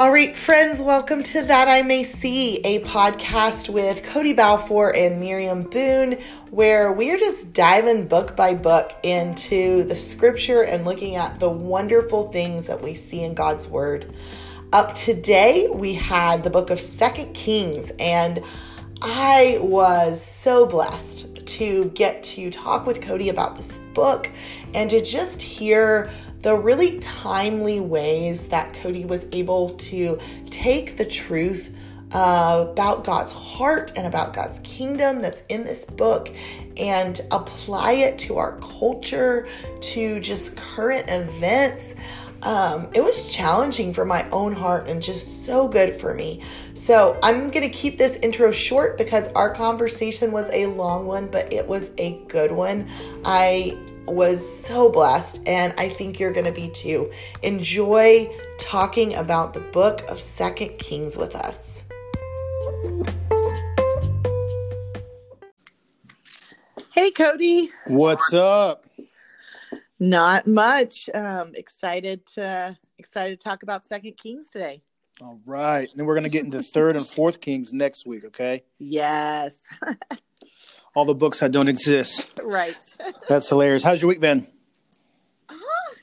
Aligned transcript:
All 0.00 0.10
right, 0.10 0.34
friends, 0.34 0.80
welcome 0.80 1.22
to 1.24 1.42
That 1.42 1.68
I 1.68 1.82
May 1.82 2.04
See, 2.04 2.56
a 2.64 2.80
podcast 2.80 3.68
with 3.68 4.02
Cody 4.02 4.32
Balfour 4.32 4.96
and 4.96 5.20
Miriam 5.20 5.64
Boone, 5.64 6.16
where 6.48 6.90
we're 6.90 7.18
just 7.18 7.52
diving 7.52 8.08
book 8.08 8.34
by 8.34 8.54
book 8.54 8.94
into 9.02 9.84
the 9.84 9.94
scripture 9.94 10.62
and 10.62 10.86
looking 10.86 11.16
at 11.16 11.38
the 11.38 11.50
wonderful 11.50 12.32
things 12.32 12.64
that 12.64 12.80
we 12.80 12.94
see 12.94 13.22
in 13.22 13.34
God's 13.34 13.68
Word. 13.68 14.10
Up 14.72 14.94
today, 14.94 15.68
we 15.68 15.92
had 15.92 16.44
the 16.44 16.50
book 16.50 16.70
of 16.70 16.80
Second 16.80 17.34
Kings, 17.34 17.92
and 17.98 18.42
I 19.02 19.58
was 19.60 20.24
so 20.24 20.64
blessed 20.64 21.46
to 21.46 21.90
get 21.90 22.22
to 22.22 22.50
talk 22.50 22.86
with 22.86 23.02
Cody 23.02 23.28
about 23.28 23.58
this 23.58 23.76
book 23.92 24.30
and 24.72 24.88
to 24.88 25.04
just 25.04 25.42
hear 25.42 26.10
the 26.42 26.54
really 26.54 26.98
timely 27.00 27.80
ways 27.80 28.48
that 28.48 28.74
Cody 28.74 29.04
was 29.04 29.24
able 29.32 29.70
to 29.70 30.18
take 30.50 30.96
the 30.96 31.04
truth 31.04 31.74
uh, 32.12 32.66
about 32.70 33.04
God's 33.04 33.32
heart 33.32 33.92
and 33.96 34.06
about 34.06 34.32
God's 34.32 34.58
kingdom 34.60 35.20
that's 35.20 35.42
in 35.48 35.64
this 35.64 35.84
book 35.84 36.30
and 36.76 37.20
apply 37.30 37.92
it 37.92 38.18
to 38.20 38.38
our 38.38 38.58
culture, 38.58 39.46
to 39.80 40.18
just 40.20 40.56
current 40.56 41.08
events. 41.08 41.94
Um, 42.42 42.88
it 42.94 43.04
was 43.04 43.28
challenging 43.28 43.92
for 43.92 44.06
my 44.06 44.28
own 44.30 44.54
heart 44.54 44.88
and 44.88 45.02
just 45.02 45.44
so 45.44 45.68
good 45.68 46.00
for 46.00 46.14
me. 46.14 46.42
So, 46.74 47.18
I'm 47.22 47.50
going 47.50 47.70
to 47.70 47.76
keep 47.76 47.98
this 47.98 48.16
intro 48.16 48.50
short 48.50 48.96
because 48.96 49.28
our 49.34 49.54
conversation 49.54 50.32
was 50.32 50.48
a 50.50 50.66
long 50.66 51.06
one, 51.06 51.26
but 51.26 51.52
it 51.52 51.66
was 51.66 51.90
a 51.98 52.18
good 52.28 52.50
one. 52.50 52.88
I 53.26 53.78
was 54.12 54.64
so 54.64 54.90
blessed, 54.90 55.40
and 55.46 55.72
I 55.78 55.88
think 55.88 56.18
you're 56.18 56.32
going 56.32 56.46
to 56.46 56.52
be 56.52 56.68
too. 56.68 57.10
Enjoy 57.42 58.30
talking 58.58 59.14
about 59.14 59.54
the 59.54 59.60
book 59.60 60.02
of 60.08 60.20
Second 60.20 60.78
Kings 60.78 61.16
with 61.16 61.34
us. 61.34 61.82
Hey, 66.94 67.10
Cody. 67.10 67.70
What's 67.86 68.34
up? 68.34 68.84
Not 69.98 70.46
much. 70.46 71.08
Um, 71.14 71.52
excited 71.54 72.26
to 72.34 72.76
excited 72.98 73.40
to 73.40 73.44
talk 73.44 73.62
about 73.62 73.86
Second 73.86 74.16
Kings 74.16 74.48
today. 74.48 74.82
All 75.22 75.40
right. 75.44 75.88
Then 75.94 76.06
we're 76.06 76.14
gonna 76.14 76.28
get 76.28 76.44
into 76.44 76.62
third 76.62 76.96
and 76.96 77.06
fourth 77.06 77.40
Kings 77.40 77.72
next 77.72 78.06
week, 78.06 78.24
okay? 78.26 78.64
Yes. 78.78 79.54
All 80.94 81.04
the 81.04 81.14
books 81.14 81.40
that 81.40 81.52
don't 81.52 81.68
exist. 81.68 82.40
Right. 82.42 82.76
That's 83.28 83.48
hilarious. 83.48 83.82
How's 83.82 84.02
your 84.02 84.08
week 84.08 84.20
been? 84.20 84.46
Uh, 85.48 85.54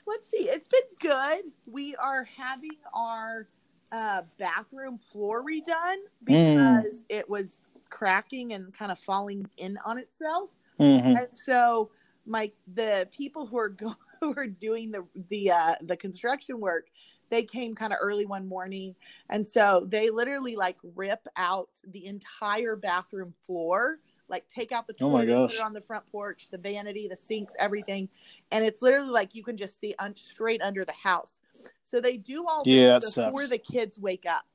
let's 0.06 0.30
see. 0.30 0.48
It's 0.48 0.66
been 0.68 0.80
good. 1.00 1.52
We 1.66 1.94
are 1.96 2.26
having 2.36 2.76
our 2.94 3.48
uh, 3.92 4.22
bathroom 4.38 4.98
floor 4.98 5.44
redone 5.44 5.96
because 6.24 6.98
mm. 6.98 7.04
it 7.08 7.28
was 7.28 7.64
cracking 7.90 8.52
and 8.52 8.72
kind 8.74 8.92
of 8.92 8.98
falling 8.98 9.48
in 9.56 9.78
on 9.84 9.98
itself. 9.98 10.50
Mm-hmm. 10.78 11.16
And 11.16 11.28
so 11.32 11.90
my 12.26 12.52
the 12.74 13.08
people 13.12 13.46
who 13.46 13.58
are 13.58 13.68
go, 13.68 13.94
who 14.20 14.34
are 14.36 14.46
doing 14.46 14.90
the 14.90 15.04
the 15.28 15.50
uh, 15.50 15.74
the 15.82 15.96
construction 15.96 16.60
work, 16.60 16.86
they 17.30 17.42
came 17.42 17.74
kind 17.74 17.92
of 17.92 17.98
early 18.00 18.26
one 18.26 18.46
morning, 18.46 18.94
and 19.30 19.46
so 19.46 19.86
they 19.88 20.10
literally 20.10 20.56
like 20.56 20.76
rip 20.94 21.26
out 21.36 21.70
the 21.90 22.06
entire 22.06 22.76
bathroom 22.76 23.34
floor 23.46 23.98
like 24.28 24.46
take 24.48 24.72
out 24.72 24.86
the 24.86 24.94
oh 25.00 25.10
toilet, 25.10 25.28
oh 25.30 25.46
put 25.46 25.56
it 25.56 25.62
on 25.62 25.72
the 25.72 25.80
front 25.80 26.04
porch, 26.10 26.48
the 26.50 26.58
vanity, 26.58 27.08
the 27.08 27.16
sinks, 27.16 27.52
everything, 27.58 28.08
and 28.50 28.64
it's 28.64 28.82
literally 28.82 29.10
like 29.10 29.34
you 29.34 29.42
can 29.42 29.56
just 29.56 29.80
see 29.80 29.94
un- 29.98 30.16
straight 30.16 30.62
under 30.62 30.84
the 30.84 30.92
house. 30.92 31.38
So 31.84 32.00
they 32.00 32.16
do 32.16 32.46
all 32.46 32.62
yeah, 32.66 32.98
this 32.98 33.14
before 33.14 33.40
sucks. 33.40 33.50
the 33.50 33.58
kids 33.58 33.98
wake 33.98 34.24
up. 34.28 34.46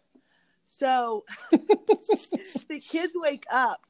So 0.66 1.26
the 1.52 2.82
kids 2.86 3.14
wake 3.16 3.46
up 3.52 3.86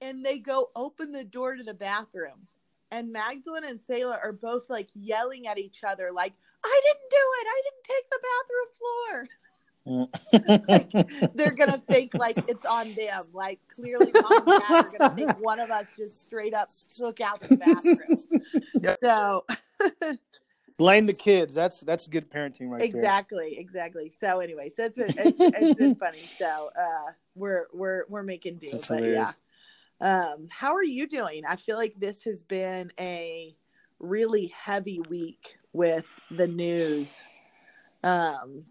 and 0.00 0.24
they 0.24 0.38
go 0.38 0.70
open 0.76 1.12
the 1.12 1.24
door 1.24 1.56
to 1.56 1.62
the 1.62 1.74
bathroom. 1.74 2.46
And 2.90 3.12
Magdalene 3.12 3.64
and 3.64 3.80
Selah 3.80 4.18
are 4.22 4.32
both 4.32 4.70
like 4.70 4.88
yelling 4.94 5.46
at 5.46 5.58
each 5.58 5.84
other, 5.84 6.10
like, 6.12 6.32
I 6.64 6.80
didn't 6.84 7.10
do 7.10 7.16
it. 7.16 7.46
I 7.46 7.62
didn't 7.64 7.84
take 7.84 8.10
the 8.10 8.20
bathroom 8.22 8.68
floor 8.78 9.28
like, 9.88 10.90
they're 11.34 11.54
gonna 11.54 11.82
think 11.88 12.14
like 12.14 12.36
it's 12.48 12.64
on 12.64 12.94
them. 12.94 13.26
Like 13.32 13.60
clearly, 13.74 14.10
mom 14.12 14.48
and 14.48 14.62
dad 14.62 14.70
are 14.70 14.98
gonna 14.98 15.14
think 15.14 15.38
one 15.40 15.60
of 15.60 15.70
us 15.70 15.86
just 15.96 16.20
straight 16.20 16.54
up 16.54 16.70
took 16.96 17.20
out 17.20 17.40
the 17.40 17.56
bathroom. 17.56 18.62
Yep. 18.82 18.98
So 19.02 19.44
blame 20.78 21.06
the 21.06 21.14
kids. 21.14 21.54
That's 21.54 21.80
that's 21.80 22.08
good 22.08 22.30
parenting, 22.30 22.68
right 22.70 22.82
exactly, 22.82 23.52
there. 23.52 23.60
Exactly. 23.60 24.12
So 24.20 24.40
anyway, 24.40 24.70
so 24.76 24.84
it's, 24.84 24.98
it's, 24.98 25.36
it's 25.38 25.78
been 25.78 25.94
funny. 25.94 26.22
So 26.38 26.70
uh, 26.78 27.12
we're 27.34 27.66
we're 27.72 28.04
we're 28.08 28.22
making 28.22 28.56
do. 28.56 28.70
That's 28.72 28.88
but 28.88 28.98
hilarious. 28.98 29.34
yeah, 30.00 30.30
um, 30.30 30.48
how 30.50 30.74
are 30.74 30.84
you 30.84 31.06
doing? 31.06 31.42
I 31.46 31.56
feel 31.56 31.76
like 31.76 31.94
this 31.98 32.22
has 32.24 32.42
been 32.42 32.92
a 32.98 33.54
really 33.98 34.46
heavy 34.48 35.00
week 35.08 35.56
with 35.72 36.06
the 36.30 36.46
news. 36.46 37.12
Um, 38.04 38.64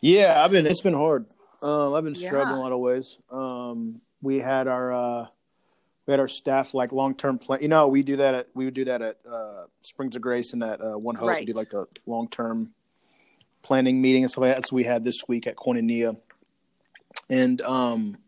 yeah, 0.00 0.42
I've 0.42 0.50
been. 0.50 0.66
It's 0.66 0.82
been 0.82 0.94
hard. 0.94 1.26
Um, 1.62 1.94
I've 1.94 2.04
been 2.04 2.14
struggling 2.14 2.56
yeah. 2.56 2.56
a 2.56 2.62
lot 2.62 2.72
of 2.72 2.80
ways. 2.80 3.18
Um, 3.30 4.00
we 4.20 4.38
had 4.38 4.68
our 4.68 4.92
uh, 4.92 5.26
we 6.06 6.12
had 6.12 6.20
our 6.20 6.28
staff 6.28 6.74
like 6.74 6.92
long 6.92 7.14
term 7.14 7.38
plan. 7.38 7.62
You 7.62 7.68
know, 7.68 7.88
we 7.88 8.02
do 8.02 8.16
that. 8.16 8.34
At, 8.34 8.46
we 8.54 8.64
would 8.64 8.74
do 8.74 8.84
that 8.84 9.02
at 9.02 9.16
uh, 9.30 9.64
Springs 9.82 10.16
of 10.16 10.22
Grace 10.22 10.52
and 10.52 10.62
that 10.62 10.80
uh, 10.80 10.98
One 10.98 11.14
Hope. 11.14 11.28
Right. 11.28 11.40
We 11.40 11.46
do 11.46 11.52
like 11.52 11.70
the 11.70 11.86
long 12.06 12.28
term 12.28 12.72
planning 13.62 14.02
meeting 14.02 14.24
and 14.24 14.30
stuff 14.30 14.42
like 14.42 14.56
that. 14.56 14.68
So 14.68 14.76
we 14.76 14.84
had 14.84 15.04
this 15.04 15.22
week 15.26 15.46
at 15.46 15.56
Koinonia, 15.56 16.18
and 17.30 17.60
um, 17.62 18.18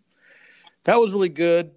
that 0.84 0.98
was 0.98 1.12
really 1.12 1.28
good. 1.28 1.72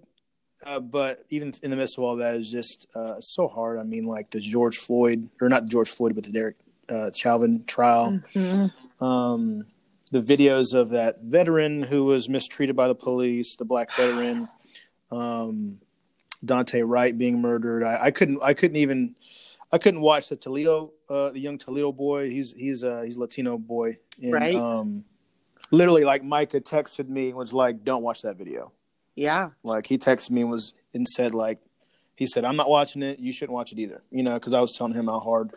Uh, 0.64 0.80
but 0.80 1.24
even 1.30 1.54
in 1.62 1.70
the 1.70 1.76
midst 1.76 1.96
of 1.96 2.04
all 2.04 2.16
that, 2.16 2.34
is 2.34 2.50
just 2.50 2.86
uh, 2.94 3.18
so 3.20 3.48
hard. 3.48 3.78
I 3.78 3.82
mean, 3.82 4.04
like 4.04 4.30
the 4.30 4.40
George 4.40 4.76
Floyd, 4.76 5.28
or 5.40 5.48
not 5.48 5.66
George 5.66 5.90
Floyd, 5.90 6.14
but 6.14 6.24
the 6.24 6.32
Derek 6.32 6.56
uh, 6.90 7.10
Chauvin 7.14 7.64
trial. 7.66 8.20
Mm-hmm. 8.34 9.04
Um, 9.04 9.66
the 10.10 10.20
videos 10.20 10.74
of 10.74 10.90
that 10.90 11.22
veteran 11.22 11.82
who 11.82 12.04
was 12.04 12.28
mistreated 12.28 12.74
by 12.74 12.88
the 12.88 12.94
police, 12.94 13.56
the 13.56 13.64
black 13.64 13.94
veteran, 13.96 14.48
um, 15.12 15.78
Daunte 16.44 16.82
Wright 16.84 17.16
being 17.16 17.40
murdered. 17.40 17.84
I, 17.84 18.06
I, 18.06 18.10
couldn't. 18.10 18.40
I 18.42 18.54
couldn't 18.54 18.76
even. 18.76 19.14
I 19.72 19.78
couldn't 19.78 20.00
watch 20.00 20.28
the 20.28 20.36
Toledo, 20.36 20.92
uh, 21.08 21.30
the 21.30 21.38
young 21.38 21.56
Toledo 21.56 21.92
boy. 21.92 22.28
He's 22.28 22.52
he's 22.52 22.82
uh, 22.82 23.02
he's 23.04 23.16
Latino 23.16 23.56
boy. 23.56 23.98
And, 24.20 24.32
right. 24.32 24.56
Um, 24.56 25.04
literally, 25.70 26.04
like 26.04 26.24
Micah 26.24 26.60
texted 26.60 27.08
me 27.08 27.28
and 27.28 27.36
was 27.36 27.52
like, 27.52 27.84
"Don't 27.84 28.02
watch 28.02 28.22
that 28.22 28.36
video." 28.36 28.72
Yeah. 29.14 29.50
Like 29.62 29.86
he 29.86 29.96
texted 29.96 30.30
me 30.30 30.40
and 30.40 30.50
was 30.50 30.74
and 30.92 31.06
said 31.06 31.34
like, 31.34 31.58
he 32.16 32.26
said, 32.26 32.44
"I'm 32.44 32.56
not 32.56 32.68
watching 32.68 33.02
it. 33.02 33.20
You 33.20 33.32
shouldn't 33.32 33.54
watch 33.54 33.70
it 33.70 33.78
either." 33.78 34.02
You 34.10 34.24
know, 34.24 34.34
because 34.34 34.54
I 34.54 34.60
was 34.60 34.72
telling 34.72 34.94
him 34.94 35.06
how 35.06 35.20
hard 35.20 35.52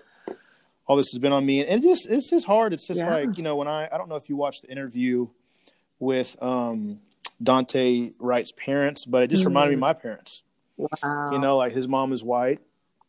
all 0.85 0.97
this 0.97 1.11
has 1.13 1.19
been 1.19 1.31
on 1.31 1.45
me, 1.45 1.65
and 1.65 1.83
it 1.83 1.87
just 1.87 2.09
it's 2.09 2.29
just 2.29 2.45
hard. 2.45 2.73
It's 2.73 2.87
just 2.87 2.99
yeah. 2.99 3.15
like 3.15 3.37
you 3.37 3.43
know 3.43 3.55
when 3.55 3.67
I 3.67 3.87
I 3.91 3.97
don't 3.97 4.09
know 4.09 4.15
if 4.15 4.29
you 4.29 4.35
watched 4.35 4.63
the 4.63 4.71
interview 4.71 5.27
with 5.99 6.35
um, 6.41 6.99
Daunte 7.41 8.13
Wright's 8.19 8.51
parents, 8.51 9.05
but 9.05 9.23
it 9.23 9.29
just 9.29 9.43
mm. 9.43 9.47
reminded 9.47 9.69
me 9.69 9.75
of 9.75 9.79
my 9.79 9.93
parents. 9.93 10.43
Wow. 10.77 11.29
You 11.31 11.39
know, 11.39 11.57
like 11.57 11.71
his 11.71 11.87
mom 11.87 12.11
is 12.11 12.23
white 12.23 12.59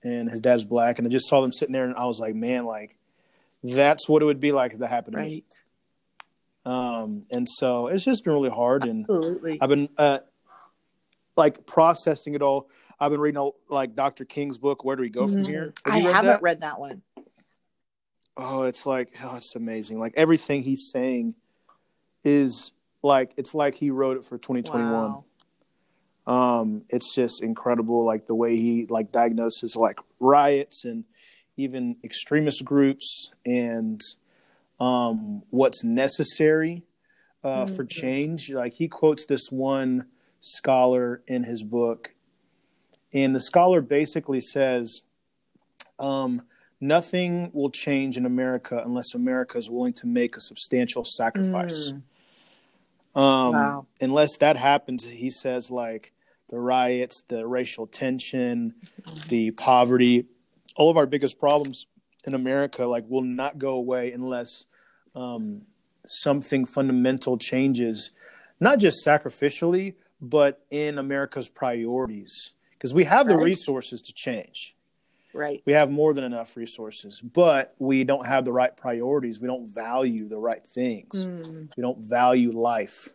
and 0.03 0.31
his 0.31 0.41
dad's 0.41 0.65
black, 0.65 0.99
and 0.99 1.09
I 1.09 1.11
just 1.11 1.29
saw 1.29 1.41
them 1.41 1.53
sitting 1.53 1.73
there, 1.73 1.85
and 1.85 1.97
I 1.97 2.07
was 2.07 2.21
like, 2.21 2.35
man, 2.35 2.65
like 2.65 2.97
that's 3.63 4.09
what 4.09 4.23
it 4.23 4.27
would 4.27 4.41
be 4.41 4.53
like 4.53 4.73
if 4.75 4.79
that 4.79 4.89
happened 4.89 5.17
right. 5.17 5.25
to 5.25 5.31
me. 5.31 5.45
Um, 6.67 7.27
and 7.31 7.49
so 7.49 7.89
it's 7.89 8.05
just 8.05 8.25
been 8.25 8.35
really 8.35 8.51
hard, 8.51 8.85
and 8.85 9.05
Absolutely. 9.09 9.59
I've 9.61 9.69
been 9.69 9.89
uh, 9.99 10.19
like 11.37 11.67
processing 11.67 12.35
it 12.35 12.43
all. 12.43 12.69
I've 13.01 13.11
been 13.11 13.21
reading 13.21 13.51
like 13.69 13.97
Dr. 13.97 14.25
King's 14.25 14.59
book. 14.59 14.85
Where 14.85 14.95
do 14.95 15.03
we 15.03 15.11
go 15.11 15.27
from 15.27 15.43
mm. 15.43 15.47
here? 15.47 15.75
Have 15.85 15.95
I 15.95 15.99
haven't 15.99 16.27
that? 16.27 16.43
read 16.43 16.61
that 16.61 16.79
one 16.79 17.03
oh, 18.37 18.63
it's 18.63 18.87
like 18.87 19.13
oh, 19.23 19.37
it's 19.37 19.55
amazing. 19.55 19.99
Like 19.99 20.15
everything 20.17 20.63
he's 20.63 20.91
saying 20.91 21.35
is 22.25 22.73
like 23.03 23.33
it's 23.37 23.55
like 23.55 23.75
he 23.75 23.91
wrote 23.91 24.17
it 24.17 24.25
for 24.25 24.39
2021. 24.39 24.93
Wow. 24.93 25.25
Um, 26.27 26.83
it's 26.89 27.15
just 27.15 27.43
incredible, 27.43 28.05
like 28.05 28.27
the 28.27 28.35
way 28.35 28.57
he 28.57 28.87
like 28.87 29.13
diagnoses 29.13 29.77
like 29.77 29.99
riots 30.21 30.85
and 30.85 31.05
even 31.57 31.97
extremist 32.03 32.65
groups 32.65 33.31
and 33.45 34.01
um, 34.81 35.43
what's 35.51 35.85
necessary 35.85 36.83
uh, 37.43 37.65
mm-hmm. 37.65 37.75
for 37.75 37.85
change. 37.85 38.51
Like 38.51 38.75
he 38.75 38.89
quotes 38.89 39.27
this 39.27 39.51
one 39.51 40.07
scholar 40.41 41.23
in 41.27 41.45
his 41.45 41.63
book, 41.63 42.15
and 43.13 43.35
the 43.35 43.41
scholar 43.41 43.81
basically 43.83 44.41
says, 44.41 45.03
um, 45.99 46.43
nothing 46.81 47.51
will 47.53 47.71
change 47.71 48.17
in 48.17 48.27
America 48.27 48.83
unless 48.85 49.15
America 49.15 49.59
is 49.59 49.71
willing 49.71 49.93
to 49.95 50.07
make 50.07 50.37
a 50.37 50.41
substantial 50.41 51.05
sacrifice. 51.05 51.93
Mm. 51.93 52.03
Um, 53.21 53.53
wow. 53.53 53.87
Unless 54.01 54.39
that 54.39 54.57
happens, 54.57 55.05
he 55.05 55.31
says, 55.31 55.71
like 55.71 56.13
the 56.51 56.59
riots, 56.59 57.23
the 57.29 57.47
racial 57.47 57.87
tension, 57.87 58.75
the 59.29 59.53
poverty, 59.53 60.27
all 60.77 60.91
of 60.91 60.97
our 60.97 61.07
biggest 61.07 61.39
problems 61.39 61.87
in 62.25 62.35
America, 62.35 62.87
like, 62.87 63.05
will 63.09 63.23
not 63.23 63.59
go 63.59 63.71
away 63.71 64.13
unless 64.13 64.65
um, 65.15 65.63
something 66.07 66.67
fundamental 66.67 67.39
changes, 67.39 68.11
not 68.61 68.79
just 68.79 69.07
sacrificially, 69.07 69.95
but 70.21 70.65
in 70.71 70.99
America's 70.99 71.49
priorities. 71.49 72.55
Because 72.73 72.95
we 72.95 73.05
have 73.05 73.29
the 73.29 73.39
resources 73.39 74.03
to 74.03 74.13
change. 74.13 74.74
Right. 75.35 75.63
We 75.67 75.73
have 75.73 75.91
more 75.91 76.15
than 76.15 76.23
enough 76.23 76.57
resources, 76.57 77.21
but 77.21 77.75
we 77.81 78.05
don't 78.05 78.25
have 78.25 78.45
the 78.45 78.53
right 78.53 78.75
priorities. 78.75 79.41
We 79.41 79.49
don't 79.49 79.67
value 79.67 80.29
the 80.29 80.39
right 80.39 80.65
things. 80.65 81.27
Mm, 81.27 81.69
We 81.77 81.81
don't 81.83 81.99
value 81.99 82.53
life. 82.53 83.09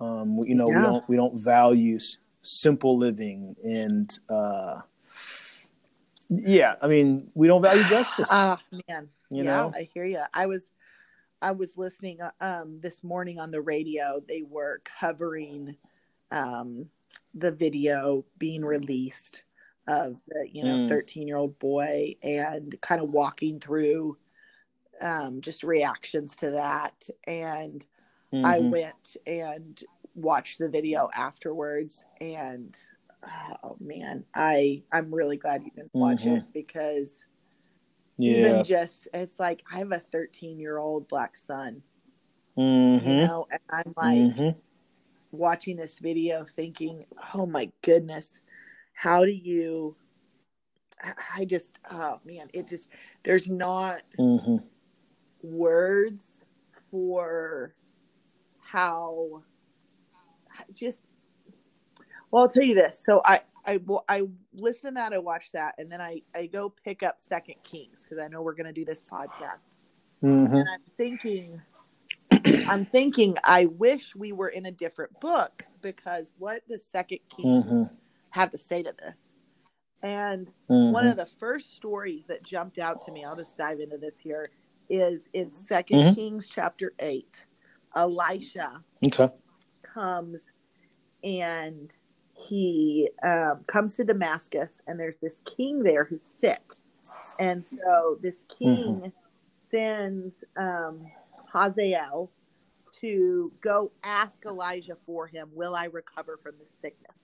Um, 0.00 0.38
we, 0.38 0.48
you 0.48 0.54
know, 0.54 0.68
Yeah. 0.68 0.76
we 0.78 0.82
don't 0.82 1.08
we 1.10 1.16
don't 1.16 1.34
value 1.36 1.96
s- 1.96 2.16
simple 2.42 2.96
living 2.96 3.54
and 3.62 4.18
uh, 4.30 4.80
yeah. 6.30 6.76
I 6.80 6.86
mean, 6.88 7.30
we 7.34 7.46
don't 7.46 7.62
value 7.62 7.84
justice. 7.84 8.28
Ah, 8.32 8.58
man. 8.88 9.10
You 9.30 9.44
yeah, 9.44 9.56
know? 9.56 9.72
I 9.74 9.88
hear 9.92 10.06
you. 10.06 10.22
I 10.32 10.46
was, 10.46 10.64
I 11.42 11.52
was 11.52 11.76
listening 11.76 12.20
uh, 12.20 12.30
um 12.40 12.80
this 12.80 13.04
morning 13.04 13.38
on 13.38 13.50
the 13.50 13.60
radio. 13.60 14.22
They 14.26 14.42
were 14.42 14.80
covering, 15.00 15.76
um, 16.30 16.86
the 17.34 17.50
video 17.50 18.24
being 18.38 18.64
released 18.64 19.43
of 19.86 20.16
the 20.28 20.48
you 20.50 20.62
know 20.64 20.76
Mm. 20.76 20.88
thirteen 20.88 21.28
year 21.28 21.36
old 21.36 21.58
boy 21.58 22.14
and 22.22 22.74
kind 22.80 23.00
of 23.02 23.10
walking 23.10 23.60
through, 23.60 24.16
um, 25.00 25.40
just 25.40 25.62
reactions 25.62 26.36
to 26.36 26.50
that. 26.50 27.08
And 27.26 27.84
I 28.42 28.60
Mhm. 28.60 28.70
went 28.70 29.16
and 29.26 29.82
watched 30.14 30.58
the 30.58 30.68
video 30.68 31.08
afterwards 31.14 32.04
and. 32.20 32.76
Oh 33.62 33.78
man, 33.80 34.26
I 34.34 34.82
I'm 34.92 35.14
really 35.14 35.38
glad 35.38 35.62
you 35.64 35.70
didn't 35.70 35.94
watch 35.94 36.24
Mhm. 36.24 36.36
it 36.36 36.44
because 36.52 37.24
yeah. 38.18 38.32
even 38.36 38.64
just 38.64 39.08
it's 39.14 39.40
like 39.40 39.62
I 39.72 39.78
have 39.78 39.92
a 39.92 39.98
13 39.98 40.58
year 40.58 40.76
old 40.76 41.08
black 41.08 41.34
son, 41.34 41.82
Mhm. 42.58 43.02
you 43.06 43.14
know, 43.14 43.46
and 43.50 43.60
I'm 43.70 43.94
like 43.96 44.36
Mhm. 44.36 44.56
watching 45.32 45.76
this 45.78 45.98
video 45.98 46.44
thinking, 46.44 47.06
oh 47.32 47.46
my 47.46 47.70
goodness, 47.80 48.28
how 48.94 49.24
do 49.24 49.30
you? 49.30 49.96
I 51.36 51.44
just, 51.44 51.78
oh 51.90 52.18
man, 52.24 52.48
it 52.54 52.66
just 52.66 52.88
there's 53.24 53.50
not 53.50 54.02
Mhm. 54.18 54.62
words 55.42 56.44
for 56.90 57.74
how 58.58 59.42
just 60.72 61.10
well 62.30 62.42
i'll 62.42 62.48
tell 62.48 62.62
you 62.62 62.74
this 62.74 63.02
so 63.04 63.20
i 63.24 63.40
i 63.66 63.78
i 64.08 64.22
listen 64.54 64.92
to 64.92 64.94
that 64.94 65.12
i 65.12 65.18
watch 65.18 65.52
that 65.52 65.74
and 65.78 65.90
then 65.92 66.00
i 66.00 66.22
i 66.34 66.46
go 66.46 66.72
pick 66.84 67.02
up 67.02 67.16
second 67.20 67.56
kings 67.62 68.02
because 68.02 68.18
i 68.22 68.26
know 68.28 68.40
we're 68.42 68.54
going 68.54 68.66
to 68.66 68.72
do 68.72 68.84
this 68.84 69.02
podcast 69.02 69.74
Mhm. 70.22 70.52
and 70.54 70.66
i'm 70.68 70.80
thinking 70.96 71.60
i'm 72.68 72.86
thinking 72.86 73.36
i 73.44 73.66
wish 73.66 74.14
we 74.16 74.32
were 74.32 74.48
in 74.48 74.66
a 74.66 74.72
different 74.72 75.18
book 75.20 75.62
because 75.82 76.32
what 76.38 76.66
does 76.66 76.84
second 76.86 77.18
kings 77.28 77.66
Mhm. 77.66 77.90
Have 78.34 78.50
to 78.50 78.58
say 78.58 78.82
to 78.82 78.92
this 78.98 79.32
and 80.02 80.48
Mhm. 80.70 80.92
one 80.92 81.06
of 81.06 81.16
the 81.16 81.26
first 81.26 81.76
stories 81.76 82.26
that 82.26 82.42
jumped 82.42 82.78
out 82.78 83.00
to 83.02 83.12
me 83.12 83.24
i'll 83.24 83.36
just 83.36 83.56
dive 83.56 83.80
into 83.80 83.98
this 83.98 84.18
here 84.18 84.50
is 84.90 85.28
in 85.32 85.50
2nd 85.52 86.00
Mhm. 86.02 86.14
kings 86.14 86.48
chapter 86.48 86.94
8 86.98 87.46
elisha 87.96 88.82
okay. 89.06 89.30
comes 89.82 90.42
and 91.22 91.92
he 92.48 93.08
um, 93.22 93.64
comes 93.68 93.96
to 93.96 94.04
damascus 94.04 94.82
and 94.86 94.98
there's 94.98 95.18
this 95.22 95.36
king 95.56 95.82
there 95.82 96.04
who's 96.04 96.20
sick 96.40 96.62
and 97.38 97.64
so 97.64 98.18
this 98.20 98.44
king 98.58 99.12
sends 99.70 100.44
um, 100.56 101.06
hazael 101.52 102.30
to 103.00 103.52
go 103.62 103.92
ask 104.02 104.44
elijah 104.44 104.96
for 105.06 105.26
him 105.28 105.48
will 105.54 105.74
i 105.76 105.84
recover 105.86 106.38
from 106.42 106.54
this 106.58 106.74
sickness 106.80 107.23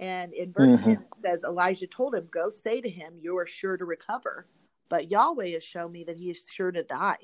and 0.00 0.32
in 0.32 0.52
verse 0.52 0.72
Mhm. 0.74 0.82
10 0.82 0.90
it 0.92 1.00
says 1.18 1.44
elijah 1.44 1.86
told 1.86 2.14
him 2.14 2.26
go 2.32 2.50
say 2.50 2.80
to 2.80 2.90
him 2.90 3.14
you 3.20 3.36
are 3.38 3.46
sure 3.46 3.76
to 3.76 3.84
recover 3.84 4.46
but 4.88 5.10
yahweh 5.10 5.50
has 5.50 5.62
shown 5.62 5.92
me 5.92 6.02
that 6.04 6.16
he 6.16 6.30
is 6.30 6.44
sure 6.50 6.72
to 6.72 6.82
die 6.84 7.18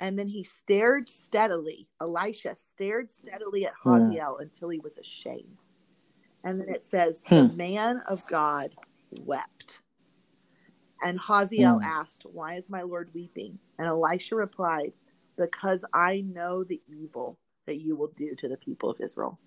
and 0.00 0.18
then 0.18 0.26
he 0.26 0.42
stared 0.42 1.08
steadily 1.08 1.86
elisha 2.00 2.56
stared 2.56 3.10
steadily 3.12 3.66
at 3.66 3.74
Haziel 3.84 4.06
hazael 4.06 4.38
until 4.38 4.70
he 4.70 4.80
was 4.80 4.98
ashamed 4.98 5.58
and 6.44 6.60
then 6.60 6.68
it 6.68 6.84
says 6.84 7.22
the 7.28 7.48
Hmm. 7.48 7.56
man 7.56 7.98
of 8.08 8.26
god 8.28 8.74
wept 9.22 9.80
and 11.02 11.18
Hazael 11.20 11.78
Hmm. 11.78 11.84
asked 11.84 12.24
why 12.32 12.54
is 12.54 12.68
my 12.70 12.82
lord 12.82 13.10
weeping 13.14 13.58
and 13.78 13.86
elisha 13.86 14.34
replied 14.34 14.92
because 15.36 15.84
i 15.92 16.22
know 16.22 16.64
the 16.64 16.80
evil 16.88 17.38
that 17.66 17.80
you 17.80 17.94
will 17.96 18.12
do 18.16 18.34
to 18.36 18.48
the 18.48 18.56
people 18.56 18.88
of 18.90 19.00
israel 19.00 19.38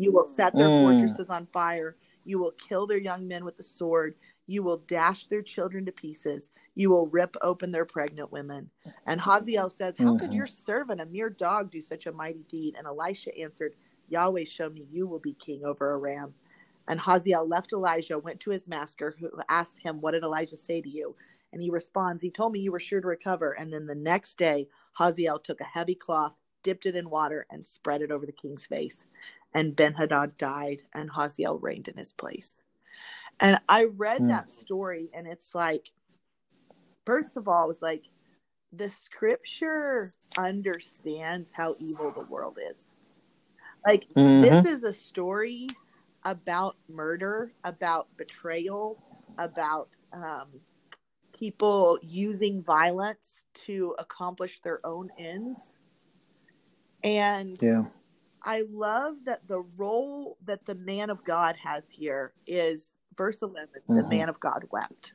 you 0.00 0.12
will 0.12 0.28
set 0.28 0.58
their 0.58 0.70
Mm. 0.70 0.78
fortresses 0.80 1.30
on 1.30 1.48
fire. 1.48 1.96
You 2.24 2.40
will 2.40 2.52
kill 2.52 2.88
their 2.88 2.98
young 3.00 3.28
men 3.28 3.44
with 3.46 3.58
the 3.58 3.64
sword. 3.64 4.16
You 4.48 4.64
will 4.64 4.78
dash 4.88 5.28
their 5.28 5.42
children 5.42 5.86
to 5.86 5.92
pieces. 5.92 6.50
You 6.76 6.90
will 6.90 7.08
rip 7.08 7.36
open 7.42 7.72
their 7.72 7.86
pregnant 7.86 8.32
women. 8.32 8.70
And 9.06 9.20
Hazael 9.22 9.70
says, 9.70 9.98
How 9.98 10.14
could 10.14 10.32
Mhm. 10.32 10.36
your 10.36 10.48
servant, 10.48 11.02
a 11.02 11.06
mere 11.06 11.30
dog, 11.30 11.72
do 11.72 11.82
such 11.82 12.06
a 12.08 12.12
mighty 12.12 12.44
deed? 12.50 12.76
And 12.78 12.88
Elisha 12.88 13.36
answered, 13.38 13.76
Yahweh 14.10 14.46
showed 14.46 14.74
me 14.74 14.88
you 14.92 15.08
will 15.08 15.20
be 15.20 15.34
king 15.34 15.64
over 15.64 15.92
Aram. 15.94 16.34
And 16.88 17.00
Hazael 17.00 17.48
left 17.48 17.72
Elijah, 17.74 18.18
went 18.20 18.40
to 18.42 18.50
his 18.52 18.68
master, 18.68 19.16
who 19.20 19.30
asked 19.50 19.80
him, 19.82 20.02
What 20.02 20.12
did 20.12 20.24
Elijah 20.24 20.58
say 20.58 20.82
to 20.82 20.90
you? 20.90 21.16
And 21.54 21.62
he 21.62 21.70
responds, 21.70 22.22
He 22.22 22.32
told 22.32 22.52
me 22.52 22.60
you 22.60 22.72
were 22.72 22.80
sure 22.80 23.00
to 23.02 23.08
recover. 23.08 23.52
And 23.52 23.72
then 23.72 23.86
the 23.86 23.96
next 23.96 24.38
day, 24.38 24.68
Hazael 24.94 25.40
took 25.40 25.62
a 25.62 25.64
heavy 25.66 25.96
cloth, 25.96 26.34
dipped 26.64 26.86
it 26.86 26.96
in 26.96 27.10
water, 27.10 27.46
and 27.50 27.66
spread 27.66 28.02
it 28.02 28.12
over 28.12 28.26
the 28.26 28.32
king's 28.32 28.66
face 28.66 29.00
and 29.54 29.76
Ben 29.76 29.94
Hadad 29.94 30.36
died, 30.38 30.82
and 30.94 31.10
Hazael 31.10 31.58
reigned 31.58 31.88
in 31.88 31.96
his 31.96 32.12
place. 32.12 32.62
And 33.40 33.60
I 33.68 33.84
read 33.84 34.22
Hmm. 34.22 34.28
that 34.28 34.50
story, 34.50 35.10
and 35.14 35.26
it's 35.26 35.54
like, 35.54 35.90
first 37.06 37.36
of 37.36 37.48
all, 37.48 37.64
it 37.64 37.68
was 37.68 37.82
like 37.82 38.04
the 38.72 38.90
scripture 38.90 40.10
understands 40.38 41.50
how 41.52 41.76
evil 41.80 42.12
the 42.12 42.22
world 42.22 42.58
is. 42.70 42.94
Like, 43.86 44.06
Mhm. 44.16 44.42
this 44.42 44.64
is 44.64 44.82
a 44.84 44.92
story 44.92 45.68
about 46.24 46.76
murder, 46.88 47.52
about 47.64 48.08
betrayal, 48.16 49.02
about 49.38 49.88
um, 50.12 50.48
people 51.32 51.98
using 52.02 52.62
violence 52.62 53.44
to 53.54 53.94
accomplish 53.98 54.60
their 54.60 54.84
own 54.86 55.10
ends. 55.18 55.58
And 57.02 57.58
Yeah. 57.60 57.84
I 58.42 58.62
love 58.70 59.16
that 59.26 59.46
the 59.48 59.60
role 59.76 60.38
that 60.46 60.64
the 60.66 60.74
man 60.74 61.10
of 61.10 61.24
God 61.24 61.56
has 61.62 61.84
here 61.90 62.32
is 62.46 62.98
verse 63.16 63.42
11 63.42 63.68
the 63.88 64.02
Mhm. 64.02 64.08
man 64.08 64.28
of 64.28 64.40
God 64.40 64.64
wept 64.70 65.14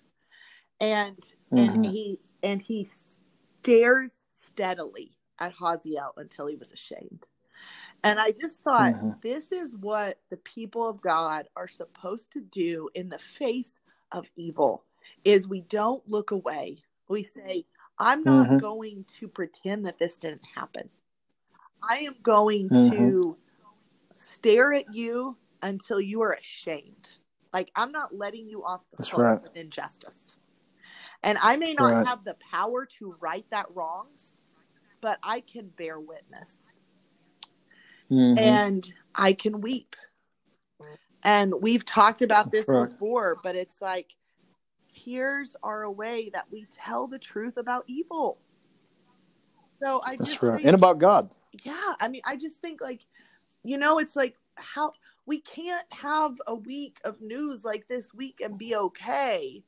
and 0.79 1.17
and 1.51 1.77
Mhm. 1.77 1.91
he 1.91 2.20
and 2.44 2.62
he 2.62 2.86
stares 2.86 4.22
steadily 4.32 5.17
at 5.39 5.53
Hazael 5.53 6.13
until 6.17 6.48
he 6.48 6.55
was 6.55 6.72
ashamed 6.72 7.25
and 8.03 8.20
I 8.20 8.32
just 8.32 8.62
thought 8.62 8.94
Mhm. 8.94 9.22
this 9.22 9.51
is 9.51 9.75
what 9.77 10.20
the 10.29 10.38
people 10.38 10.88
of 10.88 11.01
God 11.01 11.48
are 11.55 11.67
supposed 11.67 12.32
to 12.34 12.41
do 12.41 12.89
in 12.96 13.10
the 13.10 13.20
face 13.20 13.79
of 14.12 14.29
evil 14.36 14.86
is 15.24 15.48
we 15.48 15.62
don't 15.62 16.08
look 16.08 16.32
away 16.32 16.84
we 17.08 17.24
say 17.24 17.65
I'm 18.00 18.24
not 18.24 18.48
Mhm. 18.50 18.58
going 18.58 19.05
to 19.20 19.27
pretend 19.27 19.86
that 19.86 19.98
this 20.00 20.17
didn't 20.17 20.44
happen 20.44 20.89
I 21.88 22.00
am 22.00 22.15
going 22.22 22.70
Mhm. 22.70 22.92
to 22.92 23.38
stare 24.15 24.74
at 24.74 24.94
you 24.94 25.38
until 25.62 26.00
you 26.00 26.22
are 26.22 26.34
ashamed. 26.34 27.20
Like 27.54 27.72
I'm 27.75 27.92
not 27.92 28.15
letting 28.15 28.48
you 28.48 28.63
off 28.63 28.82
the 28.92 28.98
That's 28.98 29.10
hook 29.10 29.20
right. 29.20 29.42
with 29.42 29.56
injustice. 29.56 30.38
And 31.24 31.38
I 31.42 31.56
may 31.58 31.74
not 31.74 31.94
Right. 31.94 32.08
have 32.08 32.24
the 32.24 32.36
power 32.36 32.86
to 32.98 33.13
right 33.20 33.46
that 33.50 33.74
wrong, 33.74 34.10
but 35.01 35.20
I 35.24 35.42
can 35.42 35.70
bear 35.70 36.00
witness 36.00 36.58
Mhm. 38.10 38.38
and 38.38 38.94
I 39.13 39.34
can 39.34 39.62
weep. 39.62 39.96
And 41.24 41.62
we've 41.62 41.84
talked 41.84 42.22
about 42.22 42.51
this 42.51 42.68
Right. 42.68 42.89
before, 42.89 43.38
but 43.42 43.56
it's 43.56 43.82
like 43.82 44.15
tears 44.88 45.56
are 45.63 45.84
a 45.84 45.92
way 45.92 46.30
that 46.30 46.51
we 46.51 46.65
tell 46.65 47.08
the 47.08 47.18
truth 47.20 47.58
about 47.58 47.84
evil. 47.88 48.38
So 49.82 50.01
I 50.03 50.15
That's 50.15 50.32
just 50.32 50.41
right. 50.44 50.55
think- 50.58 50.65
And 50.67 50.75
about 50.75 51.00
God. 51.00 51.34
yeah 51.63 51.94
i 52.01 52.10
mean 52.10 52.22
i 52.25 52.36
just 52.36 52.60
think 52.60 52.82
like 52.82 53.00
you 53.63 53.77
know 53.77 53.98
it's 54.00 54.13
like 54.15 54.36
how 54.55 54.91
we 55.25 55.39
can't 55.39 55.86
have 55.91 56.34
a 56.48 56.53
week 56.55 56.98
of 57.05 57.22
news 57.22 57.63
like 57.63 57.88
this 57.88 58.13
week 58.13 58.41
and 58.44 58.58
be 58.58 58.75
okay 58.75 59.63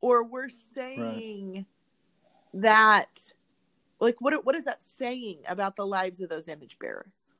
or 0.00 0.22
we're 0.24 0.48
saying 0.76 1.66
that 2.54 3.08
like 3.98 4.20
what 4.20 4.44
what 4.44 4.54
is 4.54 4.64
that 4.66 4.84
saying 4.84 5.38
about 5.48 5.74
the 5.74 5.84
lives 5.84 6.20
of 6.20 6.28
those 6.28 6.46
image 6.46 6.78
bearers 6.78 7.34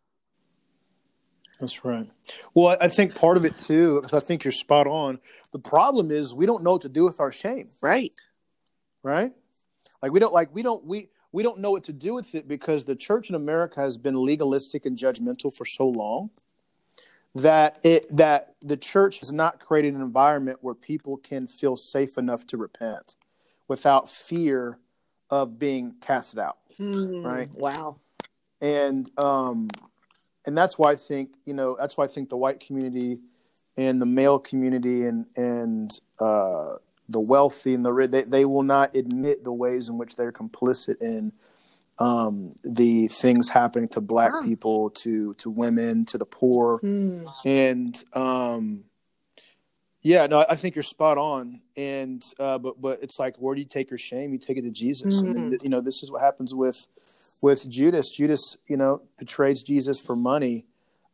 That's 1.60 1.84
right. 1.84 2.10
Well, 2.54 2.76
I 2.80 2.88
think 2.88 3.14
part 3.14 3.36
of 3.38 3.44
it 3.46 3.56
too, 3.56 4.00
because 4.02 4.12
I 4.12 4.20
think 4.20 4.44
you're 4.44 4.52
spot 4.52 4.86
on. 4.86 5.18
The 5.52 5.58
problem 5.58 6.10
is 6.10 6.34
we 6.34 6.44
don't 6.44 6.62
know 6.62 6.72
what 6.72 6.82
to 6.82 6.88
do 6.90 7.04
with 7.04 7.18
our 7.20 7.32
shame, 7.32 7.70
right 7.80 8.12
right? 9.02 9.32
Like 10.02 10.12
we 10.12 10.18
don't 10.20 10.34
like 10.34 10.52
we 10.52 10.62
don't 10.62 10.84
we 10.84 11.08
we 11.36 11.42
don't 11.42 11.58
know 11.58 11.70
what 11.70 11.84
to 11.84 11.92
do 11.92 12.14
with 12.14 12.34
it 12.34 12.48
because 12.48 12.84
the 12.84 12.96
church 12.96 13.28
in 13.28 13.34
America 13.34 13.78
has 13.78 13.98
been 13.98 14.14
legalistic 14.14 14.86
and 14.86 14.96
judgmental 14.96 15.54
for 15.54 15.66
so 15.66 15.86
long 15.86 16.30
that 17.34 17.78
it 17.84 18.04
that 18.16 18.54
the 18.62 18.76
church 18.78 19.18
has 19.18 19.34
not 19.34 19.60
created 19.60 19.92
an 19.92 20.00
environment 20.00 20.60
where 20.62 20.74
people 20.74 21.18
can 21.18 21.46
feel 21.46 21.76
safe 21.76 22.16
enough 22.16 22.46
to 22.46 22.56
repent 22.56 23.16
without 23.68 24.08
fear 24.08 24.78
of 25.28 25.58
being 25.58 25.96
casted 26.00 26.38
out. 26.38 26.56
Hmm, 26.78 27.22
right? 27.22 27.50
Wow. 27.52 27.98
And 28.62 29.10
um 29.18 29.68
and 30.46 30.56
that's 30.56 30.78
why 30.78 30.92
I 30.92 30.96
think, 30.96 31.34
you 31.44 31.52
know, 31.52 31.76
that's 31.78 31.98
why 31.98 32.04
I 32.04 32.08
think 32.08 32.30
the 32.30 32.38
white 32.38 32.60
community 32.60 33.20
and 33.76 34.00
the 34.00 34.06
male 34.06 34.38
community 34.38 35.04
and 35.04 35.26
and 35.36 36.00
uh 36.18 36.76
the 37.08 37.20
wealthy 37.20 37.74
and 37.74 37.84
the 37.84 37.92
rich, 37.92 38.10
they, 38.10 38.24
they 38.24 38.44
will 38.44 38.62
not 38.62 38.94
admit 38.96 39.44
the 39.44 39.52
ways 39.52 39.88
in 39.88 39.96
which 39.98 40.16
they're 40.16 40.32
complicit 40.32 41.00
in 41.00 41.32
um, 41.98 42.54
the 42.64 43.08
things 43.08 43.48
happening 43.48 43.88
to 43.88 44.00
black 44.00 44.32
Wow. 44.32 44.42
people, 44.42 44.90
to 44.90 45.34
to 45.34 45.48
women, 45.50 46.04
to 46.06 46.18
the 46.18 46.26
poor, 46.26 46.78
Hmm. 46.78 47.24
and 47.44 48.04
um, 48.12 48.84
yeah, 50.02 50.26
no, 50.26 50.44
I 50.48 50.54
think 50.56 50.76
you're 50.76 50.84
spot 50.84 51.18
on. 51.18 51.60
And 51.76 52.22
uh, 52.38 52.58
but 52.58 52.80
but 52.80 53.02
it's 53.02 53.18
like, 53.18 53.36
where 53.38 53.54
do 53.54 53.60
you 53.60 53.66
take 53.66 53.90
your 53.90 53.98
shame? 53.98 54.32
You 54.32 54.38
take 54.38 54.56
it 54.56 54.62
to 54.62 54.70
Jesus. 54.70 55.20
And 55.20 55.34
then, 55.52 55.58
you 55.62 55.68
know, 55.68 55.80
this 55.80 56.02
is 56.02 56.10
what 56.10 56.22
happens 56.22 56.54
with 56.54 56.86
with 57.40 57.68
Judas. 57.68 58.10
Judas, 58.10 58.56
you 58.68 58.76
know, 58.76 59.02
betrays 59.18 59.62
Jesus 59.62 59.98
for 60.00 60.14
money. 60.14 60.66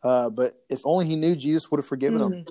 Uh, 0.03 0.29
but 0.31 0.63
if 0.69 0.81
only 0.85 1.07
he 1.07 1.15
knew 1.17 1.37
Jesus 1.37 1.71
would 1.71 1.79
have 1.79 1.87
forgiven 1.87 2.21
him. 2.21 2.45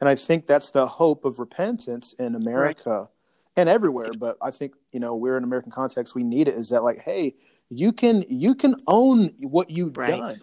And 0.00 0.08
I 0.08 0.14
think 0.14 0.46
that's 0.46 0.70
the 0.70 0.86
hope 0.86 1.24
of 1.24 1.38
repentance 1.38 2.12
in 2.18 2.34
America 2.34 3.08
and 3.56 3.68
everywhere. 3.68 4.10
But 4.18 4.36
I 4.42 4.50
think 4.50 4.74
you 4.92 5.00
know 5.00 5.14
we're 5.16 5.36
in 5.36 5.44
American 5.44 5.72
context. 5.72 6.14
We 6.14 6.22
need 6.22 6.48
it. 6.48 6.54
Is 6.54 6.68
that 6.70 6.82
like, 6.82 6.98
hey, 7.00 7.34
you 7.70 7.92
can 7.92 8.24
you 8.28 8.54
can 8.54 8.76
own 8.86 9.32
what 9.40 9.70
you've 9.70 9.96
Right. 9.96 10.10
done, 10.20 10.34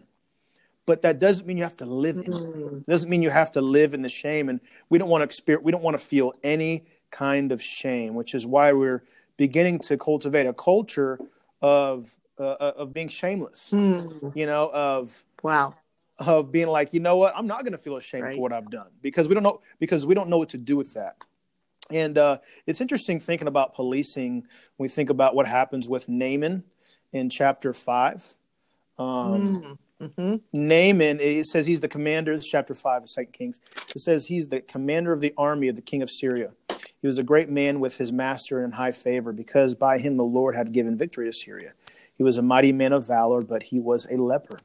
but 0.85 1.01
that 1.03 1.19
doesn't 1.19 1.45
mean 1.45 1.57
you 1.57 1.63
have 1.63 1.77
to 1.77 1.85
live 1.85 2.17
in 2.17 2.23
it. 2.23 2.29
Mm. 2.29 2.77
It 2.81 2.87
doesn't 2.89 3.09
mean 3.09 3.21
you 3.21 3.29
have 3.29 3.51
to 3.53 3.61
live 3.61 3.93
in 3.93 4.01
the 4.01 4.09
shame. 4.09 4.49
And 4.49 4.59
we 4.89 4.97
don't 4.97 5.09
want 5.09 5.21
to 5.21 5.25
experience. 5.25 5.63
We 5.63 5.71
don't 5.71 5.83
want 5.83 5.97
to 5.97 6.03
feel 6.03 6.33
any 6.43 6.85
kind 7.11 7.51
of 7.51 7.61
shame, 7.61 8.15
which 8.15 8.33
is 8.33 8.45
why 8.47 8.71
we're 8.73 9.03
beginning 9.37 9.79
to 9.79 9.97
cultivate 9.97 10.47
a 10.47 10.53
culture 10.53 11.19
of 11.61 12.15
uh, 12.39 12.55
of 12.75 12.91
being 12.91 13.07
shameless. 13.07 13.69
Hmm. 13.69 14.29
You 14.33 14.47
know, 14.47 14.71
of 14.73 15.23
Wow. 15.43 15.75
Of 16.19 16.51
being 16.51 16.67
like, 16.67 16.93
you 16.93 16.99
know 16.99 17.17
what, 17.17 17.33
I'm 17.35 17.47
not 17.47 17.61
going 17.61 17.71
to 17.73 17.77
feel 17.77 17.97
ashamed 17.97 18.23
Right. 18.25 18.35
for 18.35 18.41
what 18.41 18.53
I've 18.53 18.69
done 18.69 18.87
because 19.01 19.27
we 19.27 19.33
don't 19.33 19.43
know 19.43 19.61
because 19.79 20.05
we 20.05 20.13
don't 20.15 20.29
know 20.29 20.37
what 20.37 20.49
to 20.49 20.57
do 20.57 20.77
with 20.77 20.93
that. 20.93 21.23
And 21.91 22.17
uh, 22.17 22.37
it's 22.65 22.79
interesting 22.81 23.19
thinking 23.19 23.47
about 23.47 23.73
policing. 23.75 24.41
When 24.77 24.85
we 24.85 24.87
think 24.87 25.09
about 25.09 25.35
what 25.35 25.47
happens 25.47 25.87
with 25.87 26.07
Naaman 26.07 26.63
in 27.11 27.29
chapter 27.29 27.73
five. 27.73 28.35
Um, 28.97 29.77
Mm-hmm. 30.01 30.35
Naaman, 30.51 31.19
it 31.21 31.45
says 31.45 31.65
he's 31.65 31.79
the 31.79 31.87
commander. 31.87 32.35
This 32.35 32.43
is 32.43 32.51
chapter 32.51 32.75
five 32.75 33.03
of 33.03 33.09
Second 33.09 33.31
Kings. 33.31 33.61
It 33.95 34.01
says 34.01 34.25
he's 34.25 34.49
the 34.49 34.59
commander 34.59 35.13
of 35.13 35.21
the 35.21 35.33
army 35.37 35.69
of 35.69 35.77
the 35.77 35.81
king 35.81 36.01
of 36.01 36.09
Syria. 36.09 36.51
He 36.99 37.07
was 37.07 37.17
a 37.19 37.23
great 37.23 37.49
man 37.49 37.79
with 37.79 37.97
his 37.97 38.11
master 38.11 38.57
and 38.57 38.65
in 38.65 38.71
high 38.73 38.91
favor, 38.91 39.31
because 39.31 39.75
by 39.75 39.99
him 39.99 40.17
the 40.17 40.23
Lord 40.25 40.55
had 40.55 40.73
given 40.73 40.97
victory 40.97 41.27
to 41.27 41.31
Syria. 41.31 41.71
He 42.17 42.23
was 42.23 42.37
a 42.37 42.41
mighty 42.41 42.73
man 42.73 42.91
of 42.91 43.07
valor, 43.07 43.41
but 43.41 43.63
he 43.63 43.79
was 43.79 44.05
a 44.11 44.17
leper. 44.17 44.59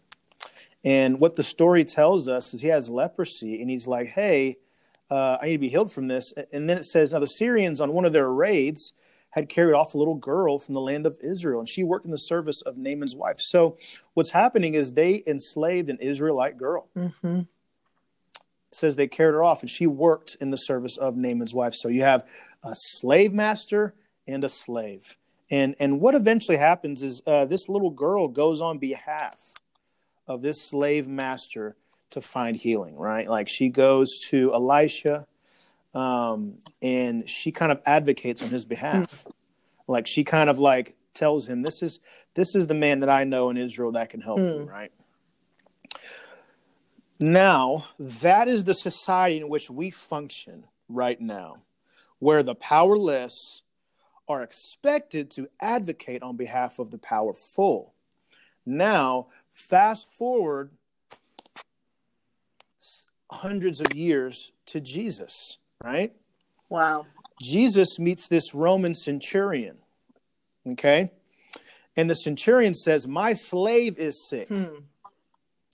And 0.85 1.21
what 1.21 1.37
the 1.37 1.43
story 1.43 1.85
tells 1.85 2.29
us 2.29 2.55
is 2.55 2.61
he 2.61 2.69
has 2.69 2.89
leprosy, 2.89 3.61
and 3.61 3.71
he's 3.71 3.87
like, 3.87 4.09
"Hey, 4.09 4.59
uh, 5.11 5.39
I 5.41 5.47
need 5.47 5.53
to 5.53 5.59
be 5.59 5.69
healed 5.69 5.93
from 5.93 6.09
this." 6.09 6.33
And 6.53 6.69
then 6.69 6.79
it 6.79 6.85
says, 6.85 7.13
"Now 7.13 7.19
the 7.19 7.27
Syrians, 7.27 7.81
on 7.81 7.93
one 7.93 8.05
of 8.05 8.13
their 8.13 8.31
raids, 8.31 8.93
had 9.31 9.49
carried 9.49 9.75
off 9.75 9.95
a 9.95 9.99
little 9.99 10.15
girl 10.15 10.59
from 10.59 10.75
the 10.75 10.81
land 10.81 11.05
of 11.05 11.19
Israel, 11.23 11.59
and 11.61 11.69
she 11.69 11.83
worked 11.83 12.05
in 12.05 12.11
the 12.13 12.19
service 12.19 12.63
of 12.63 12.79
Naaman's 12.79 13.17
wife." 13.17 13.41
So, 13.41 13.77
what's 14.15 14.31
happening 14.31 14.75
is 14.75 14.93
they 14.93 15.23
enslaved 15.27 15.89
an 15.89 15.99
Israelite 16.01 16.57
girl. 16.57 16.89
Mm-hmm. 16.97 17.41
It 17.41 18.75
says 18.75 18.97
they 18.97 19.09
carried 19.09 19.33
her 19.33 19.43
off, 19.43 19.63
and 19.63 19.71
she 19.71 19.87
worked 19.87 20.37
in 20.41 20.51
the 20.51 20.57
service 20.57 20.97
of 20.97 21.17
Naaman's 21.17 21.55
wife. 21.55 21.75
So 21.75 21.89
you 21.89 22.03
have 22.03 22.25
a 22.63 22.75
slave 22.75 23.33
master 23.33 23.95
and 24.27 24.45
a 24.45 24.49
slave. 24.49 25.17
And 25.51 25.75
and 25.81 26.01
what 26.01 26.15
eventually 26.15 26.59
happens 26.59 27.03
is 27.03 27.23
uh, 27.27 27.47
this 27.47 27.69
little 27.69 27.91
girl 27.91 28.29
goes 28.29 28.61
on 28.61 28.79
behalf 28.79 29.41
of 30.29 30.43
this 30.43 30.63
slave 30.63 31.09
master 31.09 31.75
to 32.11 32.21
find 32.21 32.57
healing, 32.57 32.97
right? 32.97 33.29
Like 33.29 33.49
she 33.49 33.69
goes 33.69 34.19
to 34.29 34.53
Elisha, 34.55 35.27
um, 35.95 36.59
and 36.81 37.29
she 37.29 37.51
kind 37.51 37.73
of 37.73 37.81
advocates 37.87 38.43
on 38.43 38.51
his 38.51 38.67
behalf. 38.67 39.27
Like 39.89 40.07
she 40.07 40.23
kind 40.25 40.51
of 40.51 40.59
like 40.59 40.95
tells 41.15 41.49
him, 41.49 41.63
"This 41.63 41.83
is 41.83 41.99
this 42.35 42.55
is 42.55 42.67
the 42.67 42.75
man 42.75 43.01
that 43.01 43.09
I 43.09 43.25
know 43.25 43.51
in 43.51 43.57
Israel 43.57 43.93
that 43.93 44.11
can 44.11 44.21
help 44.21 44.39
you," 44.39 44.65
right? 44.65 44.93
Now, 47.19 47.87
that 47.99 48.47
is 48.47 48.65
the 48.65 48.75
society 48.75 49.39
in 49.39 49.49
which 49.49 49.69
we 49.69 49.91
function 49.91 50.65
right 50.89 51.21
now, 51.21 51.63
where 52.21 52.45
the 52.45 52.55
powerless 52.55 53.63
are 54.29 54.43
expected 54.43 55.31
to 55.33 55.49
advocate 55.61 56.23
on 56.23 56.37
behalf 56.37 56.79
of 56.79 56.91
the 56.91 56.99
powerful. 56.99 57.95
Now, 58.65 59.29
fast 59.59 60.09
forward 60.17 60.71
hundreds 63.31 63.81
of 63.81 63.95
years 63.95 64.53
to 64.67 64.81
Jesus, 64.81 65.59
right? 65.83 66.13
Wow. 66.69 67.07
Jesus 67.43 67.99
meets 67.99 68.29
this 68.29 68.55
Roman 68.55 68.95
centurion, 68.95 69.79
okay? 70.67 71.11
And 71.97 72.09
the 72.09 72.15
centurion 72.15 72.75
says, 72.75 73.07
My 73.07 73.33
slave 73.33 73.99
is 73.99 74.27
sick. 74.29 74.49
Hmm. 74.49 74.77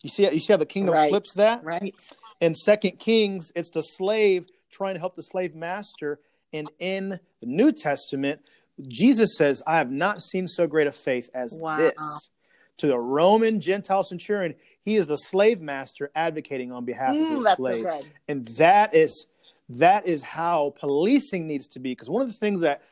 You 0.02 0.10
see, 0.10 0.30
you 0.30 0.40
see 0.40 0.52
how 0.52 0.56
the 0.58 0.66
kingdom 0.66 0.94
Right. 0.94 1.08
flips 1.08 1.34
that? 1.34 1.62
Right. 1.64 1.94
In 2.40 2.54
Second 2.54 2.98
Kings, 2.98 3.52
it's 3.54 3.70
the 3.70 3.82
slave 3.82 4.46
trying 4.70 4.94
to 4.94 5.00
help 5.00 5.14
the 5.14 5.22
slave 5.22 5.54
master. 5.54 6.20
And 6.52 6.70
in 6.78 7.20
the 7.40 7.46
New 7.46 7.72
Testament, 7.72 8.40
Jesus 8.88 9.36
says, 9.36 9.62
I 9.66 9.78
have 9.78 9.90
not 9.90 10.20
seen 10.22 10.48
so 10.48 10.66
great 10.66 10.86
a 10.86 10.92
faith 10.92 11.30
as 11.34 11.56
Wow. 11.60 11.76
this. 11.76 12.30
To 12.78 12.86
the 12.88 12.98
Roman 12.98 13.60
Gentile 13.60 14.02
centurion, 14.04 14.54
he 14.82 14.96
is 14.96 15.06
the 15.06 15.16
slave 15.16 15.60
master 15.60 16.10
advocating 16.14 16.72
on 16.72 16.84
behalf 16.84 17.14
of 17.14 17.26
Mm, 17.26 17.36
his 17.36 17.44
that's 17.44 17.56
so 17.56 17.62
slave. 17.62 17.84
good. 17.84 18.06
And 18.28 18.46
that 18.56 18.94
is 18.94 19.26
that 19.68 20.06
is 20.06 20.22
how 20.22 20.74
policing 20.78 21.46
needs 21.46 21.66
to 21.68 21.78
be. 21.78 21.92
Because 21.92 22.10
one 22.10 22.20
of 22.22 22.28
the 22.28 22.34
things 22.34 22.60
that 22.60 22.82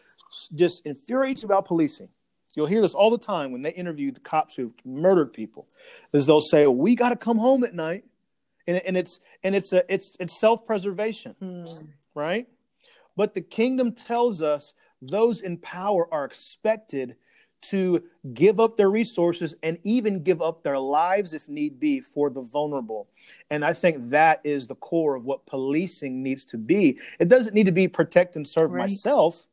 just 0.54 0.86
infuriates 0.86 1.42
about 1.42 1.66
policing, 1.66 2.08
you'll 2.54 2.66
hear 2.66 2.80
this 2.80 2.94
all 2.94 3.10
the 3.10 3.18
time 3.18 3.52
when 3.52 3.60
they 3.62 3.72
interview 3.72 4.10
the 4.10 4.20
cops 4.20 4.56
who've 4.56 4.72
murdered 4.84 5.32
people, 5.32 5.66
is 6.12 6.26
they'll 6.26 6.40
say, 6.40 6.66
"We 6.66 6.94
got 6.94 7.10
to 7.10 7.16
come 7.16 7.38
home 7.38 7.64
at 7.64 7.74
night," 7.74 8.04
and, 8.66 8.78
and 8.86 8.96
it's 8.96 9.20
and 9.42 9.54
it's 9.54 9.72
a 9.72 9.84
it's 9.92 10.16
it's 10.20 10.38
self 10.38 10.64
preservation 10.64 11.34
Hmm. 11.40 11.86
right? 12.14 12.46
But 13.16 13.34
the 13.34 13.40
kingdom 13.42 13.92
tells 13.92 14.40
us 14.42 14.72
those 15.02 15.40
in 15.42 15.58
power 15.58 16.08
are 16.14 16.24
expected 16.24 17.16
to 17.62 18.02
give 18.34 18.60
up 18.60 18.76
their 18.76 18.90
resources 18.90 19.54
and 19.62 19.78
even 19.84 20.22
give 20.22 20.42
up 20.42 20.62
their 20.62 20.78
lives 20.78 21.32
if 21.32 21.48
need 21.48 21.78
be 21.78 22.00
for 22.00 22.28
the 22.28 22.40
vulnerable. 22.40 23.08
And 23.50 23.64
I 23.64 23.72
think 23.72 24.10
that 24.10 24.40
is 24.44 24.66
the 24.66 24.74
core 24.74 25.14
of 25.14 25.24
what 25.24 25.46
policing 25.46 26.22
needs 26.22 26.44
to 26.46 26.58
be. 26.58 26.98
It 27.18 27.28
doesn't 27.28 27.54
need 27.54 27.66
to 27.66 27.72
be 27.72 27.88
protect 27.88 28.36
and 28.36 28.46
serve 28.46 28.72
Right. 28.72 28.88
myself. 28.90 29.46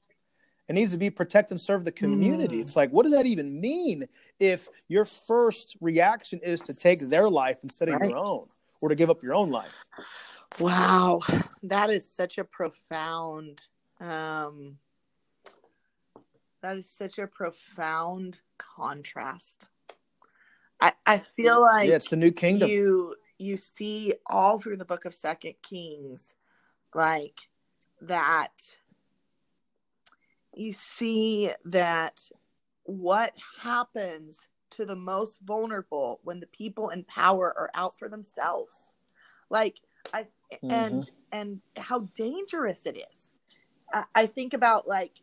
It 0.68 0.74
needs 0.74 0.92
to 0.92 0.98
be 0.98 1.10
protect 1.10 1.52
and 1.52 1.60
serve 1.60 1.84
the 1.84 1.92
community. 1.92 2.58
Mm. 2.58 2.62
It's 2.62 2.76
like, 2.76 2.92
what 2.92 3.04
does 3.04 3.12
that 3.14 3.26
even 3.26 3.60
mean 3.60 4.08
if 4.40 4.70
your 4.88 5.06
first 5.06 5.76
reaction 5.82 6.40
is 6.44 6.62
to 6.62 6.74
take 6.74 7.10
their 7.10 7.30
life 7.30 7.60
instead 7.64 7.90
of 7.90 7.96
Right. 7.96 8.10
your 8.10 8.18
own 8.18 8.48
or 8.82 8.90
to 8.90 8.96
give 8.96 9.10
up 9.10 9.24
your 9.24 9.34
own 9.34 9.50
life? 9.50 9.86
Wow. 10.60 11.22
That 11.64 11.90
is 11.90 12.08
such 12.12 12.38
a 12.38 12.44
profound 12.44 13.68
um 14.00 14.78
that 16.62 16.76
is 16.76 16.90
such 16.90 17.20
a 17.20 17.28
profound 17.28 18.40
contrast. 18.58 19.70
I 20.82 20.94
I 21.06 21.20
feel 21.20 21.62
like 21.62 21.90
yeah, 21.90 21.96
it's 21.96 22.10
the 22.10 22.16
new 22.16 22.32
kingdom. 22.32 22.70
you 22.70 23.16
you 23.38 23.58
see 23.58 24.14
all 24.28 24.60
through 24.60 24.78
the 24.78 24.86
book 24.86 25.06
of 25.06 25.14
second 25.14 25.56
kings 25.62 26.34
like 26.94 27.40
that 28.02 28.52
you 30.54 30.74
see 30.74 31.52
that 31.66 32.20
what 32.84 33.34
happens 33.62 34.40
to 34.72 34.86
the 34.86 34.96
most 34.96 35.40
vulnerable 35.42 36.20
when 36.24 36.40
the 36.40 36.48
people 36.48 36.90
in 36.90 37.04
power 37.06 37.54
are 37.58 37.72
out 37.76 37.98
for 37.98 38.10
themselves 38.10 38.78
like 39.50 39.76
i 40.14 40.26
and 40.64 41.04
mm-hmm. 41.04 41.16
and 41.32 41.62
how 41.78 42.00
dangerous 42.16 42.86
it 42.86 42.98
is 42.98 43.32
I, 43.94 44.04
I 44.16 44.28
think 44.28 44.54
about 44.54 44.88
like 44.88 45.14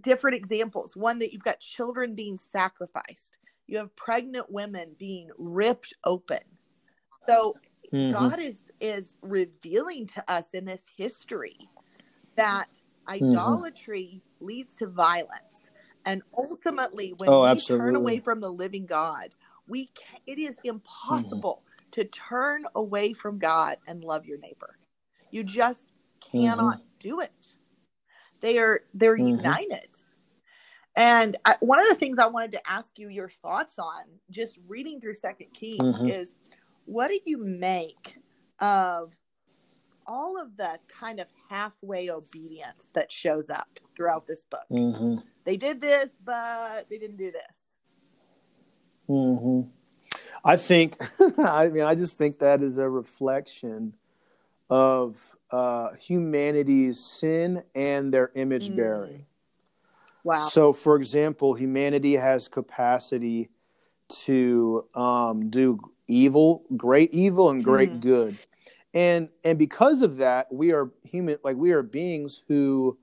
different 0.00 0.36
examples 0.36 0.96
one 0.96 1.18
that 1.18 1.32
you've 1.32 1.42
got 1.44 1.60
children 1.60 2.14
being 2.14 2.36
sacrificed 2.38 3.38
you 3.66 3.76
have 3.78 3.94
pregnant 3.96 4.50
women 4.50 4.94
being 4.98 5.30
ripped 5.38 5.94
open 6.04 6.40
so 7.28 7.54
Mhm. 7.92 8.12
god 8.12 8.38
is 8.38 8.70
is 8.80 9.16
revealing 9.22 10.06
to 10.06 10.24
us 10.30 10.54
in 10.54 10.64
this 10.64 10.84
history 10.96 11.58
that 12.36 12.68
mm-hmm. 13.08 13.30
idolatry 13.30 14.22
leads 14.40 14.76
to 14.76 14.86
violence 14.86 15.70
And 16.04 16.22
ultimately, 16.36 17.14
when 17.18 17.28
Oh, 17.30 17.42
we 17.42 17.48
absolutely. 17.48 17.86
turn 17.86 17.96
away 17.96 18.18
from 18.18 18.40
the 18.40 18.50
living 18.50 18.86
God, 18.86 19.34
we 19.68 19.86
can, 19.86 20.18
it 20.26 20.38
is 20.38 20.58
impossible 20.64 21.62
mm-hmm. 21.64 21.90
to 21.92 22.04
turn 22.04 22.64
away 22.74 23.12
from 23.12 23.38
God 23.38 23.76
and 23.86 24.02
love 24.02 24.26
your 24.26 24.38
neighbor. 24.38 24.78
You 25.30 25.44
just 25.44 25.92
mm-hmm. 26.34 26.44
cannot 26.44 26.82
do 26.98 27.20
it. 27.20 27.54
They 28.42 28.58
are 28.58 28.82
they're 28.92 29.16
Mhm. 29.16 29.28
united. 29.28 29.88
And 30.94 31.36
I, 31.46 31.56
one 31.60 31.80
of 31.80 31.88
the 31.88 31.94
things 31.94 32.18
I 32.18 32.26
wanted 32.26 32.52
to 32.52 32.70
ask 32.70 32.98
you 32.98 33.08
your 33.08 33.30
thoughts 33.30 33.78
on, 33.78 34.02
just 34.30 34.58
reading 34.68 35.00
through 35.00 35.14
Second 35.14 35.54
Kings, 35.54 35.96
Mhm. 35.96 36.10
is 36.10 36.34
what 36.84 37.08
do 37.08 37.18
you 37.24 37.38
make 37.38 38.18
of 38.58 39.14
all 40.06 40.38
of 40.38 40.54
the 40.58 40.78
kind 40.88 41.18
of 41.18 41.28
halfway 41.48 42.10
obedience 42.10 42.90
that 42.90 43.10
shows 43.10 43.48
up 43.48 43.80
throughout 43.96 44.26
this 44.26 44.44
book? 44.50 44.66
hmm 44.68 45.16
They 45.44 45.56
did 45.56 45.80
this, 45.80 46.10
but 46.22 46.88
they 46.90 46.98
didn't 46.98 47.16
do 47.16 47.30
this. 47.30 47.78
hmm 49.06 49.62
I 50.44 50.56
think, 50.56 50.96
I 51.38 51.68
mean, 51.68 51.84
I 51.84 51.94
just 51.94 52.16
think 52.16 52.38
that 52.40 52.62
is 52.62 52.76
a 52.78 52.88
reflection 52.88 53.94
of 54.68 55.36
uh, 55.52 55.90
humanity's 56.00 56.98
sin 56.98 57.62
and 57.74 58.12
their 58.12 58.32
image 58.34 58.70
Mm. 58.70 58.76
bearing. 58.76 59.26
Wow. 60.24 60.48
So, 60.48 60.72
for 60.72 60.96
example, 60.96 61.54
humanity 61.54 62.14
has 62.14 62.48
capacity 62.48 63.50
to 64.24 64.86
um, 64.94 65.50
do 65.50 65.78
evil, 66.08 66.64
great 66.76 67.12
evil, 67.12 67.50
and 67.50 67.62
great 67.62 67.90
Mhm. 67.90 68.00
good, 68.00 68.36
and 68.94 69.28
and 69.44 69.58
because 69.58 70.02
of 70.02 70.16
that, 70.16 70.52
we 70.52 70.72
are 70.72 70.90
human. 71.02 71.38
Like 71.44 71.56
we 71.56 71.72
are 71.72 71.82
beings 71.82 72.42
who 72.48 72.98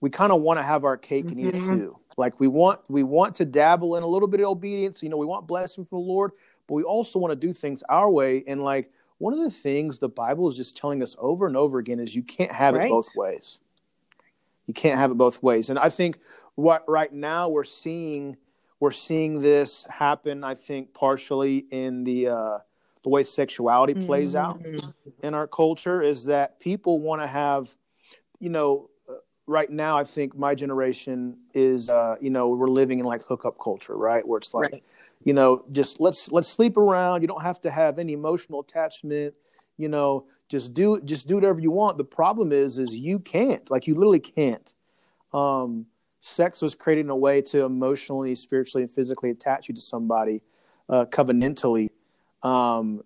we 0.00 0.10
kind 0.10 0.32
of 0.32 0.40
want 0.40 0.58
to 0.58 0.62
have 0.62 0.84
our 0.84 0.96
cake 0.96 1.30
and 1.30 1.38
eat 1.40 1.48
it 1.48 1.54
Mhm. 1.54 1.70
too. 1.70 1.98
Like 2.16 2.38
we 2.40 2.48
want 2.48 2.80
we 2.88 3.02
want 3.02 3.34
to 3.36 3.44
dabble 3.44 3.96
in 3.96 4.02
a 4.02 4.06
little 4.06 4.28
bit 4.28 4.40
of 4.40 4.46
obedience. 4.46 5.02
You 5.02 5.08
know, 5.08 5.16
we 5.16 5.26
want 5.26 5.46
blessing 5.46 5.84
from 5.84 5.98
the 5.98 6.04
Lord, 6.04 6.32
but 6.66 6.74
we 6.74 6.82
also 6.82 7.18
want 7.18 7.32
to 7.32 7.36
do 7.36 7.52
things 7.52 7.82
our 7.88 8.10
way. 8.10 8.42
And 8.46 8.62
like 8.62 8.90
one 9.22 9.32
of 9.32 9.38
the 9.38 9.50
things 9.52 10.00
the 10.00 10.08
Bible 10.08 10.48
is 10.48 10.56
just 10.56 10.76
telling 10.76 11.00
us 11.00 11.14
over 11.16 11.46
and 11.46 11.56
over 11.56 11.78
again 11.78 12.00
is 12.00 12.12
you 12.12 12.24
can't 12.24 12.50
have 12.50 12.74
Right. 12.74 12.86
it 12.86 12.90
both 12.90 13.14
ways. 13.14 13.60
You 14.66 14.74
can't 14.74 14.98
have 14.98 15.12
it 15.12 15.14
both 15.14 15.40
ways. 15.44 15.70
And 15.70 15.78
I 15.78 15.90
think 15.90 16.18
what 16.56 16.82
right 16.88 17.12
now 17.12 17.48
we're 17.48 17.62
seeing 17.62 18.36
we're 18.80 18.90
seeing 18.90 19.40
this 19.40 19.84
happen. 19.88 20.42
I 20.42 20.56
think 20.56 20.92
partially 20.92 21.58
in 21.70 22.02
the 22.02 22.26
uh, 22.26 22.58
the 23.04 23.08
way 23.10 23.22
sexuality 23.22 23.94
plays 23.94 24.34
out 24.34 24.60
Mhm. 24.60 24.92
in 25.22 25.34
our 25.34 25.46
culture 25.46 26.02
is 26.02 26.24
that 26.24 26.58
people 26.58 26.98
want 26.98 27.22
to 27.22 27.28
have, 27.28 27.76
you 28.40 28.50
know, 28.50 28.90
uh, 29.08 29.12
right 29.46 29.70
now 29.70 29.96
I 29.96 30.02
think 30.02 30.36
my 30.36 30.56
generation 30.56 31.38
is, 31.54 31.88
uh, 31.88 32.16
you 32.20 32.30
know, 32.30 32.48
we're 32.48 32.66
living 32.66 32.98
in 32.98 33.06
like 33.06 33.22
hookup 33.22 33.56
culture, 33.56 33.96
right? 33.96 34.26
Where 34.26 34.38
it's 34.38 34.52
like, 34.52 34.72
Right. 34.72 34.82
You 35.24 35.32
know, 35.32 35.64
just 35.72 36.00
let's 36.00 36.30
let's 36.32 36.48
sleep 36.48 36.76
around. 36.76 37.22
You 37.22 37.28
don't 37.28 37.42
have 37.42 37.60
to 37.62 37.70
have 37.70 37.98
any 37.98 38.12
emotional 38.12 38.60
attachment. 38.60 39.34
You 39.76 39.88
know, 39.88 40.26
just 40.48 40.74
do 40.74 41.00
just 41.00 41.26
do 41.26 41.34
whatever 41.34 41.60
you 41.60 41.70
want. 41.70 41.98
The 41.98 42.04
problem 42.04 42.52
is, 42.52 42.78
is 42.78 42.94
you 42.98 43.18
can't. 43.18 43.70
Like 43.70 43.86
you 43.86 43.94
literally 43.94 44.20
can't. 44.20 44.72
Um, 45.32 45.86
sex 46.20 46.62
was 46.62 46.74
created 46.74 47.06
in 47.06 47.10
a 47.10 47.16
way 47.16 47.40
to 47.42 47.64
emotionally, 47.64 48.34
spiritually, 48.34 48.82
and 48.82 48.90
physically 48.90 49.30
attach 49.30 49.68
you 49.68 49.74
to 49.74 49.80
somebody 49.80 50.42
uh, 50.88 51.06
covenantally. 51.06 51.88
Um, 52.42 53.02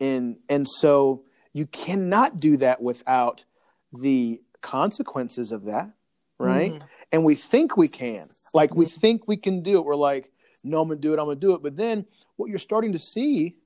and 0.00 0.36
and 0.48 0.68
so 0.68 1.24
you 1.52 1.66
cannot 1.66 2.38
do 2.38 2.56
that 2.58 2.82
without 2.82 3.44
the 3.92 4.40
consequences 4.60 5.52
of 5.52 5.64
that 5.64 5.92
right 6.38 6.72
Mhm. 6.72 6.82
and 7.12 7.24
we 7.24 7.34
think 7.34 7.76
we 7.76 7.88
can 7.88 8.28
like 8.52 8.74
we 8.74 8.84
think 8.84 9.26
we 9.26 9.36
can 9.36 9.62
do 9.62 9.78
it 9.78 9.84
we're 9.84 9.94
like 9.96 10.30
no 10.66 10.80
i'm 10.82 10.88
gonna 10.88 11.00
do 11.00 11.12
it 11.12 11.18
i'm 11.18 11.26
gonna 11.26 11.36
do 11.36 11.54
it. 11.54 11.62
But 11.62 11.76
then 11.76 12.04
what 12.36 12.50
you're 12.50 12.58
starting 12.58 12.92
to 12.92 12.98
see 12.98 13.56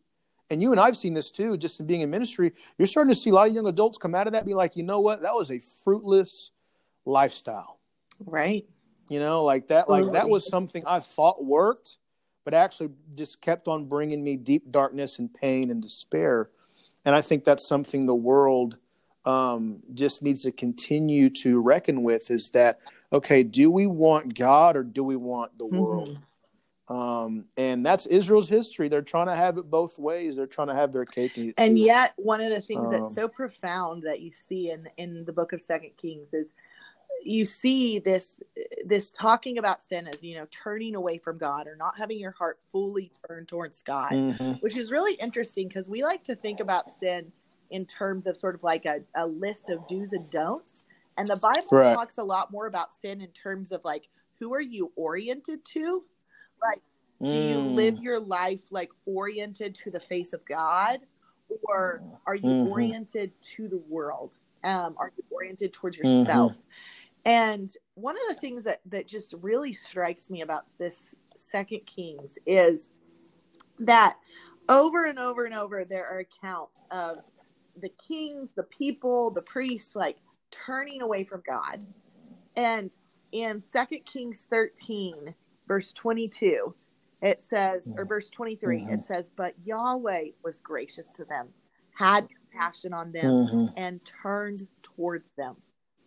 and 0.51 0.62
you 0.62 0.72
and 0.72 0.81
i've 0.81 0.96
seen 0.96 1.14
this 1.14 1.31
too 1.31 1.57
just 1.57 1.81
in 1.81 1.87
being 1.87 2.01
in 2.03 2.11
ministry 2.11 2.53
you're 2.79 2.87
starting 2.87 3.12
to 3.12 3.18
see 3.18 3.31
a 3.31 3.35
lot 3.35 3.48
of 3.48 3.55
young 3.55 3.66
adults 3.66 3.98
come 3.98 4.14
out 4.14 4.27
of 4.27 4.33
that 4.33 4.40
and 4.40 4.46
be 4.46 4.55
like 4.55 4.77
you 4.77 4.83
know 4.83 5.01
what? 5.01 5.22
That 5.22 5.35
was 5.35 5.51
a 5.51 5.61
fruitless 5.85 6.51
lifestyle. 7.05 7.79
Right. 8.25 8.66
you 9.09 9.18
know 9.18 9.44
like 9.44 9.68
that 9.68 9.88
like 9.88 10.12
that 10.12 10.29
was 10.29 10.48
something 10.48 10.83
i 10.87 11.01
thought 11.01 11.44
worked 11.44 11.96
but 12.44 12.55
actually 12.55 12.90
just 13.14 13.40
kept 13.40 13.68
on 13.68 13.85
bringing 13.87 14.22
me 14.25 14.37
deep 14.37 14.70
darkness 14.72 15.18
and 15.18 15.33
pain 15.33 15.70
and 15.70 15.83
despair. 15.83 16.51
And 17.05 17.14
i 17.14 17.22
think 17.22 17.44
that's 17.44 17.66
something 17.66 18.07
the 18.07 18.14
world 18.14 18.77
um, 19.27 19.81
just 19.92 20.22
needs 20.22 20.42
to 20.44 20.53
continue 20.53 21.29
to 21.42 21.61
reckon 21.61 22.03
with 22.03 22.31
is 22.31 22.51
that 22.51 22.79
okay 23.12 23.42
do 23.42 23.70
we 23.70 23.87
want 23.87 24.35
god 24.35 24.77
or 24.77 24.83
do 24.83 25.05
we 25.05 25.16
want 25.16 25.57
the 25.59 25.66
world 25.66 26.18
um, 26.90 27.44
and 27.57 27.87
that's 27.87 28.07
israel's 28.07 28.48
history 28.48 28.88
they're 28.88 29.00
trying 29.00 29.29
to 29.29 29.37
have 29.37 29.57
it 29.59 29.70
both 29.70 29.98
ways 29.98 30.37
they're 30.37 30.46
trying 30.46 30.68
to 30.68 30.74
have 30.74 30.92
their 30.92 31.05
cake 31.05 31.37
and 31.37 31.46
eat 31.46 31.48
it 31.50 31.55
and 31.59 31.76
too. 31.76 31.83
yet 31.85 32.12
one 32.16 32.40
of 32.40 32.50
the 32.50 32.61
things 32.61 32.87
Um, 32.87 32.90
that's 32.90 33.14
so 33.14 33.29
profound 33.29 34.03
that 34.03 34.20
you 34.20 34.33
see 34.33 34.70
in 34.70 34.88
in 34.98 35.24
the 35.24 35.33
book 35.33 35.53
of 35.53 35.61
second 35.61 35.90
kings 35.96 36.35
is 36.35 36.48
you 37.22 37.44
see 37.44 37.98
this 37.98 38.40
this 38.87 39.11
talking 39.11 39.59
about 39.59 39.83
sin 39.85 40.09
as 40.09 40.22
you 40.22 40.35
know 40.37 40.46
turning 40.50 40.94
away 40.96 41.18
from 41.18 41.38
god 41.38 41.66
or 41.66 41.76
not 41.76 41.94
having 41.96 42.18
your 42.18 42.31
heart 42.33 42.59
fully 42.72 43.12
turned 43.29 43.46
towards 43.46 43.83
god 43.83 44.12
Mhm. 44.12 44.61
which 44.62 44.76
is 44.76 44.90
really 44.90 45.14
interesting 45.14 45.68
because 45.68 45.88
we 45.88 46.03
like 46.03 46.24
to 46.24 46.35
think 46.35 46.61
about 46.61 46.87
sin 46.98 47.31
in 47.70 47.85
terms 47.87 48.26
of 48.26 48.37
sort 48.37 48.55
of 48.57 48.62
like 48.64 48.85
a, 48.87 49.00
a 49.14 49.26
list 49.26 49.68
of 49.70 49.87
do's 49.87 50.12
and 50.12 50.29
don'ts 50.31 50.81
and 51.18 51.29
the 51.29 51.37
bible 51.37 51.62
Right. 51.70 51.94
talks 51.94 52.16
a 52.18 52.22
lot 52.24 52.50
more 52.50 52.66
about 52.66 52.88
sin 53.00 53.20
in 53.20 53.31
terms 53.33 53.70
of 53.70 53.83
like 53.85 54.09
who 54.38 54.55
are 54.55 54.61
you 54.61 54.90
oriented 54.96 55.62
to 55.66 56.03
like 56.62 56.83
do 57.29 57.37
you 57.37 57.59
Mm. 57.59 57.75
live 57.75 58.01
your 58.01 58.18
life 58.18 58.62
like 58.70 58.90
oriented 59.05 59.75
to 59.75 59.90
the 59.90 60.01
face 60.01 60.33
of 60.33 60.44
God 60.46 61.01
or 61.68 62.03
are 62.27 62.35
you 62.35 62.49
Mhm. 62.55 62.66
oriented 62.66 63.33
to 63.42 63.68
the 63.68 63.77
world? 63.77 64.33
Um, 64.64 64.94
are 64.99 65.12
you 65.16 65.25
oriented 65.31 65.73
towards 65.73 65.99
Mm-hmm. 65.99 66.18
yourself? 66.18 66.57
And 67.27 67.77
one 67.94 68.16
of 68.16 68.23
the 68.29 68.40
things 68.40 68.64
that, 68.64 68.81
that 68.87 69.07
just 69.07 69.35
really 69.35 69.73
strikes 69.73 70.31
me 70.31 70.40
about 70.40 70.64
this 70.79 71.14
second 71.37 71.81
Kings 71.87 72.38
is 72.46 72.90
that 73.81 74.16
over 74.68 75.05
and 75.05 75.18
over 75.18 75.44
and 75.44 75.55
over 75.55 75.85
there 75.85 76.07
are 76.07 76.20
accounts 76.20 76.79
of 76.90 77.18
the 77.81 77.90
kings, 78.07 78.51
the 78.55 78.62
people, 78.64 79.31
the 79.31 79.42
priests 79.42 79.94
like 79.94 80.16
turning 80.51 81.03
away 81.03 81.25
from 81.25 81.42
God. 81.46 81.85
And 82.57 82.90
in 83.33 83.62
Second 83.62 84.01
Kings 84.07 84.46
13, 84.51 85.35
verse 85.70 85.92
22, 85.92 86.74
it 87.22 87.44
says, 87.44 87.87
or 87.96 88.04
verse 88.04 88.28
23, 88.28 88.88
it 88.90 89.04
says, 89.04 89.30
But 89.37 89.54
Yahweh 89.64 90.30
was 90.42 90.61
gracious 90.61 91.06
to 91.14 91.24
them, 91.24 91.46
had 91.96 92.26
compassion 92.28 92.92
on 92.92 93.12
them, 93.12 93.33
Mhm. 93.33 93.72
and 93.76 94.04
turned 94.04 94.66
towards 94.83 95.30
them 95.35 95.54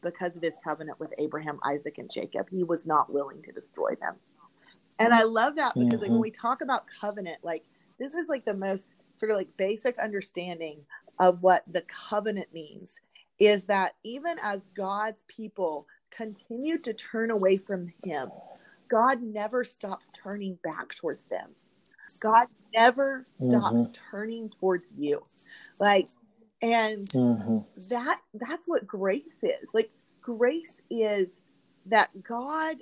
because 0.02 0.36
of 0.36 0.42
his 0.42 0.56
covenant 0.66 1.00
with 1.00 1.14
Abraham, 1.18 1.62
Isaac, 1.64 1.98
and 1.98 2.12
Jacob. 2.12 2.50
He 2.50 2.66
was 2.66 2.86
not 2.86 3.10
willing 3.10 3.42
to 3.44 3.54
destroy 3.54 3.96
them. 3.96 4.20
And 5.00 5.14
I 5.14 5.24
love 5.24 5.56
that 5.56 5.76
because 5.80 6.02
like 6.02 6.10
Mhm. 6.10 6.16
when 6.16 6.22
we 6.22 6.32
talk 6.32 6.60
about 6.60 6.86
covenant, 7.00 7.42
like 7.42 7.64
this 8.00 8.14
is 8.16 8.28
like 8.28 8.44
the 8.44 8.54
most 8.54 8.90
sort 9.16 9.32
of 9.32 9.38
like 9.38 9.56
basic 9.56 9.98
understanding 9.98 10.86
of 11.20 11.42
what 11.42 11.64
the 11.68 11.84
covenant 11.84 12.52
means 12.52 13.00
is 13.40 13.66
that 13.68 13.96
even 14.04 14.38
as 14.40 14.68
God's 14.76 15.24
people 15.30 15.88
continue 16.10 16.78
to 16.80 16.94
turn 16.94 17.32
away 17.32 17.56
from 17.56 17.88
him, 18.04 18.30
God 18.90 19.22
never 19.24 19.64
stops 19.64 20.06
turning 20.24 20.58
back 20.64 20.96
towards 20.96 21.24
them. 21.26 21.50
God 22.22 22.48
never 22.76 23.26
stops 23.38 23.90
turning 24.12 24.50
towards 24.60 24.92
you. 24.98 25.24
Like 25.80 26.10
and 26.62 27.08
Mhm. 27.10 27.66
that 27.90 28.20
that's 28.36 28.68
what 28.68 28.88
grace 28.88 29.38
is 29.44 29.68
like 29.74 29.92
grace 30.22 30.82
is 30.90 31.40
that 31.88 32.10
god 32.24 32.78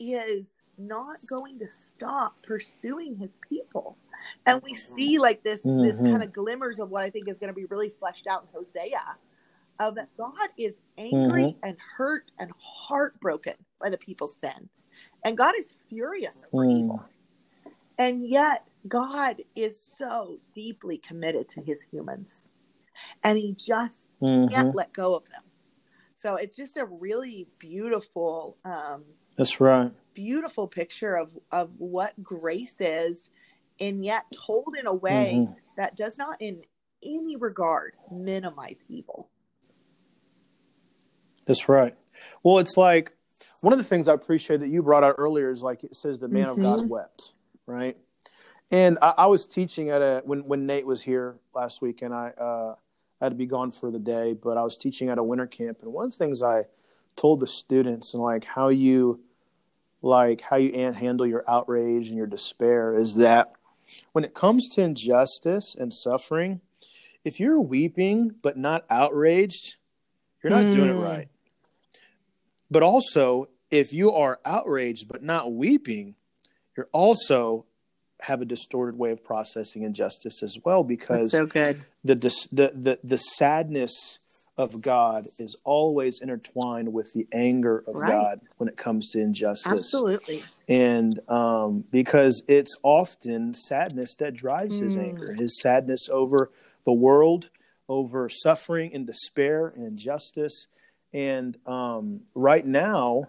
is 0.00 0.46
not 0.78 1.18
going 1.28 1.58
to 1.58 1.68
stop 1.68 2.34
pursuing 2.42 3.16
his 3.16 3.36
people 3.48 3.98
and 4.46 4.62
we 4.62 4.74
see 4.74 5.18
like 5.18 5.42
this 5.42 5.60
this 5.62 5.96
Mhm. 5.96 6.10
kind 6.10 6.22
of 6.22 6.32
glimmers 6.32 6.80
of 6.80 6.90
what 6.90 7.04
i 7.04 7.10
think 7.10 7.28
is 7.28 7.38
going 7.38 7.52
to 7.52 7.54
be 7.60 7.66
really 7.66 7.90
fleshed 7.90 8.26
out 8.26 8.42
in 8.44 8.48
hosea 8.60 9.16
of 9.80 9.94
that 9.96 10.08
god 10.16 10.50
is 10.58 10.74
angry 10.98 11.56
and 11.62 11.76
hurt 11.96 12.30
and 12.38 12.50
heartbroken 12.58 13.54
by 13.80 13.90
the 13.90 13.98
people's 13.98 14.36
sin 14.38 14.68
and 15.24 15.36
god 15.36 15.54
is 15.58 15.74
furious 15.88 16.42
over 16.52 16.64
Mm. 16.64 16.78
evil 16.80 17.04
and 17.98 18.26
yet 18.26 18.64
god 18.88 19.42
is 19.54 19.80
so 19.80 20.38
deeply 20.54 20.98
committed 20.98 21.48
to 21.50 21.60
his 21.60 21.78
humans 21.90 22.48
and 23.24 23.36
he 23.38 23.52
just 23.52 24.08
Mhm. 24.22 24.50
can't 24.50 24.74
let 24.74 24.92
go 24.92 25.14
of 25.14 25.24
them. 25.28 25.42
So 26.16 26.36
it's 26.36 26.54
just 26.56 26.76
a 26.76 26.84
really 26.84 27.48
beautiful, 27.58 28.58
um, 28.64 29.04
That's 29.36 29.58
right. 29.60 29.90
beautiful 30.12 30.68
picture 30.68 31.14
of 31.16 31.38
of 31.50 31.78
what 31.80 32.22
grace 32.22 32.76
is, 32.78 33.24
and 33.80 34.04
yet 34.04 34.24
told 34.32 34.76
in 34.78 34.86
a 34.86 34.92
way 34.94 35.46
Mhm. 35.48 35.56
that 35.76 35.96
does 35.96 36.18
not, 36.18 36.40
in 36.42 36.62
any 37.02 37.36
regard, 37.36 37.96
minimize 38.10 38.78
evil. 38.88 39.30
That's 41.46 41.68
right. 41.68 41.96
Well, 42.42 42.58
it's 42.58 42.76
like 42.76 43.16
one 43.60 43.72
of 43.72 43.78
the 43.78 43.84
things 43.84 44.08
I 44.08 44.14
appreciate 44.14 44.60
that 44.60 44.68
you 44.68 44.82
brought 44.82 45.04
out 45.04 45.16
earlier 45.18 45.50
is 45.50 45.62
like 45.62 45.84
it 45.84 45.96
says 45.96 46.18
the 46.18 46.28
man 46.28 46.46
mm-hmm. 46.46 46.50
of 46.50 46.58
God 46.58 46.78
mm-hmm. 46.80 46.88
wept, 46.88 47.32
right? 47.66 47.96
And 48.70 48.98
I, 49.02 49.14
I, 49.18 49.26
was 49.26 49.46
teaching 49.46 49.90
at 49.90 50.00
a 50.00 50.22
when 50.24 50.40
when 50.44 50.66
Nate 50.66 50.86
was 50.86 51.02
here 51.02 51.36
last 51.54 51.82
week, 51.82 52.02
and 52.02 52.14
I 52.14 52.28
uh, 52.28 52.74
had 53.20 53.30
to 53.30 53.34
be 53.34 53.46
gone 53.46 53.72
for 53.72 53.90
the 53.90 53.98
day, 53.98 54.32
but 54.32 54.56
I 54.56 54.62
was 54.62 54.76
teaching 54.76 55.08
at 55.08 55.18
a 55.18 55.22
winter 55.22 55.46
camp, 55.46 55.78
and 55.82 55.92
one 55.92 56.04
of 56.04 56.12
the 56.12 56.16
things 56.16 56.42
I 56.42 56.66
told 57.16 57.40
the 57.40 57.46
students 57.46 58.14
and 58.14 58.22
like 58.22 58.44
how 58.44 58.68
you 58.68 59.20
like 60.02 60.40
how 60.40 60.56
you 60.56 60.72
handle 60.92 61.26
your 61.26 61.44
outrage 61.48 62.08
and 62.08 62.16
your 62.16 62.26
despair 62.26 62.94
is 62.94 63.16
that 63.16 63.52
when 64.12 64.24
it 64.24 64.34
comes 64.34 64.68
to 64.68 64.82
injustice 64.82 65.74
and 65.74 65.92
suffering, 65.92 66.60
if 67.24 67.40
you're 67.40 67.60
weeping 67.60 68.34
but 68.42 68.56
not 68.56 68.84
outraged, 68.88 69.76
you're 70.42 70.50
not 70.50 70.64
mm. 70.64 70.74
doing 70.74 70.90
it 70.90 70.94
hmm. 70.94 71.02
right. 71.02 71.28
But 72.70 72.82
also, 72.82 73.48
if 73.70 73.92
you 73.92 74.12
are 74.12 74.40
outraged 74.44 75.08
but 75.08 75.22
not 75.22 75.52
weeping, 75.52 76.14
you're 76.76 76.88
also 76.92 77.66
have 78.20 78.42
a 78.42 78.44
distorted 78.44 78.98
way 78.98 79.10
of 79.10 79.24
processing 79.24 79.82
injustice 79.82 80.42
as 80.42 80.58
well 80.64 80.84
because 80.84 81.32
That's 81.32 81.42
so 81.42 81.46
good. 81.46 81.84
The, 82.04 82.14
the 82.14 82.72
the 82.74 82.98
the 83.02 83.16
sadness 83.16 84.18
of 84.60 84.82
God 84.82 85.26
is 85.38 85.56
always 85.64 86.20
intertwined 86.20 86.92
with 86.92 87.12
the 87.14 87.26
anger 87.32 87.82
of 87.86 87.94
right. 87.94 88.10
God 88.10 88.40
when 88.58 88.68
it 88.68 88.76
comes 88.76 89.10
to 89.12 89.20
injustice. 89.20 89.72
Absolutely. 89.72 90.42
And 90.68 91.18
um, 91.28 91.84
because 91.90 92.42
it's 92.46 92.76
often 92.82 93.54
sadness 93.54 94.14
that 94.16 94.34
drives 94.34 94.78
mm. 94.78 94.82
his 94.82 94.94
hmm. 94.96 95.00
anger, 95.00 95.32
his 95.32 95.60
sadness 95.60 96.08
over 96.10 96.50
the 96.84 96.92
world, 96.92 97.48
over 97.88 98.28
suffering 98.28 98.94
and 98.94 99.06
despair 99.06 99.66
and 99.66 99.84
injustice. 99.84 100.66
And 101.12 101.56
um, 101.66 102.20
right 102.34 102.64
now, 102.64 103.28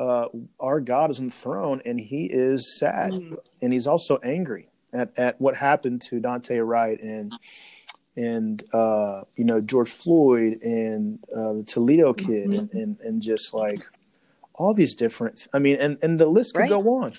uh, 0.00 0.28
our 0.58 0.80
God 0.80 1.10
is 1.10 1.20
enthroned 1.20 1.82
and 1.84 2.00
he 2.00 2.24
is 2.24 2.78
sad 2.78 3.10
mm. 3.10 3.36
and 3.60 3.72
he's 3.72 3.86
also 3.86 4.18
angry 4.18 4.68
at, 4.92 5.10
at 5.18 5.40
what 5.40 5.56
happened 5.56 6.00
to 6.08 6.20
Daunte 6.20 6.66
Wright 6.66 6.98
and 7.00 7.32
and 8.16 8.64
uh, 8.72 9.22
you 9.36 9.44
know 9.44 9.60
George 9.60 9.90
Floyd 9.90 10.56
and 10.62 11.18
uh, 11.36 11.52
the 11.54 11.64
Toledo 11.64 12.14
kid 12.14 12.48
mm-hmm. 12.48 12.52
and, 12.52 12.70
and, 12.72 13.00
and 13.00 13.22
just 13.22 13.52
like 13.52 13.80
all 14.54 14.72
these 14.72 14.94
different 14.94 15.46
I 15.52 15.58
mean 15.58 15.76
and 15.76 15.98
and 16.02 16.18
the 16.18 16.26
list 16.26 16.54
could 16.54 16.60
right. 16.60 16.70
go 16.70 16.80
on 17.02 17.14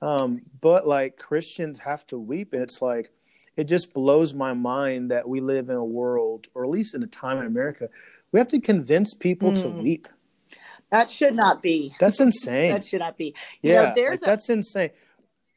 um, 0.00 0.42
but 0.60 0.86
like 0.86 1.18
Christians 1.18 1.80
have 1.80 2.06
to 2.06 2.18
weep 2.18 2.54
and 2.54 2.62
it's 2.62 2.80
like 2.80 3.10
it 3.56 3.64
just 3.64 3.92
blows 3.92 4.32
my 4.32 4.54
mind 4.54 5.10
that 5.10 5.28
we 5.28 5.40
live 5.40 5.68
in 5.68 5.76
a 5.76 5.84
world 5.84 6.46
or 6.54 6.64
at 6.64 6.70
least 6.70 6.94
in 6.94 7.02
a 7.02 7.06
time 7.06 7.38
in 7.38 7.46
America 7.46 7.88
we 8.34 8.40
have 8.40 8.48
to 8.48 8.60
convince 8.60 9.14
people 9.14 9.52
mm. 9.52 9.62
to 9.62 9.68
weep 9.68 10.08
that 10.90 11.08
should 11.08 11.34
not 11.34 11.62
be 11.62 11.94
that's 11.98 12.20
insane 12.20 12.72
that 12.74 12.84
should 12.84 13.00
not 13.00 13.16
be 13.16 13.34
you 13.62 13.72
yeah 13.72 13.82
know, 13.84 13.92
there's 13.94 14.20
like, 14.20 14.28
a, 14.28 14.30
that's 14.30 14.50
insane 14.50 14.90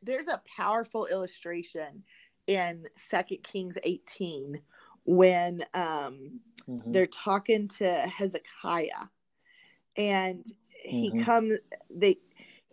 there's 0.01 0.27
a 0.27 0.41
powerful 0.55 1.05
illustration 1.07 2.03
in 2.47 2.85
Second 2.95 3.43
Kings 3.43 3.77
18 3.83 4.61
when 5.05 5.63
um, 5.73 6.39
mm-hmm. 6.67 6.91
they're 6.91 7.07
talking 7.07 7.67
to 7.67 7.89
Hezekiah, 7.89 9.07
and 9.95 10.45
he 10.83 11.11
mm-hmm. 11.11 11.23
comes. 11.23 11.59
They 11.89 12.19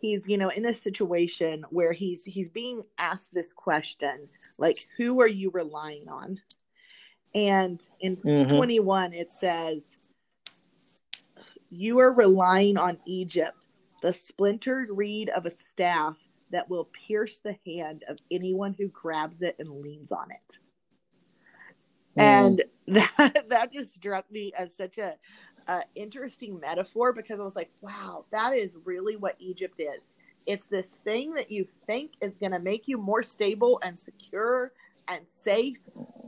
he's 0.01 0.27
you 0.29 0.38
know 0.38 0.49
in 0.49 0.67
a 0.67 0.75
situation 0.75 1.64
where 1.71 1.93
he's 1.93 2.25
he's 2.25 2.49
being 2.49 2.83
asked 2.99 3.33
this 3.33 3.53
question 3.53 4.29
like 4.59 4.77
who 4.97 5.21
are 5.21 5.29
you 5.29 5.51
relying 5.51 6.09
on 6.09 6.40
and 7.35 7.81
in 8.01 8.17
mm-hmm. 8.17 8.55
21 8.55 9.12
it 9.12 9.33
says 9.33 9.85
you 11.74 11.98
are 11.98 12.12
relying 12.12 12.76
on 12.76 12.98
egypt 13.06 13.56
the 14.04 14.12
splintered 14.12 14.90
reed 14.90 15.30
of 15.30 15.46
a 15.46 15.50
staff 15.50 16.16
that 16.50 16.68
will 16.68 16.88
pierce 17.08 17.38
the 17.38 17.56
hand 17.66 18.04
of 18.06 18.18
anyone 18.30 18.74
who 18.78 18.87
grabs 18.88 19.40
it 19.40 19.56
and 19.58 19.80
leans 19.80 20.12
on 20.12 20.30
it. 20.30 20.58
Mm. 22.18 22.22
And 22.22 22.64
that 22.87 23.48
that 23.48 23.72
just 23.72 23.94
struck 23.94 24.30
me 24.30 24.52
as 24.56 24.76
such 24.76 24.98
a, 24.98 25.16
a 25.68 25.82
interesting 25.94 26.60
metaphor 26.60 27.14
because 27.14 27.40
I 27.40 27.44
was 27.44 27.56
like, 27.56 27.70
wow, 27.80 28.26
that 28.30 28.52
is 28.52 28.76
really 28.84 29.16
what 29.16 29.37
Egypt 29.38 29.80
is. 29.80 30.02
It's 30.46 30.66
this 30.66 30.90
thing 31.02 31.32
that 31.34 31.50
you 31.50 31.66
think 31.87 32.12
is 32.20 32.37
going 32.37 32.52
to 32.52 32.60
make 32.60 32.87
you 32.87 32.98
more 32.98 33.22
stable 33.22 33.80
and 33.82 33.98
secure 33.98 34.72
and 35.08 35.24
safe, 35.42 35.78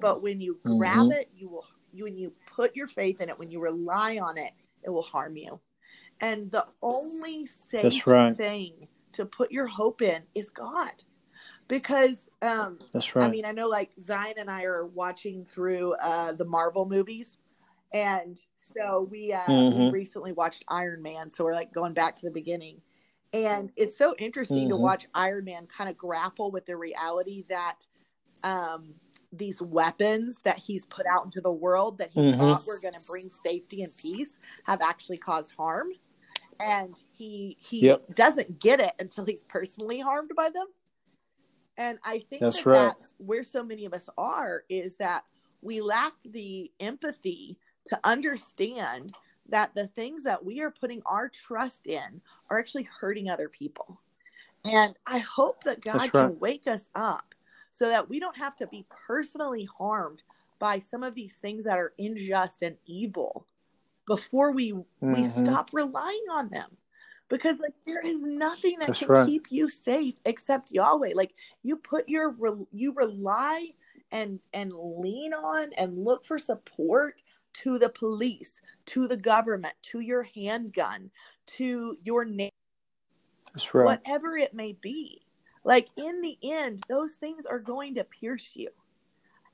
but 0.01 0.23
when 0.23 0.41
you 0.41 0.59
grab 0.65 0.97
mm-hmm. 0.97 1.13
it, 1.13 1.31
you 1.37 1.51
will 1.51 1.67
you 1.93 2.05
when 2.05 2.17
you 2.17 2.33
put 2.55 2.75
your 2.75 2.89
faith 2.89 3.21
in 3.21 3.29
it, 3.29 3.39
when 3.39 3.51
you 3.51 3.61
rely 3.61 4.17
on 4.17 4.39
it, 4.39 4.53
it 4.87 4.91
will 4.91 5.03
harm 5.03 5.37
you. 5.37 5.61
And 6.21 6.51
the 6.51 6.67
only 6.83 7.45
safe 7.45 8.07
right. 8.07 8.35
thing 8.37 8.89
to 9.13 9.27
put 9.27 9.53
your 9.53 9.67
hope 9.67 10.01
in 10.01 10.23
is 10.35 10.49
God. 10.49 10.93
Because 11.69 12.27
um 12.43 12.79
That's 12.93 13.15
right. 13.15 13.25
I 13.25 13.31
mean, 13.31 13.45
I 13.45 13.53
know 13.53 13.69
like 13.69 13.91
Zion 14.07 14.35
and 14.39 14.51
I 14.51 14.63
are 14.63 14.87
watching 14.87 15.45
through 15.45 15.95
uh 15.95 16.33
the 16.33 16.45
Marvel 16.45 16.89
movies. 16.89 17.37
And 17.93 18.39
so 18.57 19.09
we 19.11 19.33
uh 19.33 19.41
mm-hmm. 19.41 19.85
we 19.85 19.91
recently 19.91 20.33
watched 20.33 20.65
Iron 20.69 21.03
Man, 21.03 21.31
so 21.31 21.45
we're 21.45 21.55
like 21.55 21.73
going 21.73 21.93
back 21.93 22.17
to 22.17 22.25
the 22.25 22.33
beginning. 22.33 22.81
And 23.33 23.73
it's 23.77 23.99
so 23.99 24.15
interesting 24.19 24.63
mm-hmm. 24.63 24.71
to 24.71 24.77
watch 24.77 25.07
Iron 25.15 25.45
Man 25.45 25.67
kind 25.67 25.91
of 25.91 25.97
grapple 25.97 26.51
with 26.51 26.67
the 26.67 26.77
reality 26.77 27.45
that 27.49 27.87
um 28.45 28.95
these 29.39 29.61
weapons 29.63 30.41
that 30.45 30.59
he's 30.59 30.85
put 30.87 31.07
out 31.07 31.25
into 31.25 31.41
the 31.41 31.53
world 31.53 31.99
that 31.99 32.11
he 32.13 32.21
mm-hmm. 32.21 32.39
thought 32.39 32.63
were 32.67 32.81
going 32.81 32.95
to 32.95 33.01
bring 33.09 33.31
safety 33.31 33.83
and 33.83 33.97
peace 33.97 34.39
have 34.65 34.81
actually 34.83 35.19
caused 35.19 35.53
harm 35.57 35.89
and 36.61 37.03
he 37.13 37.57
he 37.61 37.81
yep. 37.81 38.03
doesn't 38.15 38.59
get 38.61 38.81
it 38.81 38.93
until 38.99 39.25
he's 39.25 39.45
personally 39.45 39.99
harmed 39.99 40.31
by 40.37 40.49
them 40.51 40.67
and 41.77 41.99
i 42.05 42.19
think 42.31 42.41
that's, 42.41 42.63
that 42.63 42.67
right. 42.67 42.95
that's 42.99 43.15
where 43.19 43.45
so 43.45 43.63
many 43.63 43.85
of 43.85 43.93
us 43.93 44.09
are 44.17 44.63
is 44.69 44.97
that 44.97 45.25
we 45.63 45.81
lack 45.81 46.15
the 46.27 46.71
empathy 46.81 47.59
to 47.85 47.99
understand 48.05 49.15
that 49.49 49.75
the 49.75 49.87
things 49.89 50.23
that 50.25 50.45
we 50.45 50.61
are 50.61 50.71
putting 50.71 51.03
our 51.07 51.29
trust 51.29 51.87
in 51.87 52.21
are 52.51 52.59
actually 52.59 52.85
hurting 52.85 53.29
other 53.29 53.49
people 53.49 54.01
and 54.65 54.95
i 55.07 55.19
hope 55.19 55.63
that 55.65 55.85
god 55.85 56.01
right. 56.01 56.13
can 56.13 56.39
wake 56.39 56.67
us 56.67 56.89
up 56.95 57.35
so 57.77 57.91
that 57.91 58.09
we 58.09 58.19
don't 58.19 58.39
have 58.39 58.57
to 58.57 58.67
be 58.69 58.87
personally 59.07 59.69
harmed 59.79 60.23
by 60.59 60.79
some 60.79 61.03
of 61.03 61.15
these 61.15 61.35
things 61.35 61.65
that 61.65 61.77
are 61.77 61.93
unjust 61.99 62.63
and 62.63 62.75
evil 62.87 63.47
before 64.07 64.51
we 64.51 64.73
mm-hmm. 64.73 65.13
we 65.13 65.27
stop 65.27 65.69
relying 65.75 66.25
on 66.31 66.49
them 66.49 66.71
because 67.29 67.59
like 67.59 67.75
there 67.85 68.01
is 68.01 68.23
nothing 68.23 68.79
that 68.79 68.87
That's 68.87 69.01
can 69.01 69.09
right. 69.09 69.27
keep 69.27 69.49
you 69.51 69.69
safe 69.69 70.15
except 70.25 70.71
Yahweh 70.71 71.11
like 71.15 71.35
you 71.63 71.77
put 71.77 72.09
your 72.09 72.35
you 72.73 72.95
rely 72.95 73.69
and 74.11 74.41
and 74.55 74.73
lean 74.73 75.35
on 75.35 75.75
and 75.77 76.03
look 76.03 76.25
for 76.25 76.39
support 76.39 77.21
to 77.53 77.79
the 77.79 77.91
police 77.91 78.57
to 78.87 79.07
the 79.07 79.19
government 79.19 79.75
to 79.83 80.01
your 80.01 80.23
handgun 80.23 81.11
to 81.45 81.99
your 82.05 82.25
name 82.25 82.51
That's 83.53 83.75
right. 83.75 83.85
whatever 83.85 84.39
it 84.39 84.55
may 84.55 84.73
be 84.81 85.26
like 85.67 85.89
in 85.97 86.23
the 86.23 86.39
end 86.43 86.83
those 86.89 87.17
things 87.17 87.45
are 87.45 87.59
going 87.59 87.95
to 87.97 88.05
pierce 88.05 88.57
you 88.57 88.71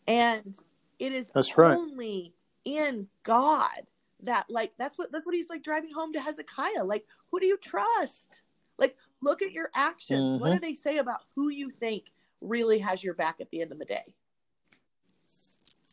and 0.07 0.57
it 0.99 1.13
is 1.13 1.31
That's 1.35 1.57
right. 1.59 1.77
only 1.77 2.33
in 2.65 3.09
God 3.23 3.81
that 4.23 4.47
like 4.49 4.73
that's 4.79 4.97
what 4.97 5.11
that's 5.11 5.27
what 5.27 5.35
he's 5.35 5.51
like 5.51 5.63
driving 5.63 5.93
home 5.93 6.13
to 6.13 6.21
Hezekiah. 6.21 6.85
Like, 6.85 7.05
who 7.31 7.41
do 7.41 7.47
you 7.47 7.57
trust? 7.57 8.43
Like, 8.79 8.97
look 9.21 9.43
at 9.43 9.53
your 9.53 9.71
actions. 9.75 10.33
Mm-hmm. 10.33 10.41
What 10.41 10.53
do 10.53 10.61
they 10.61 10.75
say 10.75 10.99
about 10.99 11.21
who 11.35 11.49
you 11.49 11.71
think 11.71 12.13
really 12.41 12.79
has 12.79 13.03
your 13.03 13.15
back 13.15 13.41
at 13.41 13.51
the 13.51 13.63
end 13.63 13.73
of 13.73 13.79
the 13.79 13.85
day? 13.85 14.15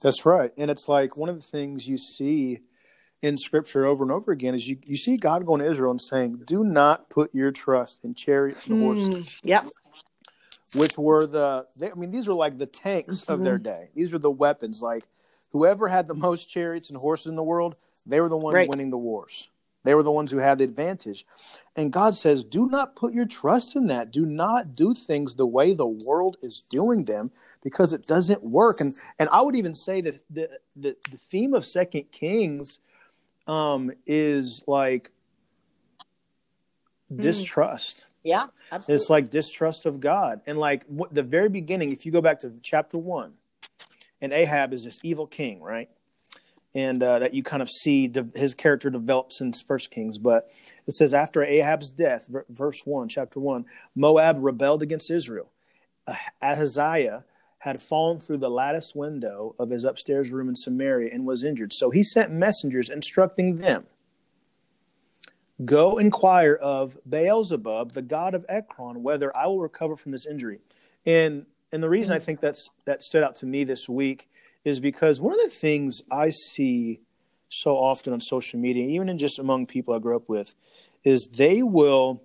That's 0.02 0.26
right. 0.26 0.52
And 0.58 0.72
it's 0.72 0.88
like 0.88 1.18
one 1.18 1.30
of 1.30 1.36
the 1.36 1.42
things 1.42 1.88
you 1.88 1.98
see 1.98 2.60
in 3.22 3.38
scripture 3.38 3.86
over 3.86 4.04
and 4.04 4.12
over 4.12 4.32
again 4.32 4.56
is 4.56 4.68
you, 4.68 4.78
you 4.86 4.96
see 4.96 5.18
God 5.18 5.46
going 5.46 5.60
to 5.60 5.70
Israel 5.70 5.92
and 5.92 6.02
saying, 6.02 6.44
Do 6.46 6.64
not 6.64 7.10
put 7.10 7.34
your 7.34 7.52
trust 7.52 8.06
in 8.06 8.14
chariots 8.14 8.68
and 8.68 8.82
horses. 8.82 9.26
Mm, 9.26 9.40
yep. 9.44 9.68
Which 10.76 10.98
were 10.98 11.26
the, 11.26 11.66
they, 11.76 11.92
I 11.92 11.96
mean, 11.96 12.12
these 12.12 12.28
were 12.28 12.34
like 12.34 12.58
the 12.58 12.68
tanks 12.68 13.22
mm-hmm. 13.22 13.32
of 13.32 13.44
their 13.44 13.56
mm-hmm. 13.56 13.64
day. 13.64 13.90
These 13.96 14.14
were 14.14 14.20
the 14.20 14.30
weapons. 14.30 14.82
Like, 14.82 15.04
whoever 15.52 15.88
had 15.88 16.08
the 16.08 16.14
most 16.14 16.46
chariots 16.46 16.90
and 16.90 16.98
horses 16.98 17.28
in 17.28 17.36
the 17.36 17.44
world, 17.44 17.76
they 18.06 18.22
were 18.22 18.30
the 18.30 18.38
ones 18.38 18.54
right. 18.54 18.70
winning 18.70 18.92
the 18.92 18.98
wars. 18.98 19.50
They 19.84 19.96
were 19.96 20.04
the 20.04 20.12
ones 20.12 20.32
who 20.32 20.38
had 20.38 20.58
the 20.58 20.66
advantage. 20.66 21.26
And 21.76 21.92
God 21.92 22.16
says, 22.16 22.44
do 22.44 22.68
not 22.68 22.96
put 22.96 23.14
your 23.14 23.26
trust 23.26 23.76
in 23.76 23.88
that. 23.88 24.12
Do 24.12 24.26
not 24.26 24.76
do 24.76 24.94
things 24.94 25.36
the 25.36 25.48
way 25.48 25.74
the 25.74 25.88
world 25.88 26.38
is 26.42 26.64
doing 26.70 27.06
them 27.06 27.32
because 27.64 27.94
it 27.94 28.06
doesn't 28.06 28.44
work. 28.44 28.82
And 28.82 28.96
and 29.18 29.30
I 29.30 29.42
would 29.42 29.56
even 29.56 29.74
say 29.74 30.02
that 30.02 30.22
the 30.30 30.50
the, 30.76 30.96
the 31.10 31.18
theme 31.18 31.54
of 31.54 31.66
Second 31.66 32.12
Kings 32.12 32.80
um, 33.48 33.92
is 34.06 34.62
like 34.68 35.12
mm. 37.12 37.22
Yeah, 38.24 38.48
absolutely. 38.72 38.96
It's 38.96 39.10
like 39.10 39.30
distrust 39.32 39.86
of 39.86 40.00
God. 40.00 40.42
And 40.46 40.58
like 40.58 40.86
what, 40.86 41.14
the 41.14 41.24
very 41.24 41.50
beginning, 41.50 41.92
if 41.92 42.06
you 42.06 42.12
go 42.12 42.22
back 42.22 42.42
to 42.42 42.54
chapter 42.62 42.98
one, 42.98 43.34
and 44.22 44.34
Ahab 44.34 44.74
is 44.74 44.84
this 44.84 45.00
evil 45.04 45.28
king, 45.28 45.62
right? 45.62 45.90
and 46.76 47.02
uh, 47.02 47.20
that 47.20 47.34
you 47.34 47.44
kind 47.44 47.62
of 47.62 47.70
see 47.70 48.08
de- 48.08 48.30
his 48.36 48.54
character 48.54 48.90
develop 48.90 49.32
since 49.32 49.62
First 49.62 49.92
Kings. 49.92 50.18
But 50.18 50.50
it 50.88 50.94
says 50.94 51.14
after 51.14 51.44
Ahab's 51.44 51.90
death, 51.90 52.28
v- 52.30 52.40
verse 52.50 52.82
one, 52.86 53.10
chapter 53.10 53.40
one, 53.40 53.66
Moab 53.96 54.38
rebelled 54.40 54.84
against 54.84 55.10
Israel. 55.10 55.52
Uh, 56.08 56.16
Ahaziah 56.42 57.26
had 57.60 57.82
fallen 57.82 58.20
through 58.20 58.38
the 58.38 58.50
lattice 58.50 58.94
window 58.96 59.56
of 59.60 59.70
his 59.70 59.84
upstairs 59.84 60.32
room 60.32 60.48
in 60.48 60.56
Samaria 60.56 61.10
and 61.14 61.26
was 61.26 61.44
injured. 61.44 61.74
So 61.74 61.90
he 61.90 62.04
sent 62.04 62.32
messengers 62.32 62.90
instructing 62.90 63.58
them 63.58 63.88
Go 65.66 65.98
inquire 65.98 66.56
of 66.56 66.98
Beelzebub, 67.10 67.92
the 67.92 68.02
god 68.02 68.34
of 68.34 68.46
Ekron, 68.48 69.04
whether 69.04 69.36
I 69.36 69.46
will 69.48 69.60
recover 69.60 69.96
from 69.96 70.12
this 70.12 70.26
injury. 70.26 70.60
And 71.06 71.46
and 71.72 71.84
the 71.84 71.90
reason 71.90 72.14
I 72.14 72.20
think 72.20 72.40
that's 72.40 72.70
that 72.86 73.02
stood 73.02 73.24
out 73.24 73.36
to 73.36 73.46
me 73.46 73.64
this 73.64 73.88
week 73.88 74.30
is 74.64 74.80
because 74.80 75.22
one 75.22 75.34
of 75.34 75.40
the 75.44 75.56
things 75.56 76.02
I 76.12 76.30
see 76.30 77.02
so 77.50 77.76
often 77.76 78.14
on 78.14 78.22
social 78.22 78.60
media, 78.60 78.86
even 78.86 79.10
in 79.10 79.18
just 79.18 79.40
among 79.40 79.66
people 79.66 79.94
I 79.94 80.00
grew 80.00 80.16
up 80.16 80.30
with, 80.30 80.56
is 81.04 81.28
they 81.32 81.62
will 81.64 82.24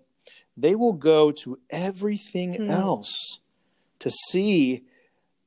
they 0.57 0.75
will 0.75 0.93
go 0.93 1.33
to 1.33 1.59
everything 1.71 2.55
hmm. 2.55 2.71
else 2.71 3.39
to 3.99 4.11
see 4.11 4.85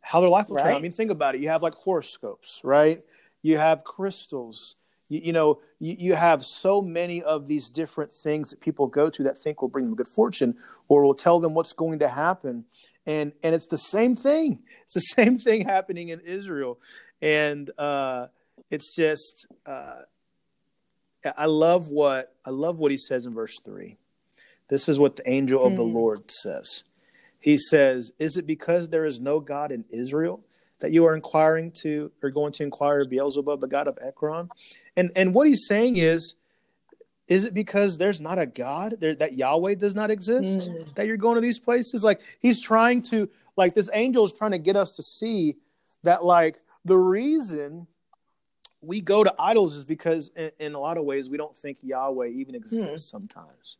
how 0.02 0.19
their 0.19 0.30
life 0.30 0.50
will 0.50 0.58
right. 0.58 0.63
turn 0.63 0.73
out. 0.73 0.78
I 0.78 0.82
mean, 0.82 0.91
think 0.91 1.12
about 1.12 1.36
it. 1.36 1.41
You 1.41 1.50
have 1.50 1.63
like 1.63 1.76
horoscopes, 1.76 2.62
right? 2.63 3.00
You 3.41 3.58
have 3.58 3.84
crystals. 3.84 4.76
You, 5.10 5.22
you 5.26 5.34
know, 5.34 5.60
you, 5.80 5.96
you, 5.98 6.13
have 6.15 6.43
so 6.43 6.82
many 6.82 7.24
of 7.24 7.48
these 7.48 7.70
different 7.70 8.12
things 8.12 8.50
that 8.50 8.60
people 8.60 8.88
go 8.88 9.10
to 9.10 9.24
that 9.24 9.38
think 9.38 9.62
will 9.62 9.70
bring 9.70 9.86
them 9.86 9.96
good 9.96 10.08
fortune 10.08 10.56
or 10.88 11.04
will 11.04 11.15
tell 11.15 11.39
them 11.39 11.54
what's 11.54 11.74
going 11.74 12.00
to 12.00 12.10
happen. 12.10 12.65
And 13.06 13.32
and 13.43 13.56
it's 13.56 13.67
the 13.67 13.78
same 13.78 14.15
thing. 14.15 14.60
It's 14.84 14.93
the 14.93 15.00
same 15.24 15.38
thing 15.38 15.65
happening 15.65 16.10
in 16.10 16.20
Israel. 16.22 16.80
And 17.22 17.70
uh, 17.78 18.28
it's 18.70 18.96
just 18.96 19.48
uh, 19.65 20.02
I 21.38 21.46
love 21.46 21.89
what 21.89 22.36
I 22.46 22.52
love 22.52 22.80
what 22.80 22.91
he 22.91 22.98
says 22.98 23.26
in 23.26 23.34
verse 23.34 23.58
three. 23.63 23.98
This 24.70 24.89
is 24.89 25.00
what 25.00 25.15
the 25.15 25.30
angel 25.30 25.63
of 25.63 25.76
the 25.76 25.86
hmm. 25.86 25.96
Lord 25.96 26.30
says. 26.30 26.84
He 27.39 27.58
says, 27.58 28.12
Is 28.20 28.38
it 28.38 28.46
because 28.46 28.89
there 28.89 29.06
is 29.06 29.20
no 29.20 29.39
God 29.39 29.72
in 29.72 29.86
Israel 29.89 30.41
that 30.79 30.91
you 30.91 31.05
are 31.05 31.15
inquiring 31.15 31.71
to 31.71 32.11
or 32.21 32.29
going 32.29 32.53
to 32.53 32.63
inquire 32.63 33.05
Beelzebub, 33.05 33.59
the 33.59 33.67
God 33.67 33.87
of 33.87 33.97
Ekron? 34.01 34.49
And 34.95 35.11
and 35.15 35.33
what 35.33 35.47
he's 35.47 35.67
saying 35.67 35.97
is, 35.97 36.35
is 37.27 37.45
it 37.45 37.53
because 37.53 37.97
there's 37.97 38.21
not 38.21 38.39
a 38.39 38.45
God 38.45 38.97
there, 38.99 39.15
that 39.15 39.33
Yahweh 39.33 39.75
does 39.75 39.95
not 39.95 40.11
exist 40.11 40.69
mm. 40.69 40.95
that 40.95 41.07
you're 41.07 41.17
going 41.17 41.35
to 41.35 41.41
these 41.41 41.59
places? 41.59 42.03
Like 42.03 42.21
he's 42.39 42.61
trying 42.61 43.01
to 43.03 43.29
like 43.55 43.73
this 43.73 43.89
angel 43.93 44.25
is 44.25 44.33
trying 44.33 44.51
to 44.51 44.59
get 44.59 44.75
us 44.75 44.91
to 44.93 45.03
see 45.03 45.57
that 46.03 46.23
like 46.23 46.61
the 46.85 46.97
reason 46.97 47.87
we 48.81 49.01
go 49.01 49.23
to 49.23 49.33
idols 49.39 49.75
is 49.75 49.83
because 49.83 50.29
in, 50.35 50.51
in 50.59 50.73
a 50.73 50.79
lot 50.79 50.97
of 50.97 51.03
ways 51.03 51.29
we 51.29 51.37
don't 51.37 51.55
think 51.55 51.77
Yahweh 51.81 52.27
even 52.27 52.55
exists 52.55 53.07
mm. 53.07 53.11
sometimes. 53.11 53.77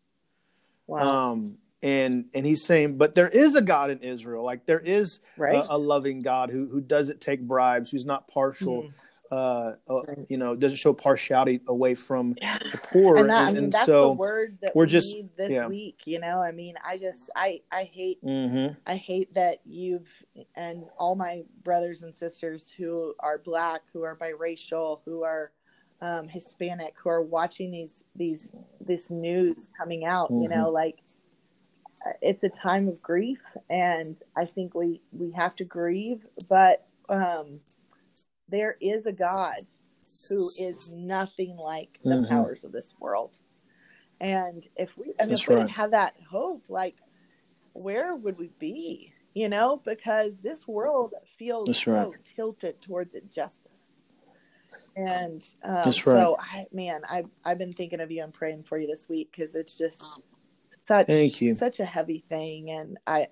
Wow. 0.88 1.32
Um, 1.32 1.58
and 1.84 2.26
and 2.34 2.46
he's 2.46 2.66
saying 2.66 2.98
but 2.98 3.14
there 3.14 3.28
is 3.28 3.56
a 3.56 3.62
god 3.62 3.90
in 3.90 4.00
israel 4.00 4.44
like 4.44 4.66
there 4.66 4.80
is 4.80 5.20
right. 5.38 5.56
a, 5.56 5.76
a, 5.76 5.78
loving 5.78 6.22
god 6.22 6.50
who 6.50 6.68
who 6.68 6.82
doesn't 6.82 7.22
take 7.22 7.42
bribes 7.42 7.92
who's 7.92 8.06
not 8.06 8.28
partial 8.28 8.84
mm. 8.84 8.92
uh, 9.32 9.74
uh, 9.88 10.02
you 10.28 10.38
know 10.38 10.56
doesn't 10.56 10.78
show 10.78 10.92
partiality 10.92 11.62
away 11.68 11.94
from 11.94 12.34
yeah. 12.42 12.58
the 12.72 12.80
poor 12.80 13.18
and, 13.18 13.30
that, 13.30 13.40
and, 13.40 13.48
I 13.48 13.52
mean, 13.52 13.64
and 13.66 13.74
that's 13.74 13.86
so 13.86 14.02
the 14.02 14.12
word 14.14 14.58
that 14.62 14.76
we're 14.76 14.86
we 14.86 14.90
just 14.90 15.16
this 15.38 15.52
yeah. 15.52 15.68
week 15.68 16.02
you 16.06 16.20
know 16.20 16.42
i 16.42 16.52
mean 16.52 16.76
i 16.84 16.98
just 16.98 17.30
i 17.36 17.62
i 17.72 17.84
hate 17.84 18.24
mm-hmm. 18.24 18.74
i 18.88 18.96
hate 18.96 19.32
that 19.36 19.60
you've 19.64 20.10
and 20.56 20.84
all 20.98 21.16
my 21.16 21.44
brothers 21.64 22.02
and 22.02 22.14
sisters 22.14 22.72
who 22.72 23.14
are 23.20 23.38
black 23.38 23.82
who 23.94 24.02
are 24.02 24.18
biracial 24.18 25.02
who 25.06 25.24
are 25.24 25.52
um, 26.00 26.28
hispanic 26.28 26.94
who 27.02 27.10
are 27.10 27.24
watching 27.24 27.72
these 27.72 28.04
these 28.16 28.52
this 28.80 29.10
news 29.10 29.56
coming 29.76 30.06
out 30.06 30.32
mm-hmm. 30.32 30.44
you 30.44 30.50
know 30.50 30.70
like 30.70 31.00
it's 32.22 32.44
a 32.44 32.50
time 32.50 32.88
of 32.88 33.02
grief 33.02 33.42
and 33.70 34.18
i 34.36 34.46
think 34.46 34.74
we 34.74 35.02
we 35.12 35.32
have 35.32 35.56
to 35.56 35.64
grieve 35.64 36.26
but 36.50 36.86
um 37.10 37.60
there 38.50 38.78
is 38.82 39.06
a 39.06 39.12
god 39.12 39.56
who 40.30 40.50
is 40.60 40.90
nothing 40.94 41.56
like 41.58 42.00
the 42.04 42.10
mm-hmm. 42.10 42.30
powers 42.30 42.64
of 42.64 42.72
this 42.72 42.94
world 43.00 43.32
and 44.20 44.68
if 44.76 44.98
we 44.98 45.14
and 45.20 45.32
if 45.32 45.48
we 45.48 45.56
didn't 45.56 45.70
have 45.70 45.92
that 45.92 46.16
hope 46.30 46.64
like 46.70 46.96
where 47.74 48.16
would 48.16 48.38
we 48.38 48.50
be 48.60 49.14
you 49.34 49.48
know 49.48 49.82
because 49.86 50.40
this 50.40 50.68
world 50.68 51.14
feels 51.38 51.68
That's 51.68 51.84
so 51.84 51.92
right. 51.92 52.12
tilted 52.36 52.82
towards 52.82 53.14
injustice 53.14 53.84
and 54.98 55.46
um, 55.64 55.76
right. 55.76 55.94
so 55.94 56.38
I, 56.40 56.66
man, 56.74 57.02
I've 57.10 57.30
I've 57.46 57.60
been 57.60 57.74
thinking 57.74 58.00
of 58.00 58.10
you 58.10 58.24
and 58.24 58.34
praying 58.34 58.64
for 58.64 58.80
you 58.80 58.88
this 58.88 59.08
week 59.08 59.30
because 59.32 59.54
it's 59.54 59.78
just 59.78 60.02
such 60.88 61.08
Thank 61.08 61.42
you. 61.42 61.54
such 61.54 61.80
a 61.80 61.86
heavy 61.86 62.24
thing 62.28 62.70
and 62.72 62.98
i 63.08 63.28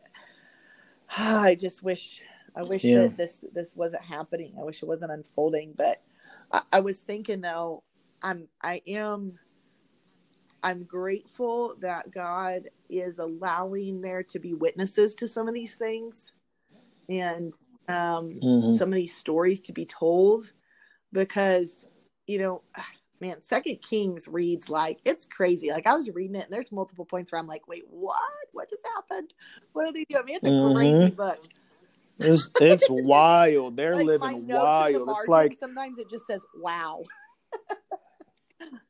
i 1.18 1.56
just 1.56 1.84
wish 1.84 2.22
i 2.56 2.64
wish 2.64 2.84
yeah. 2.84 3.04
that 3.04 3.18
this 3.18 3.46
this 3.54 3.76
wasn't 3.76 4.04
happening 4.04 4.54
i 4.60 4.64
wish 4.64 4.82
it 4.82 4.88
wasn't 4.88 5.12
unfolding 5.12 5.74
but 5.76 6.02
I, 6.52 6.62
I 6.74 6.80
was 6.80 7.00
thinking 7.02 7.42
though 7.42 7.84
i'm 8.22 8.48
i 8.62 8.82
am 8.88 9.40
i'm 10.64 10.84
grateful 10.84 11.76
that 11.82 12.12
god 12.12 12.70
is 12.90 13.20
allowing 13.20 14.02
there 14.02 14.24
to 14.24 14.40
be 14.40 14.54
witnesses 14.54 15.16
to 15.16 15.28
some 15.28 15.48
of 15.48 15.54
these 15.54 15.76
things 15.76 16.32
and 17.10 17.54
um, 17.88 18.40
mm-hmm. 18.44 18.76
some 18.76 18.90
of 18.90 18.96
these 18.96 19.16
stories 19.16 19.62
to 19.62 19.74
be 19.74 19.86
told 19.86 20.52
because 21.12 21.86
you 22.28 22.40
know 22.40 22.64
man, 23.26 23.42
Second 23.42 23.82
Kings 23.82 24.28
reads 24.28 24.70
like 24.70 25.00
it's 25.06 25.26
crazy. 25.26 25.70
Like 25.72 25.88
I 25.88 25.96
was 25.96 26.10
reading 26.12 26.36
it, 26.36 26.46
and 26.46 26.54
there's 26.54 26.72
multiple 26.72 27.06
points 27.06 27.32
where 27.32 27.40
I'm 27.40 27.48
like, 27.48 27.68
wait, 27.68 27.84
what? 27.90 28.20
What 28.52 28.70
just 28.70 28.84
happened? 28.96 29.34
What 29.74 29.88
are 29.88 29.94
they 29.94 30.06
doing? 30.06 30.22
I 30.22 30.26
mean, 30.26 30.36
it's 30.36 30.46
a 30.46 30.50
mm-hmm. 30.50 30.76
crazy 30.76 31.12
book. 31.12 31.48
It's 32.20 32.50
it's 32.62 32.88
wild. 32.90 33.78
They're 33.78 33.96
like 33.96 34.06
living 34.06 34.48
wild. 34.48 35.10
it's 35.10 35.28
like 35.28 35.58
sometimes 35.60 35.98
it 35.98 36.10
just 36.10 36.26
says 36.28 36.42
wow. 36.56 37.04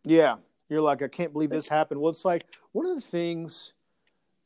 yeah, 0.03 0.35
you're 0.69 0.81
like, 0.81 1.01
I 1.01 1.07
can't 1.07 1.33
believe 1.33 1.49
this 1.49 1.67
happened. 1.67 2.01
Well, 2.01 2.11
it's 2.11 2.25
like 2.25 2.45
one 2.71 2.85
of 2.85 2.95
the 2.95 3.01
things 3.01 3.73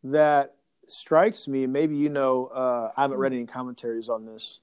that 0.04 0.56
strikes 0.88 1.48
me. 1.48 1.66
Maybe 1.68 1.96
you 1.96 2.10
know, 2.10 2.48
uh, 2.48 2.92
I 2.96 3.02
haven't 3.02 3.18
read 3.18 3.34
any 3.34 3.46
commentaries 3.46 4.10
on 4.10 4.26
this, 4.26 4.60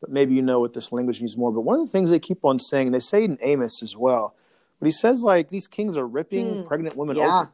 but 0.00 0.10
maybe 0.10 0.34
you 0.34 0.42
know 0.42 0.60
what 0.60 0.74
this 0.74 0.92
language 0.92 1.20
means 1.20 1.36
more. 1.36 1.52
But 1.52 1.62
one 1.62 1.80
of 1.80 1.86
the 1.86 1.92
things 1.92 2.10
they 2.10 2.18
keep 2.18 2.44
on 2.44 2.58
saying, 2.58 2.88
and 2.88 2.94
they 2.94 3.00
say 3.00 3.24
it 3.24 3.30
in 3.30 3.38
Amos 3.40 3.82
as 3.82 3.96
well, 3.96 4.34
but 4.78 4.86
he 4.86 4.92
says 4.92 5.22
like 5.22 5.48
these 5.48 5.66
kings 5.66 5.96
are 5.96 6.06
ripping 6.06 6.62
hmm. 6.62 6.66
pregnant 6.66 6.96
women 6.96 7.16
yeah. 7.16 7.40
open. 7.40 7.52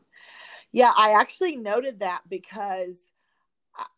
Yeah, 0.73 0.93
I 0.97 1.13
actually 1.13 1.57
noted 1.57 2.01
that 2.01 2.23
because 2.29 2.97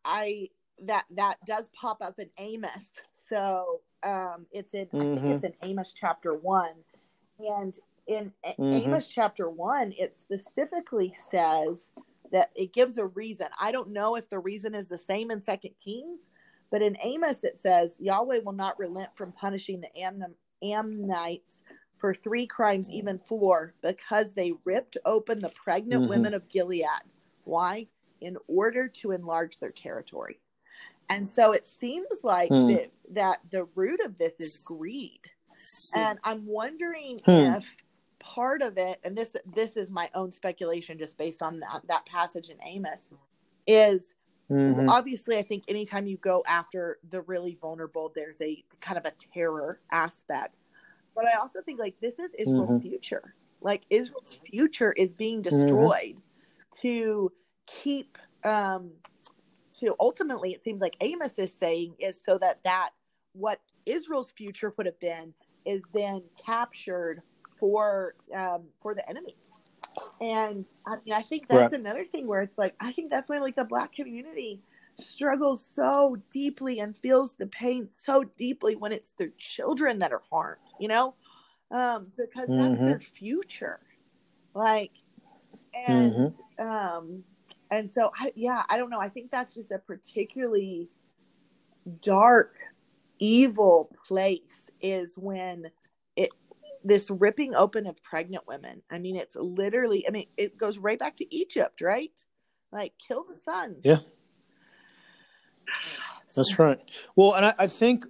I 0.05 0.49
that 0.83 1.05
that 1.13 1.37
does 1.47 1.69
pop 1.73 2.03
up 2.03 2.19
in 2.19 2.29
Amos. 2.39 2.91
So 3.29 3.81
um, 4.03 4.47
it's 4.53 4.75
in 4.75 4.87
mm-hmm. 4.87 5.27
it's 5.29 5.45
in 5.45 5.55
Amos 5.63 5.93
chapter 5.93 6.35
one, 6.35 6.75
and 7.39 7.75
in 8.07 8.33
mm-hmm. 8.45 8.73
Amos 8.73 9.09
chapter 9.09 9.49
one, 9.49 9.95
it 9.97 10.15
specifically 10.15 11.15
says 11.31 11.91
that 12.33 12.51
it 12.55 12.73
gives 12.73 12.99
a 12.99 13.07
reason. 13.07 13.47
I 13.59 13.73
don't 13.73 13.91
know 13.91 14.17
if 14.17 14.29
the 14.29 14.39
reason 14.39 14.75
is 14.75 14.89
the 14.89 14.99
same 14.99 15.31
in 15.31 15.41
Second 15.41 15.75
Kings, 15.83 16.21
but 16.71 16.83
in 16.83 16.97
Amos 17.03 17.45
it 17.45 17.59
says 17.63 17.93
Yahweh 17.99 18.41
will 18.45 18.53
not 18.53 18.79
relent 18.79 19.11
from 19.17 19.33
punishing 19.33 19.81
the 19.81 19.97
Am- 19.99 20.35
Ammonites 20.63 21.54
for 22.05 22.13
three 22.13 22.47
crimes, 22.47 22.91
even 22.91 23.17
four, 23.17 23.73
because 23.81 24.35
they 24.35 24.53
ripped 24.67 24.99
open 25.07 25.39
the 25.39 25.49
pregnant 25.49 26.03
mm-hmm. 26.03 26.11
women 26.11 26.35
of 26.35 26.47
Gilead. 26.51 26.85
Why? 27.45 27.87
In 28.21 28.37
order 28.47 28.89
to 28.89 29.13
enlarge 29.13 29.59
their 29.59 29.71
territory. 29.71 30.39
And 31.09 31.27
so 31.27 31.53
it 31.53 31.67
seems 31.67 32.23
like 32.23 32.51
mm. 32.51 32.75
that, 32.75 32.91
that 33.15 33.41
the 33.51 33.67
root 33.75 34.01
of 34.05 34.19
this 34.19 34.35
is 34.39 34.59
greed. 34.67 35.31
And 35.97 36.19
I'm 36.25 36.45
wondering 36.45 37.23
mm. 37.27 37.57
if 37.57 37.75
part 38.19 38.61
of 38.61 38.77
it, 38.77 39.01
and 39.03 39.17
this 39.17 39.35
this 39.55 39.79
is 39.79 39.91
my 39.91 40.11
own 40.15 40.31
speculation 40.31 40.99
just 40.99 41.17
based 41.17 41.41
on 41.41 41.59
that, 41.61 41.85
that 41.89 42.05
passage 42.05 42.51
in 42.51 42.59
Amos, 42.63 43.01
is 43.67 44.15
mm-hmm. 44.51 44.91
obviously 44.91 45.39
I 45.39 45.43
think 45.43 45.65
anytime 45.69 46.07
you 46.07 46.19
go 46.19 46.45
after 46.47 46.99
the 47.09 47.23
really 47.23 47.57
vulnerable, 47.59 48.13
there's 48.15 48.43
a 48.43 48.63
kind 48.83 48.99
of 48.99 49.07
a 49.07 49.13
terror 49.33 49.81
aspect 49.91 50.55
but 51.15 51.27
I 51.27 51.39
also 51.39 51.61
think 51.63 51.79
like 51.79 51.95
this 52.01 52.19
is 52.19 52.33
Israel's 52.39 52.71
mm-hmm. 52.71 52.89
future. 52.89 53.35
Like 53.61 53.83
Israel's 53.91 54.39
future 54.51 54.93
is 54.93 55.15
being 55.15 55.43
mm-hmm. 55.43 55.61
destroyed 55.61 56.17
mm-hmm. 56.17 56.81
to 56.83 57.33
keep 57.67 58.19
um 58.45 58.91
to 59.79 59.95
ultimately 59.99 60.53
it 60.53 60.63
seems 60.63 60.81
like 60.81 60.95
Amos 61.01 61.33
is 61.39 61.53
saying 61.53 61.95
is 61.99 62.23
so 62.27 62.39
that 62.39 62.61
that 62.65 62.91
what 63.33 63.61
Israel's 63.87 64.31
future 64.31 64.73
would 64.77 64.87
have 64.87 65.01
been 65.01 65.35
is 65.65 65.83
then 65.93 66.23
captured 66.45 67.23
for 67.59 68.15
um 68.35 68.65
for 68.83 68.95
the 68.95 69.09
enemy. 69.09 69.37
And 70.21 70.67
I 70.87 70.97
mean 71.05 71.15
I 71.15 71.23
think 71.23 71.49
that's 71.49 71.73
right. 71.73 71.81
another 71.81 72.05
thing 72.05 72.27
where 72.27 72.43
it's 72.43 72.59
like 72.59 72.75
I 72.81 72.93
think 72.93 73.11
that's 73.11 73.29
why 73.29 73.39
like 73.39 73.57
the 73.57 73.65
black 73.65 73.95
community 73.95 74.61
struggles 74.99 75.67
so 75.67 76.17
deeply 76.31 76.81
and 76.81 76.97
feels 76.97 77.35
the 77.35 77.47
pain 77.47 77.89
so 77.93 78.25
deeply 78.39 78.77
when 78.77 78.93
it's 78.93 79.13
their 79.13 79.33
children 79.39 79.99
that 79.99 80.13
are 80.13 80.23
harmed, 80.31 80.61
you 80.79 80.89
know? 80.89 81.15
um, 81.71 82.13
because 82.17 82.49
mm-hmm. 82.49 82.69
that's 82.69 82.81
their 82.81 83.01
future. 83.01 83.81
Like, 84.55 84.93
and 85.87 86.13
mm-hmm. 86.13 86.67
um, 86.67 87.25
and 87.71 87.91
so 87.91 88.13
I, 88.19 88.33
yeah, 88.37 88.63
I 88.69 88.77
don't 88.77 88.91
know. 88.91 89.01
I 89.01 89.09
think 89.09 89.31
that's 89.31 89.55
just 89.55 89.73
a 89.73 89.79
particularly 89.79 90.89
dark, 92.01 92.55
evil 93.19 93.91
place 94.07 94.71
is 94.81 95.19
when 95.19 95.71
it 96.17 96.29
this 96.85 97.11
ripping 97.11 97.55
open 97.55 97.87
of 97.87 98.01
pregnant 98.03 98.47
women. 98.47 98.83
I 98.91 98.99
mean, 98.99 99.17
it's 99.17 99.37
literally. 99.37 100.07
I 100.07 100.11
mean, 100.11 100.27
it 100.37 100.57
goes 100.57 100.79
right 100.79 100.99
back 100.99 101.17
to 101.17 101.35
Egypt, 101.35 101.81
right? 101.81 102.13
Like, 102.71 102.93
kill 102.99 103.25
the 103.25 103.37
sons. 103.45 103.81
Yeah. 103.85 103.99
That's 106.35 106.59
right. 106.59 106.81
Well, 107.15 107.35
and 107.35 107.47
I, 107.47 107.55
I 107.59 107.67
think, 107.67 108.07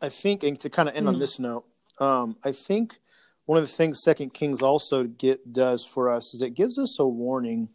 I 0.00 0.08
think, 0.08 0.42
and 0.42 0.58
to 0.60 0.70
kind 0.70 0.88
of 0.88 0.94
end 0.94 1.06
mm. 1.06 1.10
on 1.10 1.18
this 1.18 1.38
note, 1.38 1.64
um, 1.98 2.36
I 2.44 2.52
think 2.52 2.98
one 3.46 3.58
of 3.58 3.64
the 3.64 3.72
things 3.72 4.02
Second 4.02 4.34
Kings 4.34 4.62
also 4.62 5.04
get 5.04 5.52
does 5.52 5.84
for 5.84 6.10
us 6.10 6.34
is 6.34 6.42
it 6.42 6.54
gives 6.54 6.78
us 6.78 6.98
a 6.98 7.06
warning 7.06 7.68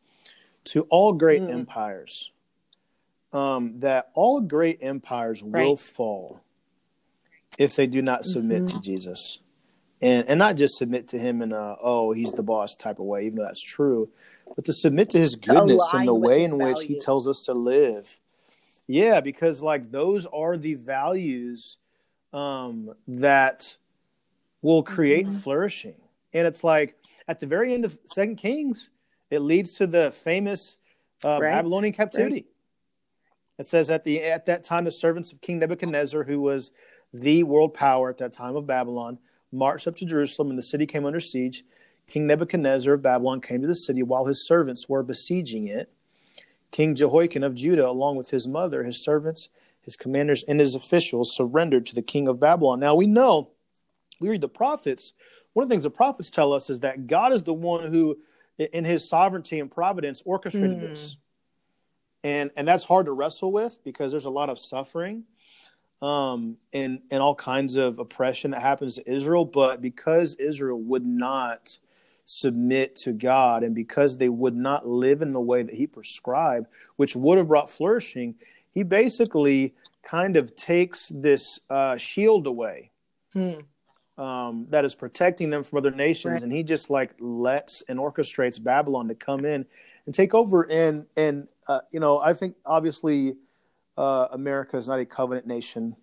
to 0.65 0.81
all 0.89 1.13
great 1.13 1.41
mm. 1.41 1.51
empires 1.51 2.31
um, 3.33 3.79
that 3.79 4.09
all 4.13 4.41
great 4.41 4.79
empires 4.81 5.41
right. 5.43 5.65
will 5.65 5.75
fall 5.75 6.41
if 7.57 7.75
they 7.75 7.87
do 7.87 8.01
not 8.01 8.25
submit 8.25 8.63
mm-hmm. 8.63 8.77
to 8.77 8.83
Jesus, 8.83 9.39
and 10.01 10.27
and 10.27 10.39
not 10.39 10.55
just 10.55 10.77
submit 10.77 11.07
to 11.09 11.19
him 11.19 11.41
in 11.41 11.51
a 11.51 11.75
oh 11.81 12.11
he's 12.11 12.31
the 12.31 12.43
boss 12.43 12.75
type 12.75 12.99
of 12.99 13.05
way, 13.05 13.25
even 13.25 13.37
though 13.37 13.45
that's 13.45 13.63
true, 13.63 14.09
but 14.55 14.65
to 14.65 14.73
submit 14.73 15.09
to 15.11 15.19
his 15.19 15.35
goodness 15.35 15.87
and 15.93 16.07
the 16.07 16.13
way 16.13 16.43
in 16.43 16.57
values. 16.57 16.79
which 16.79 16.87
he 16.87 16.99
tells 16.99 17.27
us 17.27 17.43
to 17.45 17.53
live. 17.53 18.18
Yeah, 18.89 19.21
because 19.21 19.61
like 19.61 19.91
those 19.91 20.25
are 20.25 20.57
the 20.57 20.73
values 20.73 21.77
um, 22.33 22.91
that 23.07 23.77
will 24.63 24.81
create 24.81 25.27
mm-hmm. 25.27 25.37
flourishing. 25.37 25.93
And 26.33 26.47
it's 26.47 26.63
like 26.63 26.95
at 27.27 27.39
the 27.39 27.45
very 27.45 27.75
end 27.75 27.85
of 27.85 27.99
Second 28.05 28.37
Kings, 28.37 28.89
it 29.29 29.39
leads 29.39 29.75
to 29.75 29.85
the 29.85 30.09
famous 30.09 30.77
uh, 31.23 31.37
right. 31.39 31.51
Babylonian 31.51 31.93
captivity. 31.93 32.33
Right. 32.33 32.45
It 33.59 33.67
says 33.67 33.91
at 33.91 34.03
the 34.05 34.23
at 34.23 34.47
that 34.47 34.63
time 34.63 34.85
the 34.85 34.91
servants 34.91 35.31
of 35.31 35.39
King 35.39 35.59
Nebuchadnezzar, 35.59 36.23
who 36.23 36.41
was 36.41 36.71
the 37.13 37.43
world 37.43 37.75
power 37.75 38.09
at 38.09 38.17
that 38.17 38.33
time 38.33 38.55
of 38.55 38.65
Babylon, 38.65 39.19
marched 39.51 39.87
up 39.87 39.97
to 39.97 40.05
Jerusalem, 40.05 40.49
and 40.49 40.57
the 40.57 40.63
city 40.63 40.87
came 40.87 41.05
under 41.05 41.19
siege. 41.19 41.63
King 42.07 42.25
Nebuchadnezzar 42.25 42.95
of 42.95 43.03
Babylon 43.03 43.39
came 43.39 43.61
to 43.61 43.67
the 43.67 43.75
city 43.75 44.01
while 44.01 44.25
his 44.25 44.47
servants 44.47 44.89
were 44.89 45.03
besieging 45.03 45.67
it. 45.67 45.91
King 46.71 46.95
Jehoiakim 46.95 47.43
of 47.43 47.55
Judah, 47.55 47.87
along 47.87 48.15
with 48.15 48.29
his 48.29 48.47
mother, 48.47 48.83
his 48.83 49.03
servants, 49.03 49.49
his 49.81 49.95
commanders, 49.95 50.43
and 50.47 50.59
his 50.59 50.75
officials, 50.75 51.35
surrendered 51.35 51.85
to 51.87 51.95
the 51.95 52.01
king 52.01 52.27
of 52.27 52.39
Babylon. 52.39 52.79
Now 52.79 52.95
we 52.95 53.07
know 53.07 53.49
we 54.19 54.29
read 54.29 54.41
the 54.41 54.49
prophets, 54.49 55.13
one 55.53 55.63
of 55.63 55.69
the 55.69 55.73
things 55.73 55.83
the 55.83 55.89
prophets 55.89 56.29
tell 56.29 56.53
us 56.53 56.69
is 56.69 56.81
that 56.81 57.07
God 57.07 57.33
is 57.33 57.43
the 57.43 57.53
one 57.53 57.91
who, 57.91 58.17
in 58.57 58.85
his 58.85 59.07
sovereignty 59.07 59.59
and 59.59 59.71
providence, 59.71 60.21
orchestrated 60.25 60.77
mm. 60.77 60.81
this. 60.81 61.17
And, 62.23 62.51
and 62.55 62.67
that's 62.67 62.83
hard 62.83 63.05
to 63.07 63.13
wrestle 63.13 63.51
with 63.51 63.83
because 63.83 64.11
there's 64.11 64.25
a 64.25 64.29
lot 64.29 64.49
of 64.49 64.59
suffering 64.59 65.23
um, 66.01 66.57
and, 66.73 67.01
and 67.11 67.21
all 67.21 67.35
kinds 67.35 67.77
of 67.77 67.99
oppression 67.99 68.51
that 68.51 68.61
happens 68.61 68.95
to 68.95 69.11
Israel. 69.11 69.45
But 69.45 69.81
because 69.81 70.35
Israel 70.35 70.79
would 70.81 71.05
not 71.05 71.77
submit 72.31 72.95
to 72.95 73.11
God 73.11 73.63
and 73.63 73.73
because 73.73 74.17
they 74.17 74.29
would 74.29 74.55
not 74.55 74.87
live 74.87 75.21
in 75.21 75.31
the 75.31 75.39
way 75.39 75.63
that 75.63 75.73
he 75.73 75.87
prescribed, 75.87 76.67
which 76.95 77.15
would 77.15 77.37
have 77.37 77.47
brought 77.47 77.69
flourishing, 77.69 78.35
he 78.71 78.83
basically 78.83 79.73
kind 80.03 80.35
of 80.35 80.55
takes 80.55 81.09
this 81.09 81.59
uh, 81.69 81.97
shield 81.97 82.45
away. 82.45 82.91
Hmm 83.33 83.61
um, 84.19 84.67
that 84.69 84.83
is 84.83 84.95
protecting 84.95 85.49
them 85.49 85.63
from 85.63 85.77
other 85.77 85.91
nations, 85.91 86.33
right. 86.33 86.43
and 86.43 86.51
he 86.51 86.61
just 86.61 86.89
like 86.89 87.11
lets 87.19 87.81
and 87.83 87.97
orchestrates 87.97 88.61
Babylon 88.61 89.07
to 89.07 89.15
come 89.15 89.45
in 89.45 89.65
and 90.05 90.13
take 90.13 90.33
over. 90.33 90.63
And 90.63 91.05
and 91.15 91.47
uh, 91.67 91.79
you 91.91 92.01
know, 92.01 92.19
I 92.19 92.33
think 92.33 92.57
obviously 92.65 93.37
uh, 93.97 94.27
America 94.31 94.77
is 94.77 94.89
not 94.89 94.99
a 94.99 95.05
covenant 95.05 95.47
nation, 95.47 95.95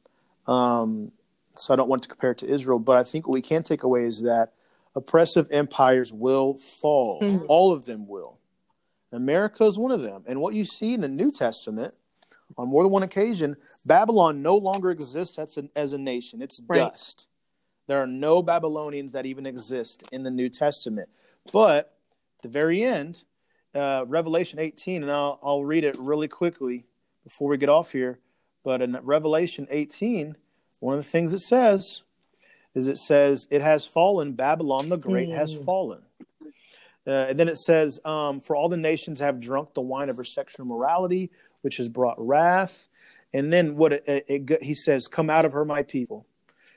um, 0.47 1.13
so 1.57 1.75
I 1.75 1.77
don't 1.77 1.91
want 1.91 2.03
to 2.05 2.09
compare 2.09 2.31
it 2.31 2.39
to 2.39 2.49
Israel. 2.49 2.79
But 2.79 2.97
I 2.97 3.05
think 3.05 3.29
what 3.29 3.35
we 3.35 3.43
can 3.43 3.63
take 3.63 3.83
away 3.83 4.05
is 4.05 4.23
that 4.23 4.55
oppressive 4.97 5.47
empires 5.53 6.13
will 6.13 6.55
fall. 6.55 7.21
Mm-hmm. 7.21 7.45
All 7.49 7.73
of 7.73 7.85
them 7.85 8.09
will. 8.09 8.39
America 9.13 9.65
is 9.65 9.79
one 9.79 9.93
of 9.93 10.03
them. 10.03 10.25
And 10.27 10.41
what 10.41 10.55
you 10.55 10.65
see 10.65 10.95
in 10.95 11.03
the 11.03 11.09
New 11.09 11.31
Testament, 11.31 11.95
on 12.59 12.69
more 12.69 12.83
than 12.83 12.91
one 12.91 13.03
occasion, 13.03 13.57
Babylon 13.85 14.43
no 14.43 14.57
longer 14.57 14.91
exists 14.91 15.39
as 15.39 15.57
a, 15.59 15.69
as 15.77 15.93
a 15.93 15.99
nation. 15.99 16.43
It's 16.43 16.61
right. 16.67 16.79
dust. 16.79 17.29
There 17.87 18.03
are 18.03 18.07
no 18.07 18.43
Babylonians 18.43 19.13
that 19.13 19.27
even 19.27 19.47
exist 19.47 20.03
in 20.11 20.25
the 20.25 20.31
New 20.31 20.49
Testament. 20.49 21.09
But 21.53 21.97
the 22.43 22.49
very 22.49 22.83
end, 22.83 23.23
uh, 23.75 24.05
Revelation 24.09 24.59
18, 24.59 25.03
and 25.03 25.13
I'll, 25.13 25.39
I'll 25.43 25.65
read 25.65 25.85
it 25.85 25.97
really 25.99 26.29
quickly 26.29 26.87
before 27.23 27.49
we 27.49 27.59
get 27.59 27.69
off 27.69 27.93
here. 27.93 28.19
But 28.65 28.83
in 28.83 28.99
Revelation 29.03 29.69
18, 29.71 30.37
one 30.81 30.99
of 30.99 31.05
the 31.05 31.11
things 31.11 31.33
it 31.33 31.41
says 31.41 32.03
is 32.77 32.87
it 32.87 32.99
says, 32.99 33.49
It 33.51 33.63
has 33.63 33.87
fallen, 33.87 34.35
Babylon 34.35 34.89
the 34.89 34.97
Great 34.97 35.31
has 35.31 35.55
hmm. 35.55 35.65
fallen. 35.65 36.03
Uh, 37.05 37.27
and 37.31 37.41
then 37.41 37.49
it 37.49 37.59
says, 37.59 37.99
um, 38.05 38.39
For 38.39 38.55
all 38.55 38.69
the 38.69 38.77
nations 38.77 39.21
have 39.21 39.41
drunk 39.41 39.75
the 39.75 39.81
wine 39.81 40.09
of 40.09 40.17
her 40.17 40.25
sexual 40.25 40.67
morality, 40.67 41.31
which 41.63 41.79
has 41.79 41.89
brought 41.89 42.17
wrath. 42.19 42.87
And 43.33 43.53
then 43.53 43.77
what 43.77 43.93
it, 43.93 44.05
it, 44.07 44.27
it, 44.29 44.63
he 44.63 44.75
says, 44.75 45.09
Come 45.09 45.31
out 45.31 45.45
of 45.45 45.53
her, 45.53 45.65
my 45.65 45.83
people 45.83 46.27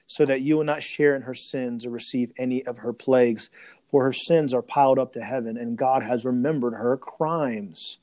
so 0.09 0.25
that 0.25 0.41
you 0.41 0.57
will 0.57 0.63
not 0.63 0.81
share 0.81 1.15
in 1.15 1.21
her 1.21 1.35
sins 1.35 1.85
or 1.85 1.91
receive 1.91 2.33
any 2.37 2.65
of 2.65 2.79
her 2.79 2.91
plagues. 2.91 3.51
For 3.91 4.03
her 4.03 4.11
sins 4.11 4.55
are 4.55 4.63
piled 4.63 4.97
up 4.97 5.13
to 5.13 5.21
heaven, 5.21 5.55
and 5.55 5.77
God 5.77 6.01
has 6.01 6.25
remembered 6.25 6.73
her 6.73 6.97
crimes. 6.97 7.99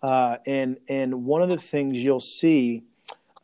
Uh, 0.00 0.38
and 0.46 0.78
and 0.88 1.24
one 1.24 1.42
of 1.42 1.48
the 1.48 1.58
things 1.58 1.98
you'll 1.98 2.20
see, 2.20 2.84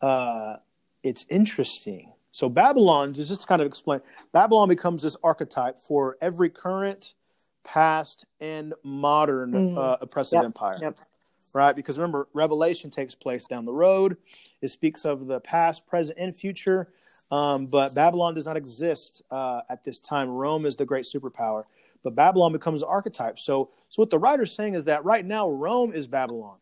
uh, 0.01 0.57
it's 1.03 1.25
interesting. 1.29 2.10
So 2.31 2.49
Babylon, 2.49 3.13
just 3.13 3.41
to 3.41 3.47
kind 3.47 3.61
of 3.61 3.67
explain, 3.67 4.01
Babylon 4.31 4.69
becomes 4.69 5.03
this 5.03 5.17
archetype 5.23 5.79
for 5.79 6.17
every 6.21 6.49
current, 6.49 7.13
past, 7.63 8.25
and 8.39 8.73
modern 8.83 9.51
mm. 9.51 9.77
uh, 9.77 9.97
oppressive 10.01 10.37
yep. 10.37 10.45
empire. 10.45 10.77
Yep. 10.81 10.99
Right, 11.53 11.75
because 11.75 11.97
remember, 11.97 12.29
Revelation 12.33 12.89
takes 12.89 13.13
place 13.13 13.43
down 13.43 13.65
the 13.65 13.73
road. 13.73 14.15
It 14.61 14.69
speaks 14.69 15.03
of 15.03 15.27
the 15.27 15.41
past, 15.41 15.85
present, 15.85 16.17
and 16.17 16.33
future 16.33 16.87
um, 17.31 17.67
but 17.67 17.95
Babylon 17.95 18.33
does 18.33 18.45
not 18.45 18.57
exist 18.57 19.21
uh, 19.31 19.61
at 19.69 19.83
this 19.83 19.99
time. 19.99 20.29
Rome 20.29 20.65
is 20.65 20.75
the 20.75 20.85
great 20.85 21.05
superpower, 21.05 21.63
but 22.03 22.13
Babylon 22.13 22.51
becomes 22.51 22.83
an 22.83 22.89
archetype. 22.89 23.39
So, 23.39 23.69
so 23.89 24.01
what 24.01 24.09
the 24.09 24.19
writer's 24.19 24.53
saying 24.53 24.75
is 24.75 24.85
that 24.85 25.05
right 25.05 25.25
now 25.25 25.49
Rome 25.49 25.93
is 25.93 26.07
Babylon, 26.07 26.57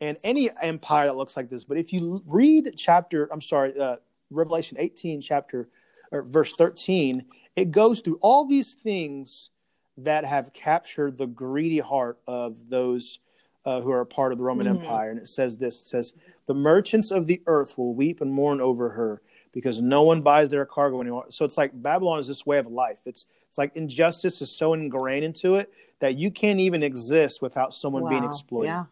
and 0.00 0.16
any 0.22 0.48
empire 0.62 1.06
that 1.06 1.16
looks 1.16 1.36
like 1.36 1.50
this. 1.50 1.64
But 1.64 1.76
if 1.76 1.92
you 1.92 2.22
read 2.24 2.74
chapter, 2.76 3.28
I'm 3.32 3.40
sorry, 3.40 3.78
uh, 3.78 3.96
Revelation 4.30 4.76
18, 4.80 5.20
chapter 5.20 5.68
or 6.12 6.22
verse 6.22 6.54
13, 6.54 7.24
it 7.56 7.70
goes 7.70 8.00
through 8.00 8.18
all 8.20 8.44
these 8.44 8.74
things 8.74 9.50
that 9.96 10.24
have 10.24 10.52
captured 10.52 11.18
the 11.18 11.26
greedy 11.26 11.78
heart 11.78 12.18
of 12.26 12.68
those 12.68 13.18
uh, 13.64 13.80
who 13.80 13.92
are 13.92 14.00
a 14.00 14.06
part 14.06 14.32
of 14.32 14.38
the 14.38 14.44
Roman 14.44 14.66
mm-hmm. 14.66 14.82
Empire. 14.82 15.10
And 15.10 15.18
it 15.18 15.28
says 15.28 15.58
this: 15.58 15.80
it 15.82 15.86
says, 15.86 16.14
"The 16.46 16.54
merchants 16.54 17.10
of 17.10 17.26
the 17.26 17.42
earth 17.46 17.76
will 17.76 17.94
weep 17.94 18.20
and 18.20 18.32
mourn 18.32 18.60
over 18.60 18.90
her." 18.90 19.22
because 19.52 19.82
no 19.82 20.02
one 20.02 20.22
buys 20.22 20.48
their 20.48 20.64
cargo 20.64 21.00
anymore. 21.00 21.26
So 21.30 21.44
it's 21.44 21.58
like 21.58 21.70
Babylon 21.74 22.18
is 22.18 22.28
this 22.28 22.46
way 22.46 22.58
of 22.58 22.66
life. 22.66 23.00
It's 23.06 23.26
it's 23.48 23.58
like 23.58 23.74
injustice 23.74 24.40
is 24.40 24.56
so 24.56 24.74
ingrained 24.74 25.24
into 25.24 25.56
it 25.56 25.72
that 25.98 26.16
you 26.16 26.30
can't 26.30 26.60
even 26.60 26.82
exist 26.82 27.42
without 27.42 27.74
someone 27.74 28.04
wow. 28.04 28.10
being 28.10 28.24
exploited. 28.24 28.68
Yeah. 28.68 28.84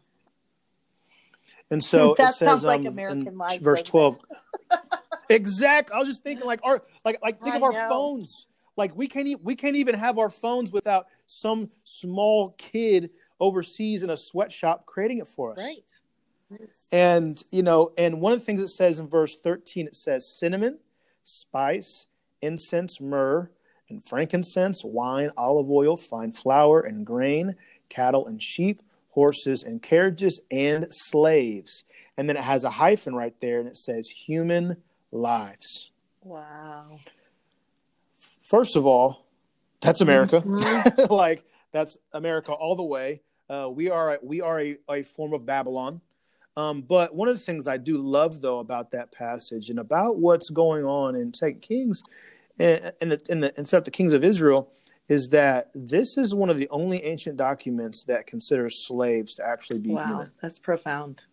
And 1.71 1.83
so 1.83 2.15
that 2.19 2.31
it 2.31 2.35
says, 2.35 2.49
sounds 2.49 2.65
like 2.65 2.81
um, 2.81 2.87
American 2.87 3.39
life. 3.39 3.61
Verse 3.61 3.83
twelve. 3.83 4.19
exact. 5.29 5.91
I 5.91 5.99
was 5.99 6.09
just 6.09 6.23
thinking, 6.23 6.47
like 6.47 6.61
our 6.63 6.83
like 7.05 7.19
like 7.23 7.41
think 7.43 7.55
I 7.55 7.57
of 7.57 7.63
our 7.63 7.73
know. 7.73 7.89
phones. 7.89 8.47
Like 8.77 8.97
we 8.97 9.09
can't 9.09 9.27
e- 9.27 9.37
we 9.43 9.55
can't 9.57 9.77
even 9.77 9.95
have 9.95 10.19
our 10.19 10.31
phones 10.31 10.73
without 10.73 11.07
some 11.27 11.69
small 11.85 12.55
kid 12.59 13.11
overseas 13.41 14.03
in 14.03 14.11
a 14.11 14.17
sweatshop 14.17 14.87
creating 14.87 15.19
it 15.19 15.29
for 15.29 15.53
us. 15.53 15.59
Right. 15.59 15.85
And, 16.93 17.43
you 17.51 17.63
know, 17.63 17.93
and 17.99 18.21
one 18.21 18.33
of 18.33 18.39
the 18.39 18.45
things 18.45 18.63
it 18.63 18.69
says 18.69 18.99
in 18.99 19.09
verse 19.09 19.37
13, 19.43 19.87
it 19.87 19.95
says 19.95 20.39
cinnamon, 20.39 20.79
spice, 21.23 22.07
incense, 22.41 23.01
myrrh, 23.01 23.51
and 23.91 24.03
frankincense, 24.09 24.83
wine, 24.85 25.31
olive 25.37 25.71
oil, 25.71 25.97
fine 25.97 26.33
flour, 26.33 26.81
and 26.81 27.05
grain, 27.07 27.57
cattle 27.89 28.27
and 28.27 28.43
sheep, 28.43 28.83
horses 29.11 29.63
and 29.63 29.83
carriages, 29.83 30.41
and 30.51 30.87
slaves. 30.91 31.85
And 32.17 32.29
then 32.29 32.37
it 32.37 32.43
has 32.43 32.65
a 32.65 32.71
hyphen 32.71 33.15
right 33.15 33.35
there, 33.41 33.59
and 33.61 33.69
it 33.69 33.77
says 33.77 34.09
human 34.09 34.79
lives. 35.11 35.91
Wow. 36.23 37.01
First 38.43 38.77
of 38.77 38.87
all, 38.87 39.27
that's 39.81 40.01
America. 40.01 40.41
Mm-hmm. 40.41 41.13
like 41.13 41.45
that's 41.73 41.99
America 42.13 42.53
all 42.53 42.77
the 42.77 42.85
way. 42.85 43.23
Uh, 43.49 43.69
we 43.71 43.91
are 43.91 44.19
we 44.23 44.41
are 44.41 44.61
a, 44.61 44.77
a 44.91 45.03
form 45.03 45.33
of 45.33 45.47
Babylon. 45.47 46.01
Um, 46.57 46.83
but 46.83 47.15
one 47.15 47.29
of 47.29 47.37
the 47.37 47.43
things 47.43 47.69
I 47.69 47.77
do 47.77 47.99
love, 47.99 48.41
though, 48.41 48.59
about 48.59 48.91
that 48.91 49.13
passage 49.13 49.71
and 49.71 49.79
about 49.79 50.19
what's 50.19 50.51
going 50.51 50.85
on 50.85 51.15
in 51.15 51.33
Second 51.33 51.63
Kings 51.63 52.03
and, 52.59 52.93
and 53.01 53.13
the 53.13 53.21
and 53.31 53.43
the 53.43 53.57
and 53.57 53.69
throughout 53.69 53.85
the 53.85 53.91
kings 53.91 54.13
of 54.13 54.25
Israel 54.25 54.73
is 55.09 55.29
that 55.29 55.71
this 55.75 56.19
is 56.19 56.35
one 56.35 56.51
of 56.51 56.59
the 56.59 56.69
only 56.69 57.03
ancient 57.05 57.37
documents 57.37 58.05
that 58.05 58.27
considers 58.27 58.87
slaves 58.87 59.35
to 59.35 59.47
actually 59.47 59.81
be 59.81 59.91
wow, 59.91 60.07
human. 60.07 60.33
that's 60.43 60.59
profound. 60.59 61.27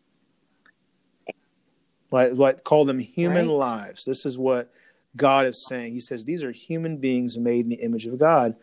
Like, 2.15 2.31
like 2.35 2.63
call 2.63 2.85
them 2.85 2.99
human 2.99 3.49
Right. 3.49 3.57
lives. 3.57 4.05
This 4.05 4.25
is 4.25 4.37
what 4.37 4.71
God 5.17 5.45
is 5.45 5.65
saying. 5.67 5.91
He 5.91 5.99
says 5.99 6.23
these 6.23 6.45
are 6.45 6.51
human 6.53 6.95
beings 6.97 7.37
made 7.37 7.65
in 7.65 7.69
the 7.69 7.81
image 7.87 8.05
of 8.05 8.17
God. 8.17 8.55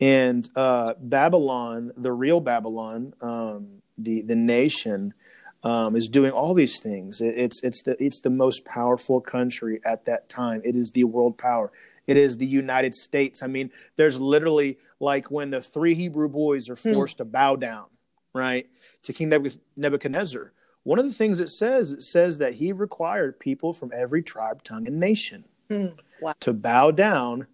And 0.00 0.46
uh, 0.54 0.92
Babylon, 1.00 1.92
the 1.96 2.12
real 2.12 2.40
Babylon, 2.40 3.14
um, 3.22 3.82
the 3.96 4.20
the 4.20 4.36
nation, 4.36 5.14
um, 5.62 5.96
is 5.96 6.08
doing 6.08 6.32
all 6.32 6.52
these 6.52 6.78
things. 6.78 7.22
It, 7.22 7.38
it's 7.38 7.62
it's 7.64 7.82
the 7.82 7.96
it's 8.04 8.20
the 8.20 8.28
most 8.30 8.66
powerful 8.66 9.20
country 9.22 9.80
at 9.86 10.04
that 10.04 10.28
time. 10.28 10.60
It 10.62 10.76
is 10.76 10.90
the 10.90 11.04
world 11.04 11.38
power. 11.38 11.72
It 12.06 12.18
is 12.18 12.36
the 12.36 12.46
United 12.46 12.94
States. 12.94 13.42
I 13.42 13.46
mean, 13.46 13.70
there's 13.96 14.20
literally 14.20 14.76
like 15.00 15.30
when 15.30 15.48
the 15.50 15.62
three 15.62 15.94
Hebrew 15.94 16.28
boys 16.28 16.68
are 16.68 16.76
Hmm. 16.76 16.92
forced 16.92 17.16
to 17.18 17.24
bow 17.24 17.56
down, 17.56 17.86
right, 18.34 18.66
to 19.04 19.12
King 19.14 19.30
Nebuch- 19.30 19.58
Nebuchadnezzar. 19.74 20.52
One 20.84 20.98
of 20.98 21.06
the 21.06 21.12
things 21.12 21.40
it 21.40 21.48
says, 21.50 21.92
it 21.92 22.02
says 22.02 22.38
that 22.38 22.54
he 22.54 22.72
required 22.72 23.40
people 23.40 23.72
from 23.72 23.90
every 23.94 24.22
tribe, 24.22 24.62
tongue, 24.62 24.86
and 24.86 25.00
nation 25.00 25.44
Hmm. 25.70 25.88
Wow. 26.20 26.34
to 26.40 26.52
bow 26.52 26.90
down 26.90 27.46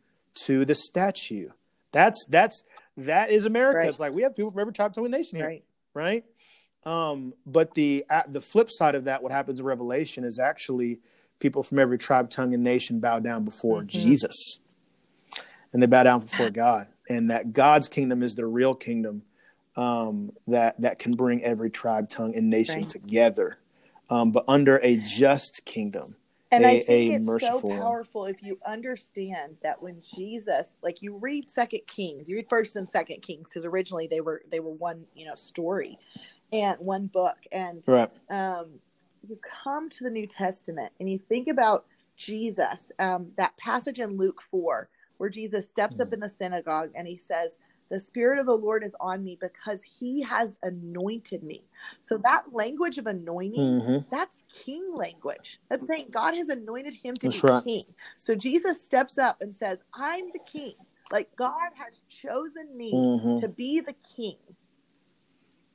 to 0.46 0.64
the 0.64 0.74
statue. 0.74 1.50
That's 1.92 2.24
that's 2.28 2.62
that 2.96 3.30
is 3.30 3.46
America. 3.46 3.78
Right. 3.78 3.88
It's 3.88 4.00
like 4.00 4.12
we 4.12 4.22
have 4.22 4.34
people 4.36 4.50
from 4.50 4.60
every 4.60 4.72
tribe, 4.72 4.94
tongue, 4.94 5.04
and 5.06 5.12
nation 5.12 5.36
here 5.38 5.46
Right. 5.46 5.64
right? 5.94 6.24
Um, 6.84 7.34
but 7.46 7.74
the 7.74 8.04
at 8.10 8.32
the 8.32 8.40
flip 8.40 8.68
side 8.70 8.94
of 8.94 9.04
that, 9.04 9.22
what 9.22 9.32
happens 9.32 9.60
in 9.60 9.66
Revelation 9.66 10.24
is 10.24 10.38
actually 10.38 11.00
people 11.38 11.62
from 11.62 11.78
every 11.78 11.98
tribe, 11.98 12.30
tongue, 12.30 12.52
and 12.54 12.62
nation 12.64 13.00
bow 13.00 13.18
down 13.20 13.44
before 13.44 13.82
Mhm. 13.82 13.88
Jesus, 13.88 14.58
and 15.72 15.82
they 15.82 15.86
bow 15.86 16.02
down 16.02 16.20
before 16.20 16.50
God, 16.50 16.88
and 17.08 17.30
that 17.30 17.52
God's 17.52 17.88
kingdom 17.88 18.22
is 18.22 18.34
the 18.34 18.46
real 18.46 18.74
kingdom 18.74 19.22
um, 19.80 20.30
that 20.46 20.80
that 20.80 20.98
can 20.98 21.12
bring 21.12 21.42
every 21.42 21.70
tribe, 21.70 22.10
tongue, 22.10 22.34
and 22.36 22.50
nation 22.50 22.82
Right. 22.82 22.90
together, 22.90 23.58
um, 24.10 24.30
but 24.30 24.44
under 24.46 24.78
a 24.82 24.96
just 24.96 25.64
kingdom. 25.64 26.16
And 26.52 26.64
a- 26.64 26.68
I 26.68 26.80
think 26.80 26.88
a 26.90 27.16
it's 27.16 27.26
merciful 27.26 27.60
so 27.70 27.76
powerful 27.80 28.26
if 28.26 28.42
you 28.42 28.58
understand 28.66 29.56
that 29.62 29.80
when 29.80 30.02
Jesus, 30.02 30.74
like 30.82 31.00
you 31.00 31.16
read 31.16 31.48
Second 31.48 31.80
Kings, 31.86 32.28
you 32.28 32.36
read 32.36 32.48
First 32.50 32.76
and 32.76 32.88
Second 32.90 33.22
Kings 33.22 33.48
because 33.48 33.64
originally 33.64 34.06
they 34.06 34.20
were 34.20 34.42
they 34.50 34.60
were 34.60 34.72
one 34.72 35.06
you 35.14 35.26
know 35.26 35.34
story, 35.36 35.98
and 36.52 36.76
one 36.78 37.06
book, 37.06 37.38
and 37.50 37.82
Right. 37.88 38.10
um, 38.28 38.80
you 39.26 39.38
come 39.64 39.88
to 39.90 40.04
the 40.04 40.10
New 40.10 40.26
Testament 40.26 40.92
and 41.00 41.08
you 41.10 41.18
think 41.18 41.48
about 41.48 41.86
Jesus, 42.16 42.80
um, 42.98 43.32
that 43.38 43.56
passage 43.56 43.98
in 43.98 44.16
Luke 44.18 44.42
4, 44.50 44.88
where 45.16 45.30
Jesus 45.30 45.68
steps 45.68 46.00
up 46.00 46.08
Mhm. 46.08 46.14
in 46.14 46.20
the 46.20 46.28
synagogue 46.28 46.90
and 46.94 47.06
he 47.08 47.16
says, 47.16 47.56
The 47.90 48.00
Spirit 48.00 48.38
of 48.40 48.46
the 48.46 48.56
Lord 48.56 48.84
is 48.84 48.96
on 49.00 49.24
me 49.24 49.38
because 49.40 49.82
he 49.82 50.22
has 50.22 50.56
anointed 50.62 51.42
me. 51.44 51.64
So 52.02 52.18
that 52.24 52.44
language 52.52 52.98
of 52.98 53.06
anointing, 53.06 53.74
hmm 53.76 53.98
that's 54.10 54.44
king 54.52 54.86
language. 54.94 55.60
That's 55.70 55.86
saying 55.86 56.08
God 56.12 56.34
has 56.34 56.48
anointed 56.48 56.94
him 57.02 57.18
to 57.18 57.28
That's 57.28 57.42
be 57.42 57.44
right. 57.44 57.64
king. 57.64 57.84
So 58.18 58.34
Jesus 58.34 58.84
steps 58.84 59.18
up 59.18 59.38
and 59.40 59.54
says, 59.54 59.80
I'm 59.94 60.26
the 60.32 60.40
king. 60.40 60.74
Like 61.12 61.30
God 61.36 61.70
has 61.76 62.02
chosen 62.08 62.76
me 62.76 63.10
hmm 63.14 63.38
to 63.38 63.48
be 63.48 63.80
the 63.80 63.94
king. 64.16 64.38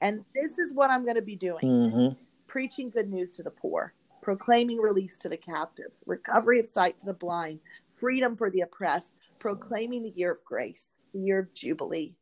And 0.02 0.26
this 0.36 0.60
is 0.60 0.74
what 0.74 0.92
I'm 0.92 1.04
going 1.06 1.16
to 1.18 1.22
be 1.24 1.38
doing 1.38 1.62
hmm 1.62 2.10
preaching 2.48 2.90
good 2.90 3.10
news 3.10 3.32
to 3.34 3.44
the 3.44 3.52
poor, 3.52 3.94
proclaiming 4.22 4.78
release 4.78 5.18
to 5.20 5.30
the 5.30 5.38
captives, 5.38 5.98
recovery 6.06 6.60
of 6.60 6.68
sight 6.68 7.00
to 7.00 7.06
the 7.06 7.14
blind, 7.14 7.60
freedom 7.96 8.36
for 8.36 8.50
the 8.50 8.62
oppressed, 8.62 9.14
proclaiming 9.40 10.04
the 10.04 10.14
year 10.16 10.32
of 10.32 10.44
grace, 10.46 10.96
year 11.20 11.40
of 11.40 11.54
jubilee. 11.54 12.16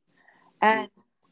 And 0.61 0.89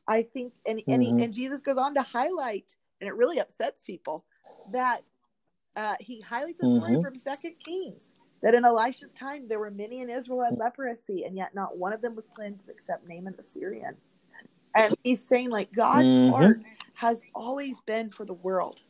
I 0.08 0.24
think, 0.24 0.54
and 0.66 0.82
and, 0.88 1.02
he, 1.04 1.14
Mhm. 1.14 1.24
and 1.24 1.34
Jesus 1.34 1.62
goes 1.62 1.78
on 1.78 1.96
to 1.96 2.02
highlight, 2.02 2.76
and 3.00 3.08
it 3.08 3.16
really 3.16 3.40
upsets 3.40 3.84
people 3.84 4.26
that 4.72 5.04
uh, 5.78 5.96
he 6.02 6.20
highlights 6.20 6.62
a 6.62 6.68
story 6.68 6.96
Mhm. 6.96 7.02
from 7.02 7.16
Second 7.16 7.56
Kings 7.64 8.14
that 8.42 8.54
in 8.54 8.66
Elisha's 8.66 9.14
time 9.14 9.48
there 9.48 9.60
were 9.60 9.72
many 9.72 10.02
in 10.02 10.10
Israel 10.10 10.44
had 10.44 10.58
leprosy, 10.58 11.24
and 11.24 11.38
yet 11.38 11.56
not 11.56 11.78
one 11.78 11.94
of 11.94 12.02
them 12.02 12.14
was 12.14 12.28
cleansed 12.28 12.68
except 12.68 13.08
Naaman 13.08 13.36
the 13.38 13.46
Syrian. 13.46 13.96
And 14.76 14.94
he's 15.04 15.26
saying 15.26 15.50
like 15.50 15.72
God's 15.72 16.12
Mhm. 16.12 16.30
heart 16.30 16.62
has 16.96 17.22
always 17.34 17.80
been 17.82 18.12
for 18.12 18.26
the 18.26 18.34
world. 18.34 18.84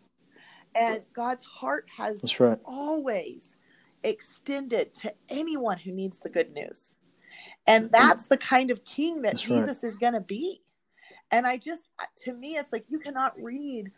And 0.74 1.03
God's 1.13 1.43
heart 1.43 1.88
has 1.89 2.39
right. 2.39 2.59
always 2.65 3.55
extended 4.03 4.93
to 4.95 5.13
anyone 5.30 5.78
who 5.78 5.91
needs 5.91 6.19
the 6.19 6.30
good 6.30 6.51
news. 6.53 6.97
And 7.68 7.92
that's 7.92 8.26
the 8.26 8.38
kind 8.38 8.72
of 8.72 8.84
king 8.86 9.22
that 9.22 9.34
That's 9.34 9.50
right. 9.50 9.60
Jesus 9.60 9.84
is 9.84 9.98
going 9.98 10.14
to 10.14 10.22
be. 10.22 10.62
And 11.32 11.46
I 11.48 11.58
just, 11.58 11.84
to 12.24 12.34
me, 12.34 12.58
it's 12.58 12.74
like 12.74 12.86
you 12.89 13.00
cannot 13.00 13.34
read 13.42 13.92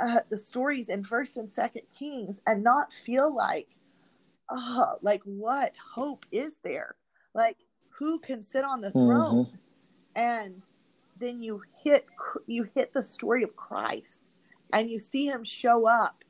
uh, 0.00 0.20
the 0.28 0.38
stories 0.38 0.88
in 0.88 1.02
First 1.04 1.36
and 1.36 1.50
Second 1.50 1.82
Kings 1.98 2.38
and 2.46 2.62
not 2.62 2.92
feel 2.92 3.34
like, 3.34 3.68
oh, 4.50 4.96
like 5.02 5.22
what 5.24 5.72
hope 5.94 6.26
is 6.30 6.56
there? 6.62 6.96
Like 7.34 7.56
who 7.88 8.18
can 8.18 8.42
sit 8.42 8.62
on 8.64 8.80
the 8.80 8.90
throne? 8.90 9.46
Mhm. 9.46 9.58
and 10.16 10.62
then 11.18 11.42
you 11.42 11.62
hit 11.82 12.06
you 12.46 12.68
hit 12.74 12.92
the 12.92 13.02
story 13.02 13.42
of 13.42 13.56
Christ 13.56 14.20
and 14.72 14.90
you 14.90 15.00
see 15.00 15.26
him 15.26 15.44
show 15.44 15.86
up 15.86 16.24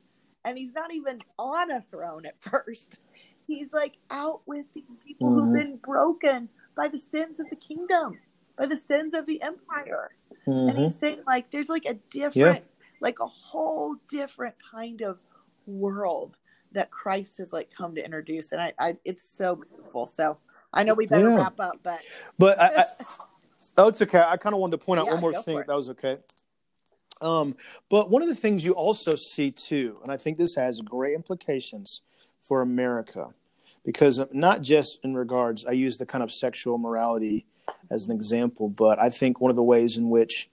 and 0.45 0.57
he's 0.57 0.73
not 0.73 0.93
even 0.93 1.19
on 1.37 1.71
a 1.71 1.81
throne 1.81 2.25
at 2.25 2.41
first 2.41 2.99
he's 3.47 3.71
like 3.73 3.97
out 4.11 4.41
with 4.45 4.65
these 4.75 4.95
people 5.05 5.31
who've 5.31 5.49
Mhm. 5.49 5.53
been 5.53 5.77
broken 5.77 6.49
by 6.75 6.87
the 6.87 6.99
sins 6.99 7.39
of 7.39 7.49
the 7.49 7.55
kingdom 7.55 8.19
by 8.57 8.65
the 8.65 8.77
sins 8.77 9.13
of 9.13 9.25
the 9.25 9.41
empire 9.41 10.11
and 10.45 10.77
Mhm. 10.77 10.77
he's 10.77 10.99
saying 10.99 11.23
like 11.25 11.49
there's 11.49 11.69
like 11.69 11.85
a 11.85 11.95
different 12.11 12.63
like 12.99 13.19
a 13.19 13.27
whole 13.27 13.95
different 14.09 14.55
kind 14.59 15.01
of 15.01 15.19
world 15.65 16.37
that 16.73 16.91
Christ 16.91 17.37
has 17.37 17.53
like 17.53 17.71
come 17.71 17.95
to 17.95 18.03
introduce 18.03 18.51
and 18.51 18.61
I, 18.61 18.73
I 18.79 18.97
it's 19.05 19.29
so 19.29 19.55
beautiful 19.55 20.05
so 20.07 20.37
I 20.73 20.83
know 20.83 20.93
we 20.93 21.07
better 21.07 21.29
Yeah. 21.29 21.37
wrap 21.37 21.59
up 21.59 21.79
but 21.81 22.01
But 22.37 22.59
I, 22.59 22.67
I, 22.81 22.85
oh, 23.77 23.87
it's 23.87 24.01
okay. 24.01 24.19
I 24.19 24.37
kind 24.37 24.53
of 24.53 24.59
wanted 24.59 24.79
to 24.79 24.85
point 24.85 24.99
out 24.99 25.07
Yeah, 25.07 25.13
one 25.13 25.21
more 25.21 25.33
thing. 25.33 25.55
for 25.55 25.61
If 25.61 25.65
it. 25.65 25.67
that 25.67 25.75
was 25.75 25.89
okay. 25.91 26.17
Um, 27.21 27.55
but 27.89 28.11
one 28.11 28.21
of 28.21 28.27
the 28.27 28.35
things 28.35 28.63
you 28.63 28.73
also 28.73 29.15
see 29.15 29.49
too, 29.49 29.97
and 30.03 30.11
I 30.11 30.17
think 30.17 30.37
this 30.37 30.53
has 30.55 30.81
great 30.81 31.15
implications 31.15 32.01
for 32.47 32.61
America, 32.61 33.29
because 33.83 34.21
not 34.31 34.61
just 34.61 34.99
in 35.03 35.15
regards, 35.15 35.65
I 35.65 35.71
use 35.71 35.97
the 35.97 36.05
kind 36.05 36.23
of 36.23 36.31
sexual 36.31 36.77
morality 36.77 37.45
as 37.91 38.05
an 38.05 38.11
example, 38.11 38.69
but 38.69 38.99
I 38.99 39.09
think 39.09 39.41
one 39.41 39.51
of 39.51 39.55
the 39.55 39.63
ways 39.63 39.97
in 39.97 40.09
which 40.09 40.49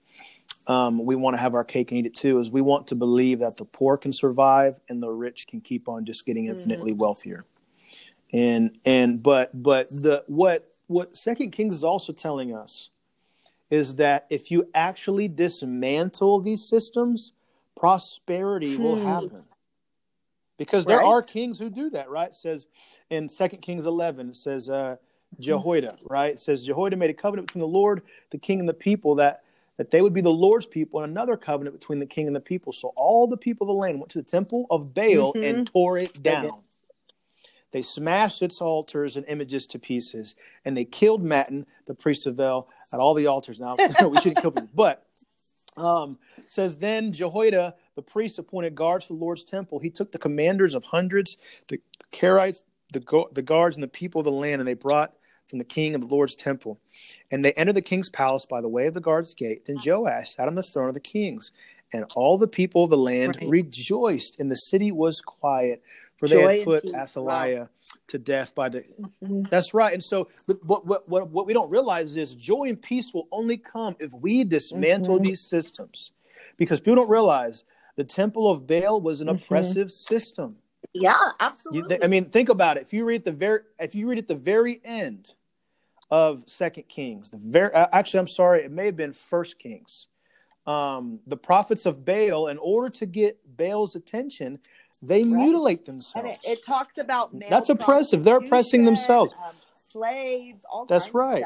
um, 0.67 1.05
we 1.05 1.15
want 1.15 1.35
to 1.35 1.41
have 1.41 1.55
our 1.55 1.65
cake 1.65 1.91
and 1.91 2.01
eat 2.01 2.07
it 2.07 2.15
too 2.15 2.41
is 2.41 2.51
we 2.51 2.63
want 2.63 2.89
to 2.89 2.95
believe 2.95 3.39
that 3.41 3.57
the 3.57 3.65
poor 3.65 3.97
can 3.97 4.13
survive 4.13 4.81
and 4.89 5.03
the 5.03 5.11
rich 5.11 5.47
can 5.47 5.61
keep 5.61 5.89
on 5.89 6.05
just 6.05 6.27
getting 6.27 6.47
infinitely 6.47 6.93
wealthier. 6.93 7.45
And 8.33 8.79
and 8.85 9.23
but 9.23 9.51
but 9.63 9.89
the 9.91 10.25
what 10.27 10.69
what 10.89 11.17
Second 11.17 11.53
Kings 11.53 11.77
is 11.77 11.85
also 11.85 12.13
telling 12.13 12.55
us 12.55 12.91
is 13.71 13.97
that 13.97 14.27
if 14.31 14.51
you 14.51 14.69
actually 14.75 15.29
dismantle 15.29 16.41
these 16.41 16.67
systems, 16.69 17.33
prosperity 17.77 18.77
will 18.77 18.97
Hmm. 18.97 19.07
happen. 19.07 19.45
Because 20.57 20.85
there 20.85 20.99
Right. 20.99 21.07
are 21.07 21.23
kings 21.23 21.59
who 21.59 21.69
do 21.69 21.91
that, 21.91 22.09
right? 22.11 22.29
It 22.29 22.35
says 22.37 22.67
in 23.11 23.29
Second 23.29 23.61
Kings 23.63 23.87
eleven, 23.87 24.29
it 24.31 24.37
says 24.37 24.71
uh, 24.71 24.97
Jehoiada, 25.41 25.99
right? 26.05 26.33
It 26.35 26.39
says 26.39 26.65
Jehoiada 26.65 26.97
made 26.97 27.11
a 27.11 27.15
covenant 27.15 27.49
between 27.49 27.61
the 27.61 27.67
Lord, 27.67 28.03
the 28.31 28.39
king, 28.39 28.61
and 28.61 28.69
the 28.69 28.75
people 28.75 29.17
that 29.17 29.43
that 29.77 29.91
they 29.91 30.01
would 30.01 30.13
be 30.13 30.21
the 30.21 30.31
Lord's 30.33 30.67
people, 30.67 31.01
and 31.03 31.11
another 31.11 31.37
covenant 31.37 31.77
between 31.79 31.99
the 31.99 32.07
king 32.07 32.29
and 32.29 32.37
the 32.37 32.41
people. 32.41 32.73
So 32.73 32.93
all 32.95 33.27
the 33.27 33.37
people 33.37 33.69
of 33.69 33.75
the 33.75 33.81
land 33.81 33.99
went 33.99 34.11
to 34.11 34.19
the 34.19 34.31
temple 34.31 34.67
of 34.71 34.95
Baal 34.95 35.35
Mhm. 35.35 35.43
and 35.43 35.67
tore 35.67 35.99
it 35.99 36.23
down. 36.23 36.61
They 37.73 37.83
smashed 37.83 38.41
its 38.41 38.61
altars 38.61 39.17
and 39.17 39.27
images 39.27 39.67
to 39.67 39.81
pieces, 39.81 40.37
and 40.65 40.77
they 40.77 40.85
killed 40.85 41.25
Mattan, 41.25 41.67
the 41.87 41.95
priest 41.95 42.25
of 42.29 42.37
Baal, 42.37 42.69
at 42.93 43.01
all 43.01 43.15
the 43.15 43.27
altars. 43.27 43.59
Now 43.59 43.77
we 44.09 44.17
shouldn't 44.19 44.41
kill 44.41 44.53
people, 44.53 44.69
but 44.73 45.05
um, 45.77 46.21
says 46.47 46.77
then 46.77 47.13
Jehoiada, 47.13 47.75
the 47.95 48.03
priests 48.03 48.39
appointed 48.39 48.75
guards 48.75 49.05
for 49.07 49.15
the 49.15 49.19
Lord's 49.21 49.45
temple. 49.45 49.79
He 49.79 49.91
took 49.91 50.13
the 50.13 50.19
commanders 50.19 50.75
of 50.75 50.85
hundreds, 50.85 51.37
the 51.69 51.81
Karites, 52.13 52.63
the 52.93 53.01
the 53.33 53.43
guards, 53.43 53.77
and 53.77 53.83
the 53.83 53.89
people 53.89 54.21
of 54.21 54.25
the 54.25 54.31
land, 54.33 54.61
and 54.61 54.69
they 54.69 54.75
brought 54.75 55.15
from 55.47 55.59
the 55.59 55.65
king 55.65 55.95
of 55.95 56.01
the 56.01 56.07
Lord's 56.15 56.35
temple. 56.35 56.81
And 57.31 57.45
they 57.45 57.53
entered 57.53 57.75
the 57.75 57.83
king's 57.83 58.11
palace 58.11 58.47
by 58.47 58.61
the 58.61 58.69
way 58.69 58.87
of 58.87 58.95
the 58.95 59.01
guard's 59.01 59.35
gate. 59.35 59.67
Then 59.67 59.79
Joash 59.85 60.35
sat 60.35 60.49
on 60.49 60.55
the 60.55 60.63
throne 60.63 60.89
of 60.89 60.95
the 60.95 61.01
kings, 61.01 61.53
and 61.93 62.05
all 62.15 62.39
the 62.39 62.49
people 62.49 62.85
of 62.85 62.91
the 62.91 62.97
land 62.97 63.37
Right. 63.41 63.49
rejoiced, 63.49 64.39
and 64.39 64.51
the 64.51 64.57
city 64.57 64.91
was 64.91 65.21
quiet, 65.21 65.83
for 66.17 66.27
Joy 66.27 66.47
they 66.47 66.59
had 66.59 66.65
put 66.65 66.83
peace. 66.83 66.95
Athaliah 66.95 67.69
to 68.09 68.19
death 68.19 68.55
by 68.55 68.69
the 68.69 68.85
Mhm. 69.23 69.49
that's 69.51 69.75
right. 69.75 69.93
And 69.93 70.03
so, 70.03 70.29
but 70.47 70.65
what, 70.65 70.87
what, 70.87 71.09
what, 71.09 71.29
what 71.31 71.47
we 71.47 71.53
don't 71.53 71.71
realize 71.71 72.17
is 72.17 72.35
joy 72.35 72.69
and 72.69 72.81
peace 72.81 73.13
will 73.15 73.29
only 73.31 73.57
come 73.57 73.97
if 74.01 74.13
we 74.13 74.45
dismantle 74.45 75.19
Mhm. 75.19 75.25
these 75.25 75.47
systems. 75.49 76.13
Because 76.57 76.81
people 76.81 76.97
don't 76.97 77.09
realize 77.09 77.65
the 77.97 78.05
temple 78.05 78.51
of 78.51 78.67
Baal 78.67 79.01
was 79.01 79.21
an 79.21 79.29
Mhm. 79.29 79.43
oppressive 79.43 79.93
system. 79.93 80.59
Yeah, 80.93 81.31
absolutely. 81.41 81.97
You, 81.97 82.03
I 82.03 82.07
mean, 82.07 82.27
think 82.31 82.49
about 82.49 82.77
it. 82.77 82.83
If 82.83 82.93
you 82.93 83.05
read 83.05 83.25
the 83.25 83.33
very, 83.33 83.61
if 83.79 83.95
you 83.95 84.09
read 84.09 84.19
at 84.19 84.29
the 84.29 84.35
very 84.35 84.81
end 84.85 85.35
of 86.11 86.45
Second 86.47 86.89
Kings, 86.89 87.31
the 87.31 87.37
very 87.39 87.73
actually, 87.73 88.21
I'm 88.21 88.29
sorry, 88.29 88.65
it 88.65 88.71
may 88.71 88.87
have 88.87 88.97
been 88.97 89.13
First 89.13 89.59
Kings. 89.59 90.09
Um, 90.67 91.21
the 91.27 91.37
prophets 91.37 91.85
of 91.85 92.05
Baal, 92.05 92.49
in 92.49 92.59
order 92.59 92.89
to 92.91 93.07
get 93.07 93.39
Baal's 93.57 93.97
attention, 93.97 94.61
they 95.03 95.23
right. 95.23 95.33
mutilate 95.33 95.85
themselves. 95.85 96.27
And 96.27 96.27
it, 96.29 96.59
it 96.59 96.65
talks 96.65 96.97
about 96.97 97.39
that's 97.51 97.69
oppressive. 97.69 98.25
They're 98.25 98.39
oppressing 98.39 98.85
themselves. 98.85 99.35
Um, 99.35 99.55
slaves, 99.91 100.63
all 100.71 100.87
that's 100.87 101.13
right. 101.13 101.45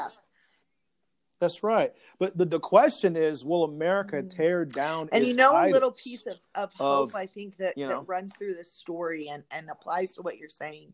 That's 1.40 1.62
right. 1.62 1.92
But 2.18 2.36
the, 2.36 2.44
the 2.44 2.58
question 2.58 3.14
is, 3.14 3.44
will 3.44 3.64
America 3.64 4.16
mm-hmm. 4.16 4.28
tear 4.28 4.64
down? 4.64 5.08
And 5.12 5.24
you 5.24 5.34
know, 5.34 5.52
a 5.52 5.70
little 5.70 5.92
piece 5.92 6.26
of, 6.26 6.36
of 6.54 6.72
hope, 6.72 7.10
of, 7.10 7.14
I 7.14 7.26
think 7.26 7.56
that, 7.58 7.76
know, 7.76 7.88
that 7.88 8.08
runs 8.08 8.34
through 8.36 8.54
this 8.54 8.72
story 8.72 9.28
and, 9.28 9.44
and 9.50 9.70
applies 9.70 10.14
to 10.14 10.22
what 10.22 10.38
you're 10.38 10.48
saying 10.48 10.92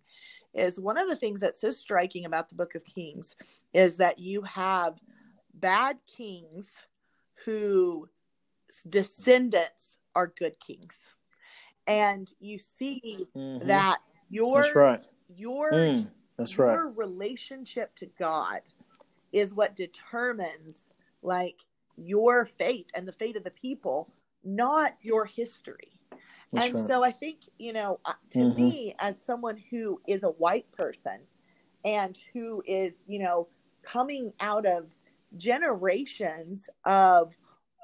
is 0.53 0.78
one 0.78 0.99
of 0.99 1.09
the 1.09 1.16
things 1.16 1.40
that's 1.40 1.61
so 1.61 1.70
striking 1.70 2.26
about 2.26 2.49
the 2.49 2.55
book 2.55 2.74
of 2.74 2.84
Kings 2.84 3.34
is 3.72 3.97
that 3.97 4.18
you 4.18 4.42
have 4.42 4.99
bad 5.55 5.99
kings 6.07 6.70
who 7.45 8.09
descendants 8.88 9.99
are 10.14 10.32
good 10.38 10.59
kings. 10.61 11.16
And 11.86 12.30
you 12.40 12.59
see 12.78 13.26
mm-hmm. 13.36 13.66
that 13.66 13.99
your 14.30 14.64
right. 14.74 15.05
your 15.28 15.72
mm, 15.72 16.09
that's 16.38 16.57
your 16.57 16.86
right. 16.86 16.97
relationship 16.97 17.95
to 17.97 18.07
God 18.18 18.61
is 19.35 19.53
what 19.53 19.74
determines 19.74 20.93
like 21.22 21.57
your 21.97 22.47
fate 22.57 22.91
and 22.95 23.07
the 23.07 23.12
fate 23.12 23.37
of 23.37 23.43
the 23.43 23.51
people, 23.51 24.09
not 24.45 24.95
your 25.03 25.26
history. 25.26 26.01
That's 26.53 26.68
and 26.68 26.74
right. 26.76 26.87
so 26.87 27.03
I 27.03 27.11
think, 27.11 27.39
you 27.59 27.72
know, 27.72 27.99
uh, 28.05 28.12
to 28.30 28.39
mm-hmm. 28.39 28.62
me, 28.62 28.95
as 29.01 29.20
someone 29.20 29.61
who 29.70 30.01
is 30.07 30.22
a 30.22 30.28
white 30.28 30.70
person 30.72 31.18
and 31.85 32.16
who 32.32 32.62
is, 32.64 32.95
you 33.09 33.18
know, 33.18 33.49
coming 33.82 34.32
out 34.41 34.64
of 34.64 34.87
generations 35.37 36.68
of 36.85 37.32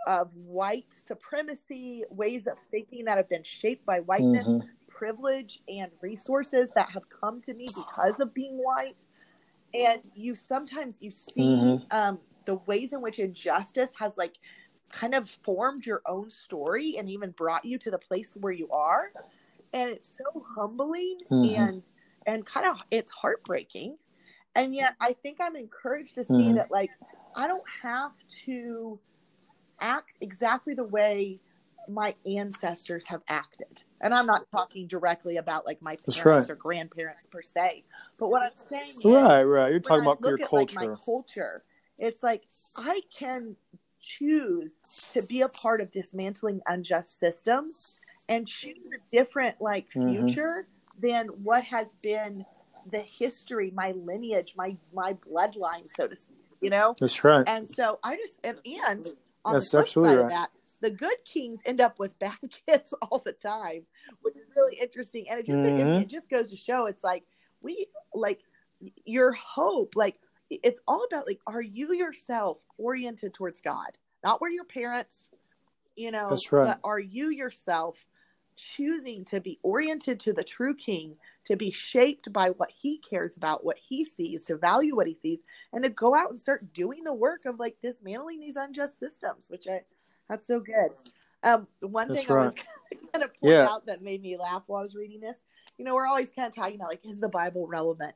of 0.07 0.30
white 0.34 0.86
supremacy, 1.07 2.05
ways 2.09 2.46
of 2.46 2.57
thinking 2.70 3.05
that 3.05 3.18
have 3.18 3.28
been 3.28 3.42
shaped 3.42 3.84
by 3.84 4.01
whiteness, 4.01 4.46
mm-hmm. 4.46 4.66
privilege, 4.88 5.61
and 5.68 5.90
resources 6.01 6.70
that 6.74 6.88
have 6.90 7.03
come 7.11 7.42
to 7.42 7.53
me 7.53 7.66
because 7.66 8.18
of 8.18 8.32
being 8.32 8.57
white 8.57 8.96
and 9.75 10.03
you 10.14 10.35
sometimes 10.35 10.99
you 11.01 11.11
see 11.11 11.55
mm-hmm. 11.55 11.97
um, 11.97 12.18
the 12.45 12.57
ways 12.66 12.93
in 12.93 13.01
which 13.01 13.18
injustice 13.18 13.91
has 13.99 14.16
like 14.16 14.37
kind 14.91 15.14
of 15.14 15.29
formed 15.29 15.87
your 15.87 16.03
own 16.07 16.29
story 16.29 16.97
and 16.99 17.09
even 17.09 17.31
brought 17.31 17.64
you 17.64 17.79
to 17.79 17.91
the 17.91 17.99
place 17.99 18.37
where 18.41 18.53
you 18.53 18.68
are 18.71 19.12
and 19.73 19.91
it's 19.91 20.09
so 20.18 20.45
humbling 20.57 21.18
mm-hmm. 21.31 21.62
and 21.62 21.91
and 22.27 22.45
kind 22.45 22.66
of 22.66 22.77
it's 22.91 23.12
heartbreaking 23.12 23.97
and 24.57 24.75
yet 24.75 24.95
i 25.01 25.12
think 25.12 25.39
i'm 25.41 25.55
encouraged 25.55 26.14
to 26.14 26.25
see 26.25 26.33
mm-hmm. 26.33 26.57
that 26.57 26.71
like 26.71 26.91
i 27.37 27.47
don't 27.47 27.62
have 27.83 28.12
to 28.29 28.99
act 29.81 30.18
exactly 30.21 30.75
the 30.75 30.85
way 30.85 31.39
my 31.89 32.14
ancestors 32.27 33.07
have 33.07 33.23
acted 33.29 33.83
and 34.01 34.14
i'm 34.14 34.26
not 34.26 34.48
talking 34.51 34.86
directly 34.86 35.36
about 35.36 35.66
like 35.66 35.80
my 35.82 35.96
parents 35.96 36.24
right. 36.24 36.51
or 36.51 36.55
grandparents 36.55 37.26
per 37.26 37.42
se 37.42 37.84
but 38.18 38.28
what 38.28 38.42
i'm 38.42 38.68
saying 38.70 38.90
is 38.90 39.05
right 39.05 39.42
right 39.42 39.70
you're 39.70 39.80
talking 39.80 40.03
about 40.03 40.20
your 40.20 40.40
at, 40.40 40.48
culture 40.48 40.80
like, 40.80 40.88
my 40.88 40.94
culture 41.05 41.62
it's 41.98 42.22
like 42.22 42.42
i 42.76 43.01
can 43.16 43.57
choose 44.01 44.76
to 45.12 45.22
be 45.22 45.42
a 45.42 45.48
part 45.48 45.80
of 45.80 45.90
dismantling 45.90 46.61
unjust 46.66 47.20
systems 47.20 48.01
and 48.28 48.46
choose 48.46 48.78
a 48.94 49.16
different 49.16 49.61
like 49.61 49.86
mm-hmm. 49.94 50.26
future 50.26 50.66
mm-hmm. 50.66 51.07
than 51.07 51.26
what 51.42 51.64
has 51.64 51.88
been 52.03 52.44
the 52.90 53.01
history 53.01 53.70
my 53.74 53.92
lineage 53.92 54.55
my 54.57 54.74
my 54.94 55.14
bloodline 55.28 55.88
so 55.94 56.07
to 56.07 56.16
speak 56.16 56.38
you 56.61 56.70
know 56.70 56.94
that's 56.98 57.22
right 57.24 57.44
and 57.46 57.68
so 57.68 57.98
i 58.03 58.16
just 58.16 58.34
and 58.42 58.59
and 58.64 59.07
on 59.44 59.55
that's 59.55 59.70
the 59.70 59.82
flip 59.82 59.88
side 59.88 60.03
right. 60.03 60.18
of 60.18 60.28
that 60.30 60.51
the 60.81 60.91
good 60.91 61.16
kings 61.24 61.61
end 61.64 61.81
up 61.81 61.99
with 61.99 62.18
bad 62.18 62.39
kids 62.66 62.95
all 63.03 63.20
the 63.24 63.33
time, 63.33 63.85
which 64.22 64.37
is 64.37 64.45
really 64.57 64.78
interesting. 64.81 65.26
And 65.31 65.41
it 65.41 65.47
just 65.47 65.59
mm-hmm. 65.59 65.87
it, 65.87 66.03
it 66.03 66.09
just 66.09 66.31
goes 66.31 66.51
to 66.51 66.57
show 66.57 66.87
it's 66.87 67.05
like 67.05 67.24
we 67.61 67.87
like 68.14 68.41
your 69.05 69.33
hope, 69.33 69.95
like 69.97 70.16
it's 70.51 70.81
all 70.89 71.05
about 71.11 71.26
like 71.26 71.41
are 71.47 71.62
you 71.62 71.93
yourself 71.93 72.59
oriented 72.78 73.35
towards 73.35 73.61
God, 73.61 73.97
not 74.24 74.41
where 74.41 74.51
your 74.51 74.64
parents, 74.64 75.28
you 75.97 76.11
know, 76.11 76.31
That's 76.31 76.51
right. 76.53 76.66
but 76.66 76.81
are 76.85 76.99
you 76.99 77.31
yourself 77.31 78.07
choosing 78.57 79.24
to 79.24 79.41
be 79.41 79.59
oriented 79.62 80.20
to 80.20 80.33
the 80.33 80.45
true 80.45 80.74
king, 80.74 81.16
to 81.47 81.57
be 81.57 81.70
shaped 81.70 82.33
by 82.33 82.51
what 82.51 82.70
he 82.70 82.99
cares 82.99 83.33
about, 83.37 83.64
what 83.64 83.78
he 83.78 84.05
sees, 84.05 84.45
to 84.45 84.57
value 84.57 84.95
what 84.95 85.07
he 85.07 85.16
sees, 85.22 85.41
and 85.72 85.83
to 85.83 85.91
go 85.91 86.14
out 86.14 86.31
and 86.31 86.41
start 86.41 86.72
doing 86.72 87.03
the 87.05 87.14
work 87.14 87.47
of 87.47 87.59
like 87.59 87.76
dismantling 87.81 88.41
these 88.41 88.57
unjust 88.57 88.99
systems, 88.99 89.51
which 89.51 89.66
I 89.66 89.83
that's 90.31 90.47
so 90.47 90.61
good. 90.61 90.91
Um, 91.43 91.66
one 91.81 92.09
That's 92.09 92.24
thing 92.24 92.35
right. 92.35 92.43
I 92.43 92.47
was 92.47 92.55
going 93.12 93.26
to 93.26 93.28
point 93.28 93.55
yeah. 93.55 93.68
out 93.68 93.85
that 93.87 94.01
made 94.01 94.22
me 94.22 94.37
laugh 94.37 94.64
while 94.68 94.78
I 94.78 94.83
was 94.83 94.95
reading 94.95 95.20
this, 95.20 95.37
you 95.76 95.85
know, 95.85 95.95
we're 95.95 96.07
always 96.07 96.28
kind 96.35 96.47
of 96.47 96.55
talking 96.55 96.76
about 96.76 96.89
like, 96.89 97.05
is 97.05 97.18
the 97.18 97.28
Bible 97.28 97.66
relevant? 97.66 98.14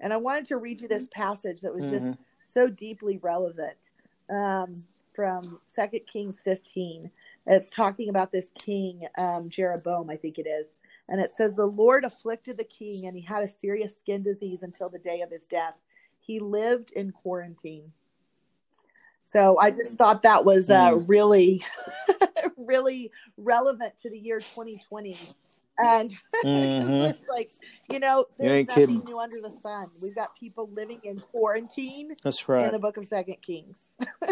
And 0.00 0.12
I 0.12 0.16
wanted 0.16 0.44
to 0.46 0.58
read 0.58 0.80
you 0.80 0.88
this 0.88 1.08
passage 1.12 1.62
that 1.62 1.74
was 1.74 1.84
mm-hmm. 1.84 2.10
just 2.10 2.18
so 2.42 2.68
deeply 2.68 3.18
relevant 3.18 3.90
um, 4.30 4.84
from 5.14 5.58
Second 5.66 6.02
Kings 6.10 6.36
15. 6.44 7.10
It's 7.46 7.70
talking 7.70 8.10
about 8.10 8.30
this 8.30 8.50
king, 8.58 9.06
um, 9.18 9.48
Jeroboam, 9.48 10.10
I 10.10 10.16
think 10.16 10.38
it 10.38 10.46
is. 10.46 10.68
And 11.08 11.20
it 11.20 11.32
says, 11.34 11.54
The 11.54 11.66
Lord 11.66 12.04
afflicted 12.04 12.58
the 12.58 12.64
king, 12.64 13.06
and 13.06 13.16
he 13.16 13.22
had 13.22 13.42
a 13.42 13.48
serious 13.48 13.96
skin 13.96 14.22
disease 14.22 14.62
until 14.62 14.88
the 14.88 14.98
day 14.98 15.20
of 15.22 15.30
his 15.30 15.46
death. 15.46 15.80
He 16.20 16.40
lived 16.40 16.92
in 16.92 17.12
quarantine. 17.12 17.92
So 19.26 19.58
I 19.58 19.70
just 19.70 19.96
thought 19.96 20.22
that 20.22 20.44
was 20.44 20.70
uh, 20.70 20.92
mm. 20.92 21.04
really, 21.08 21.64
really 22.56 23.10
relevant 23.36 23.98
to 24.02 24.10
the 24.10 24.18
year 24.18 24.38
2020. 24.38 25.18
And 25.78 26.10
mm-hmm. 26.44 26.90
it's 26.90 27.28
like, 27.28 27.50
you 27.90 27.98
know, 27.98 28.26
there's 28.38 28.66
nothing 28.66 28.86
kidding. 28.86 29.04
new 29.04 29.18
under 29.18 29.40
the 29.42 29.50
sun. 29.50 29.88
We've 30.00 30.14
got 30.14 30.38
people 30.38 30.70
living 30.72 31.00
in 31.02 31.20
quarantine. 31.20 32.16
That's 32.22 32.48
right. 32.48 32.66
In 32.66 32.72
the 32.72 32.78
book 32.78 32.96
of 32.96 33.04
Second 33.04 33.36
Kings. 33.42 33.78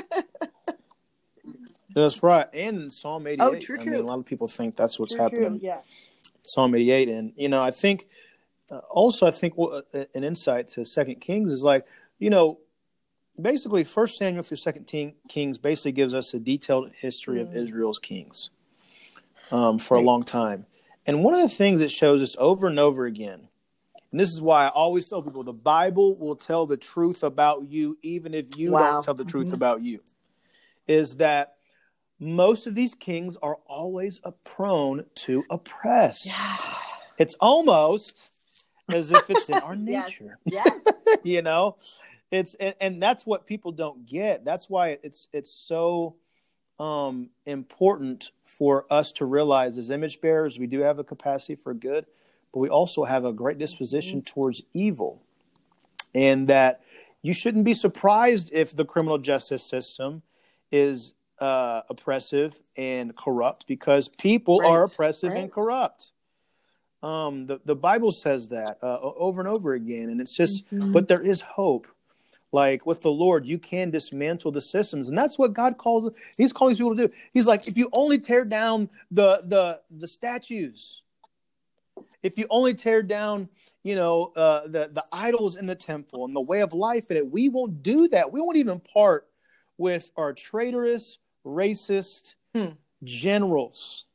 that's 1.94 2.22
right. 2.22 2.46
And 2.54 2.92
Psalm 2.92 3.26
88. 3.26 3.42
Oh, 3.42 3.58
true, 3.58 3.76
true. 3.76 3.80
I 3.80 3.96
mean, 3.96 4.04
a 4.04 4.06
lot 4.06 4.20
of 4.20 4.24
people 4.24 4.48
think 4.48 4.76
that's 4.76 4.98
what's 4.98 5.14
true, 5.14 5.22
happening. 5.22 5.58
True, 5.58 5.60
yeah. 5.60 5.80
Psalm 6.46 6.74
88. 6.74 7.08
And, 7.08 7.32
you 7.36 7.48
know, 7.48 7.62
I 7.62 7.72
think 7.72 8.06
uh, 8.70 8.78
also, 8.88 9.26
I 9.26 9.30
think 9.30 9.54
uh, 9.58 9.82
an 10.14 10.24
insight 10.24 10.68
to 10.68 10.84
Second 10.84 11.20
Kings 11.20 11.52
is 11.52 11.62
like, 11.62 11.84
you 12.18 12.30
know, 12.30 12.58
basically 13.40 13.84
First 13.84 14.18
Samuel 14.18 14.42
through 14.42 14.56
Second 14.58 14.86
Kings 15.28 15.58
basically 15.58 15.92
gives 15.92 16.14
us 16.14 16.34
a 16.34 16.38
detailed 16.38 16.92
history 16.92 17.38
mm. 17.38 17.42
of 17.42 17.56
Israel's 17.56 17.98
kings 17.98 18.50
um, 19.50 19.78
for 19.78 19.96
a 19.96 20.00
long 20.00 20.22
time. 20.22 20.66
And 21.06 21.22
one 21.22 21.34
of 21.34 21.42
the 21.42 21.48
things 21.48 21.82
it 21.82 21.90
shows 21.90 22.22
us 22.22 22.34
over 22.38 22.66
and 22.66 22.78
over 22.78 23.04
again, 23.04 23.48
and 24.10 24.20
this 24.20 24.30
is 24.30 24.40
why 24.40 24.66
I 24.66 24.68
always 24.68 25.08
tell 25.08 25.22
people 25.22 25.42
the 25.42 25.52
Bible 25.52 26.16
will 26.16 26.36
tell 26.36 26.66
the 26.66 26.76
truth 26.76 27.22
about 27.22 27.68
you, 27.68 27.98
even 28.02 28.32
if 28.32 28.56
you 28.56 28.70
wow. 28.70 28.92
don't 28.92 29.04
tell 29.04 29.14
the 29.14 29.24
truth 29.24 29.46
mm-hmm. 29.46 29.54
about 29.54 29.82
you, 29.82 30.00
is 30.86 31.16
that 31.16 31.56
most 32.20 32.66
of 32.66 32.74
these 32.74 32.94
kings 32.94 33.36
are 33.42 33.58
always 33.66 34.20
prone 34.44 35.04
to 35.16 35.44
oppress. 35.50 36.26
Yeah. 36.26 36.56
It's 37.18 37.34
almost 37.40 38.30
as 38.88 39.12
if 39.12 39.28
it's 39.28 39.48
in 39.48 39.56
our 39.56 39.76
nature. 39.76 40.38
yes. 40.44 40.70
Yeah. 41.06 41.14
you 41.22 41.42
know? 41.42 41.76
It's 42.34 42.54
and, 42.54 42.74
and 42.80 43.02
that's 43.02 43.24
what 43.24 43.46
people 43.46 43.72
don't 43.72 44.06
get 44.06 44.44
that's 44.44 44.68
why 44.68 44.98
it's 45.02 45.28
it's 45.32 45.50
so 45.50 46.16
um 46.78 47.30
important 47.46 48.30
for 48.42 48.84
us 48.90 49.12
to 49.12 49.24
realize 49.24 49.78
as 49.78 49.90
image 49.90 50.20
bearers 50.20 50.58
we 50.58 50.66
do 50.66 50.80
have 50.80 50.98
a 50.98 51.04
capacity 51.04 51.54
for 51.54 51.72
good 51.72 52.06
but 52.52 52.60
we 52.60 52.68
also 52.68 53.04
have 53.04 53.24
a 53.24 53.32
great 53.32 53.58
disposition 53.58 54.20
mm-hmm. 54.20 54.34
towards 54.34 54.62
evil 54.72 55.22
and 56.14 56.48
that 56.48 56.80
you 57.22 57.32
shouldn't 57.32 57.64
be 57.64 57.74
surprised 57.74 58.50
if 58.52 58.74
the 58.76 58.84
criminal 58.84 59.18
justice 59.18 59.64
system 59.64 60.22
is 60.70 61.14
uh, 61.38 61.82
oppressive 61.88 62.60
and 62.76 63.16
corrupt 63.16 63.66
because 63.66 64.08
people 64.08 64.58
right. 64.58 64.70
are 64.70 64.84
oppressive 64.84 65.32
right. 65.32 65.42
and 65.42 65.52
corrupt. 65.52 66.12
Um, 67.02 67.46
the, 67.46 67.60
the 67.64 67.74
Bible 67.74 68.12
says 68.12 68.48
that 68.48 68.78
uh, 68.82 68.98
over 69.00 69.40
and 69.40 69.48
over 69.48 69.74
again. 69.74 70.08
And 70.08 70.20
it's 70.20 70.34
just, 70.34 70.66
mm-hmm. 70.66 70.92
but 70.92 71.08
there 71.08 71.20
is 71.20 71.40
hope 71.40 71.86
like 72.54 72.86
with 72.86 73.02
the 73.02 73.10
Lord, 73.10 73.44
you 73.44 73.58
can 73.58 73.90
dismantle 73.90 74.52
the 74.52 74.60
systems, 74.60 75.08
and 75.08 75.18
that's 75.18 75.36
what 75.36 75.52
God 75.52 75.76
calls. 75.76 76.12
He's 76.38 76.52
calling 76.52 76.76
people 76.76 76.94
to 76.94 77.08
do. 77.08 77.14
He's 77.32 77.48
like, 77.48 77.66
if 77.66 77.76
you 77.76 77.88
only 77.92 78.20
tear 78.20 78.44
down 78.44 78.88
the 79.10 79.42
the 79.44 79.80
the 79.90 80.06
statues, 80.06 81.02
if 82.22 82.38
you 82.38 82.46
only 82.50 82.74
tear 82.74 83.02
down, 83.02 83.48
you 83.82 83.96
know, 83.96 84.32
uh, 84.36 84.68
the 84.68 84.88
the 84.92 85.04
idols 85.12 85.56
in 85.56 85.66
the 85.66 85.74
temple 85.74 86.24
and 86.24 86.32
the 86.32 86.40
way 86.40 86.60
of 86.60 86.72
life 86.72 87.10
in 87.10 87.16
it, 87.16 87.28
we 87.28 87.48
won't 87.48 87.82
do 87.82 88.06
that. 88.08 88.32
We 88.32 88.40
won't 88.40 88.56
even 88.56 88.78
part 88.78 89.26
with 89.76 90.12
our 90.16 90.32
traitorous, 90.32 91.18
racist 91.44 92.34
hmm. 92.54 92.66
generals 93.02 94.06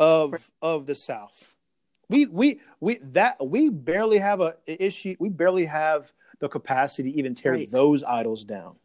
of 0.00 0.50
of 0.60 0.86
the 0.86 0.96
South 0.96 1.54
We 2.08 2.26
we 2.26 2.60
we 2.80 2.98
that 3.12 3.46
we 3.46 3.70
barely 3.70 4.18
have 4.18 4.40
a 4.40 4.56
issue. 4.66 5.14
We 5.20 5.28
barely 5.28 5.66
have 5.66 6.12
the 6.40 6.48
capacity 6.48 7.12
to 7.12 7.18
even 7.18 7.34
tear 7.34 7.52
right. 7.52 7.70
those 7.70 8.02
idols 8.04 8.44
down. 8.44 8.76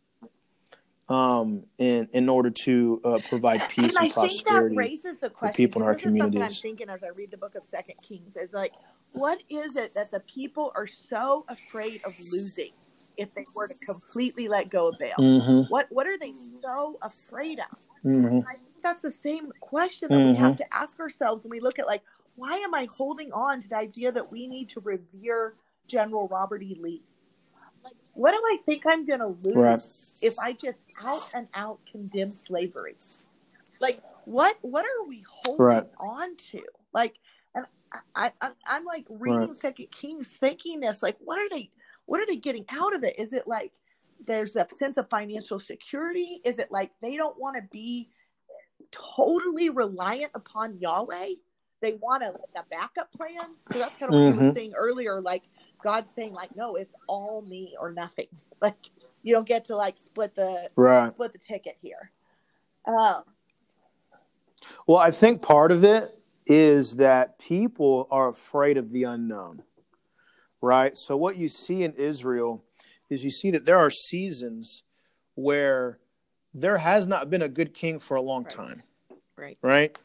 Um, 1.10 1.66
in 1.78 2.08
in 2.14 2.30
order 2.30 2.50
to 2.50 3.02
uh, 3.04 3.20
provide 3.28 3.68
peace 3.68 3.94
and, 3.98 4.06
and 4.06 4.14
prosperity 4.14 4.76
raises 4.76 5.18
the 5.18 5.30
question, 5.30 5.54
for 5.54 5.58
people 5.58 5.82
in 5.82 5.88
our 5.90 5.96
communities. 5.96 6.42
I'm 6.42 6.50
thinking 6.50 6.90
as 6.90 7.04
I 7.04 7.10
read 7.10 7.30
the 7.30 7.38
book 7.38 7.56
of 7.56 7.66
Second 7.66 7.96
Kings 8.08 8.38
is 8.38 8.54
like, 8.54 8.72
what 9.12 9.44
is 9.50 9.76
it 9.76 9.94
that 9.96 10.12
the 10.12 10.22
people 10.22 10.72
are 10.76 10.88
so 10.88 11.46
afraid 11.50 12.02
of 12.06 12.14
losing 12.32 12.72
if 13.18 13.34
they 13.36 13.46
were 13.54 13.68
to 13.68 13.74
completely 13.86 14.48
let 14.48 14.70
go 14.70 14.88
of 14.88 14.96
Baal? 14.98 15.10
Mm-hmm. 15.20 15.72
What 15.72 15.88
what 15.92 16.08
are 16.08 16.18
they 16.18 16.34
so 16.62 16.98
afraid 17.02 17.60
of? 17.60 17.78
Mm-hmm. 18.06 18.48
I 18.48 18.54
think 18.54 18.82
that's 18.82 19.02
the 19.02 19.12
same 19.12 19.52
question 19.60 20.08
that 20.08 20.16
mm-hmm. 20.16 20.30
we 20.30 20.36
have 20.36 20.56
to 20.56 20.74
ask 20.74 21.02
ourselves 21.02 21.44
when 21.44 21.52
we 21.52 21.60
look 21.60 21.80
at 21.80 21.86
like, 21.86 22.02
why 22.38 22.58
am 22.60 22.74
I 22.74 22.88
holding 22.90 23.32
on 23.34 23.60
to 23.60 23.68
the 23.68 23.78
idea 23.78 24.14
that 24.14 24.32
we 24.32 24.48
need 24.48 24.70
to 24.70 24.80
revere 24.80 25.56
General 25.88 26.30
Robert 26.30 26.64
E. 26.64 26.78
Lee? 26.80 27.04
What 28.14 28.32
do 28.32 28.38
I 28.38 28.58
think 28.66 28.84
I'm 28.86 29.06
going 29.06 29.20
to 29.20 29.36
lose 29.44 29.56
right. 29.56 29.80
if 30.22 30.38
I 30.40 30.54
just 30.54 30.80
out 31.04 31.30
and 31.34 31.48
out 31.54 31.80
condemn 31.92 32.36
slavery? 32.36 32.96
Like, 33.80 34.02
what 34.26 34.58
what 34.62 34.86
are 34.86 35.08
we 35.08 35.24
holding 35.28 35.66
right. 35.66 35.90
on 36.00 36.36
to? 36.52 36.62
Like, 36.94 37.16
and 37.56 37.66
I, 38.16 38.32
I 38.40 38.52
I'm 38.68 38.86
like 38.86 39.06
reading 39.10 39.50
right. 39.50 39.58
Second 39.58 39.92
Kings, 39.92 40.28
thinking 40.28 40.80
this, 40.80 41.02
like, 41.02 41.18
what 41.20 41.40
are 41.40 41.50
they? 41.50 41.70
What 42.06 42.22
are 42.22 42.26
they 42.26 42.36
getting 42.36 42.66
out 42.70 42.96
of 42.96 43.04
it? 43.04 43.20
Is 43.20 43.34
it 43.34 43.48
like 43.48 43.72
there's 44.26 44.56
a 44.56 44.68
sense 44.78 44.98
of 44.98 45.10
financial 45.10 45.60
security? 45.60 46.40
Is 46.46 46.60
it 46.60 46.72
like 46.72 46.92
they 47.02 47.18
don't 47.18 47.40
want 47.40 47.56
to 47.56 47.64
be 47.72 48.10
totally 48.92 49.70
reliant 49.70 50.32
upon 50.36 50.80
Yahweh? 50.80 51.34
They 51.82 51.94
want 51.94 52.24
a, 52.24 52.28
like 52.28 52.56
a 52.56 52.64
backup 52.70 53.12
plan. 53.12 53.56
So 53.74 53.80
that's 53.80 53.96
kind 53.98 54.14
of 54.14 54.20
what 54.20 54.20
mm-hmm. 54.20 54.42
you 54.42 54.48
were 54.48 54.54
saying 54.54 54.74
earlier. 54.76 55.20
Like 55.20 55.44
God's 55.84 56.12
saying, 56.14 56.34
like, 56.34 56.56
no, 56.56 56.76
it's 56.76 56.94
all 57.08 57.42
me 57.42 57.76
or 57.80 57.92
nothing. 57.92 58.28
Like 58.62 58.76
you 59.24 59.34
don't 59.34 59.46
get 59.46 59.66
to 59.66 59.76
like 59.76 59.98
split 59.98 60.36
the 60.36 60.70
right. 60.78 61.12
split 61.12 61.34
the 61.34 61.38
ticket 61.38 61.76
here. 61.82 62.12
Um, 62.88 63.24
well, 64.88 65.00
I 65.00 65.12
think 65.12 65.42
part 65.42 65.70
of 65.74 65.84
it 65.84 66.18
is 66.46 66.96
that 66.96 67.40
people 67.40 68.08
are 68.10 68.30
afraid 68.30 68.78
of 68.78 68.92
the 68.92 69.04
unknown, 69.04 69.64
right? 70.62 70.98
So 70.98 71.18
what 71.18 71.36
you 71.36 71.50
see 71.50 71.84
in 71.84 71.92
Israel 71.96 72.64
is 73.10 73.26
you 73.26 73.32
see 73.32 73.52
that 73.52 73.66
there 73.66 73.78
are 73.78 73.90
seasons 73.90 74.84
where 75.36 76.00
there 76.54 76.78
has 76.78 77.06
not 77.06 77.30
been 77.30 77.42
a 77.42 77.50
good 77.50 77.74
king 77.74 78.00
for 78.00 78.16
a 78.16 78.22
long 78.22 78.44
right. 78.44 78.54
time. 78.54 78.84
Right. 79.36 79.58
Right. 79.62 79.98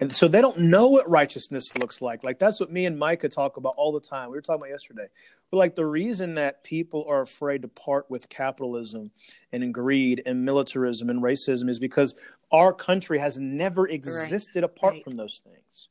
And 0.00 0.10
so 0.10 0.28
they 0.28 0.40
don't 0.40 0.58
know 0.58 0.88
what 0.88 1.08
righteousness 1.08 1.76
looks 1.76 2.00
like. 2.00 2.24
Like 2.24 2.38
that's 2.38 2.58
what 2.58 2.72
me 2.72 2.86
and 2.86 2.98
Micah 2.98 3.28
talk 3.28 3.58
about 3.58 3.74
all 3.76 3.92
the 3.92 4.00
time. 4.00 4.30
We 4.30 4.36
were 4.36 4.40
talking 4.40 4.62
about 4.62 4.70
yesterday. 4.70 5.06
But 5.50 5.58
like 5.58 5.74
the 5.74 5.84
reason 5.84 6.34
that 6.34 6.64
people 6.64 7.04
are 7.06 7.20
afraid 7.20 7.62
to 7.62 7.68
part 7.68 8.10
with 8.10 8.30
capitalism 8.30 9.10
and 9.52 9.74
greed 9.74 10.22
and 10.24 10.44
militarism 10.44 11.10
and 11.10 11.22
racism 11.22 11.68
is 11.68 11.78
because 11.78 12.14
our 12.50 12.72
country 12.72 13.18
has 13.18 13.38
never 13.38 13.86
existed 13.86 14.62
right. 14.62 14.64
apart 14.64 14.94
right. 14.94 15.04
from 15.04 15.16
those 15.16 15.42
things. 15.44 15.88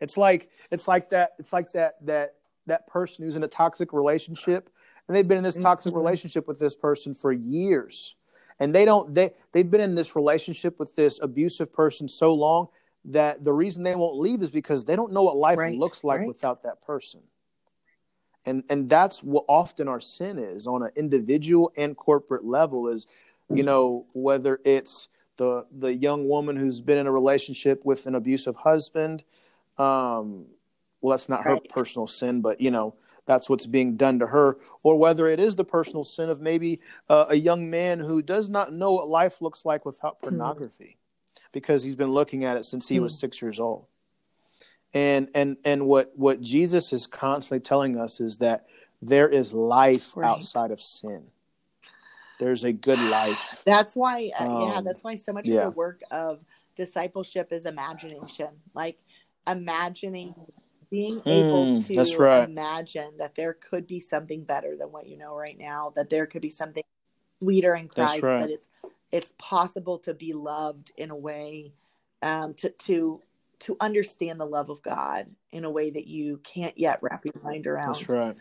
It's 0.00 0.16
like 0.16 0.50
it's 0.70 0.86
like 0.86 1.10
that 1.10 1.32
it's 1.38 1.52
like 1.52 1.72
that 1.72 1.94
that 2.06 2.34
that 2.66 2.86
person 2.86 3.24
who's 3.24 3.36
in 3.36 3.42
a 3.42 3.48
toxic 3.48 3.92
relationship 3.92 4.68
and 5.06 5.16
they've 5.16 5.26
been 5.26 5.38
in 5.38 5.44
this 5.44 5.56
toxic 5.56 5.90
mm-hmm. 5.90 5.98
relationship 5.98 6.46
with 6.46 6.58
this 6.58 6.76
person 6.76 7.14
for 7.14 7.32
years 7.32 8.14
and 8.60 8.74
they 8.74 8.84
don't 8.84 9.14
they 9.14 9.32
they've 9.52 9.70
been 9.70 9.80
in 9.80 9.94
this 9.94 10.14
relationship 10.14 10.78
with 10.78 10.94
this 10.94 11.18
abusive 11.20 11.72
person 11.72 12.08
so 12.08 12.32
long 12.32 12.68
that 13.08 13.44
the 13.44 13.52
reason 13.52 13.82
they 13.82 13.94
won't 13.94 14.16
leave 14.16 14.42
is 14.42 14.50
because 14.50 14.84
they 14.84 14.96
don't 14.96 15.12
know 15.12 15.22
what 15.22 15.36
life 15.36 15.58
right, 15.58 15.76
looks 15.76 16.04
like 16.04 16.20
right. 16.20 16.28
without 16.28 16.62
that 16.62 16.80
person 16.82 17.20
and 18.44 18.64
and 18.70 18.88
that's 18.88 19.22
what 19.22 19.44
often 19.48 19.88
our 19.88 20.00
sin 20.00 20.38
is 20.38 20.66
on 20.66 20.82
an 20.82 20.90
individual 20.96 21.72
and 21.76 21.96
corporate 21.96 22.44
level 22.44 22.88
is 22.88 23.06
you 23.50 23.62
know 23.62 24.06
whether 24.14 24.60
it's 24.64 25.08
the 25.36 25.64
the 25.72 25.94
young 25.94 26.28
woman 26.28 26.56
who's 26.56 26.80
been 26.80 26.98
in 26.98 27.06
a 27.06 27.12
relationship 27.12 27.84
with 27.84 28.06
an 28.06 28.14
abusive 28.14 28.56
husband 28.56 29.22
um 29.78 30.46
well 31.00 31.12
that's 31.12 31.28
not 31.28 31.44
right. 31.44 31.62
her 31.62 31.74
personal 31.74 32.06
sin 32.06 32.40
but 32.40 32.60
you 32.60 32.70
know 32.70 32.94
that's 33.28 33.48
what's 33.48 33.66
being 33.66 33.96
done 33.96 34.18
to 34.20 34.26
her, 34.26 34.56
or 34.82 34.96
whether 34.96 35.26
it 35.26 35.38
is 35.38 35.54
the 35.54 35.64
personal 35.64 36.02
sin 36.02 36.30
of 36.30 36.40
maybe 36.40 36.80
uh, 37.10 37.26
a 37.28 37.34
young 37.34 37.68
man 37.68 38.00
who 38.00 38.22
does 38.22 38.48
not 38.48 38.72
know 38.72 38.92
what 38.92 39.06
life 39.06 39.42
looks 39.42 39.66
like 39.66 39.84
without 39.84 40.16
hmm. 40.18 40.28
pornography. 40.28 40.96
Because 41.52 41.82
he's 41.82 41.96
been 41.96 42.12
looking 42.12 42.44
at 42.44 42.56
it 42.56 42.64
since 42.64 42.88
he 42.88 42.98
mm. 42.98 43.02
was 43.02 43.18
six 43.18 43.40
years 43.42 43.60
old. 43.60 43.86
And 44.94 45.28
and 45.34 45.58
and 45.64 45.86
what 45.86 46.12
what 46.16 46.40
Jesus 46.40 46.92
is 46.92 47.06
constantly 47.06 47.60
telling 47.60 47.98
us 47.98 48.20
is 48.20 48.38
that 48.38 48.66
there 49.02 49.28
is 49.28 49.52
life 49.52 50.16
right. 50.16 50.28
outside 50.28 50.70
of 50.70 50.80
sin. 50.80 51.24
There's 52.38 52.64
a 52.64 52.72
good 52.72 52.98
life. 52.98 53.62
That's 53.66 53.94
why, 53.96 54.30
uh, 54.38 54.44
um, 54.44 54.70
yeah, 54.70 54.80
that's 54.80 55.02
why 55.02 55.16
so 55.16 55.32
much 55.32 55.46
yeah. 55.46 55.60
of 55.60 55.64
the 55.72 55.76
work 55.76 56.02
of 56.10 56.40
discipleship 56.76 57.52
is 57.52 57.66
imagination, 57.66 58.48
like 58.74 58.98
imagining 59.46 60.34
being 60.90 61.20
able 61.26 61.66
mm, 61.66 61.86
to 61.86 62.18
right. 62.18 62.48
imagine 62.48 63.10
that 63.18 63.34
there 63.34 63.54
could 63.54 63.86
be 63.86 64.00
something 64.00 64.44
better 64.44 64.76
than 64.76 64.90
what 64.90 65.06
you 65.06 65.18
know 65.18 65.34
right 65.34 65.58
now, 65.58 65.92
that 65.96 66.08
there 66.08 66.26
could 66.26 66.40
be 66.40 66.50
something 66.50 66.84
sweeter 67.42 67.74
in 67.74 67.88
Christ, 67.88 68.22
right. 68.22 68.40
that 68.40 68.50
it's 68.50 68.68
it's 69.12 69.32
possible 69.38 69.98
to 70.00 70.14
be 70.14 70.32
loved 70.32 70.92
in 70.96 71.10
a 71.10 71.16
way 71.16 71.72
um, 72.22 72.54
to 72.54 72.70
to 72.70 73.22
to 73.60 73.76
understand 73.80 74.40
the 74.40 74.46
love 74.46 74.70
of 74.70 74.82
God 74.82 75.26
in 75.50 75.64
a 75.64 75.70
way 75.70 75.90
that 75.90 76.06
you 76.06 76.38
can't 76.44 76.78
yet 76.78 77.00
wrap 77.02 77.24
your 77.24 77.34
mind 77.42 77.66
around. 77.66 77.94
That's 77.94 78.08
right. 78.08 78.36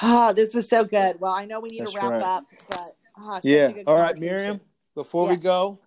Ah, 0.00 0.30
oh, 0.30 0.32
this 0.32 0.54
is 0.54 0.68
so 0.68 0.84
good. 0.84 1.20
Well, 1.20 1.32
I 1.32 1.44
know 1.44 1.60
we 1.60 1.68
need 1.68 1.82
That's 1.82 1.92
to 1.92 1.98
wrap 1.98 2.10
right. 2.10 2.22
up, 2.22 2.44
but 2.68 2.96
oh, 3.18 3.40
yeah. 3.44 3.72
All 3.86 3.94
right, 3.94 4.18
Miriam. 4.18 4.60
Before 4.94 5.28
we 5.28 5.36
go, 5.36 5.78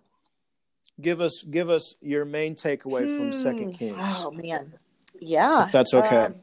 give 1.00 1.20
us 1.20 1.42
give 1.42 1.68
us 1.68 1.96
your 2.00 2.24
main 2.24 2.54
takeaway 2.54 3.06
hmm. 3.06 3.16
from 3.16 3.32
Second 3.32 3.74
Kings. 3.74 3.96
Oh 3.98 4.30
man, 4.30 4.72
yeah. 5.20 5.66
If 5.66 5.72
that's 5.72 5.92
okay. 5.92 6.16
Um, 6.16 6.36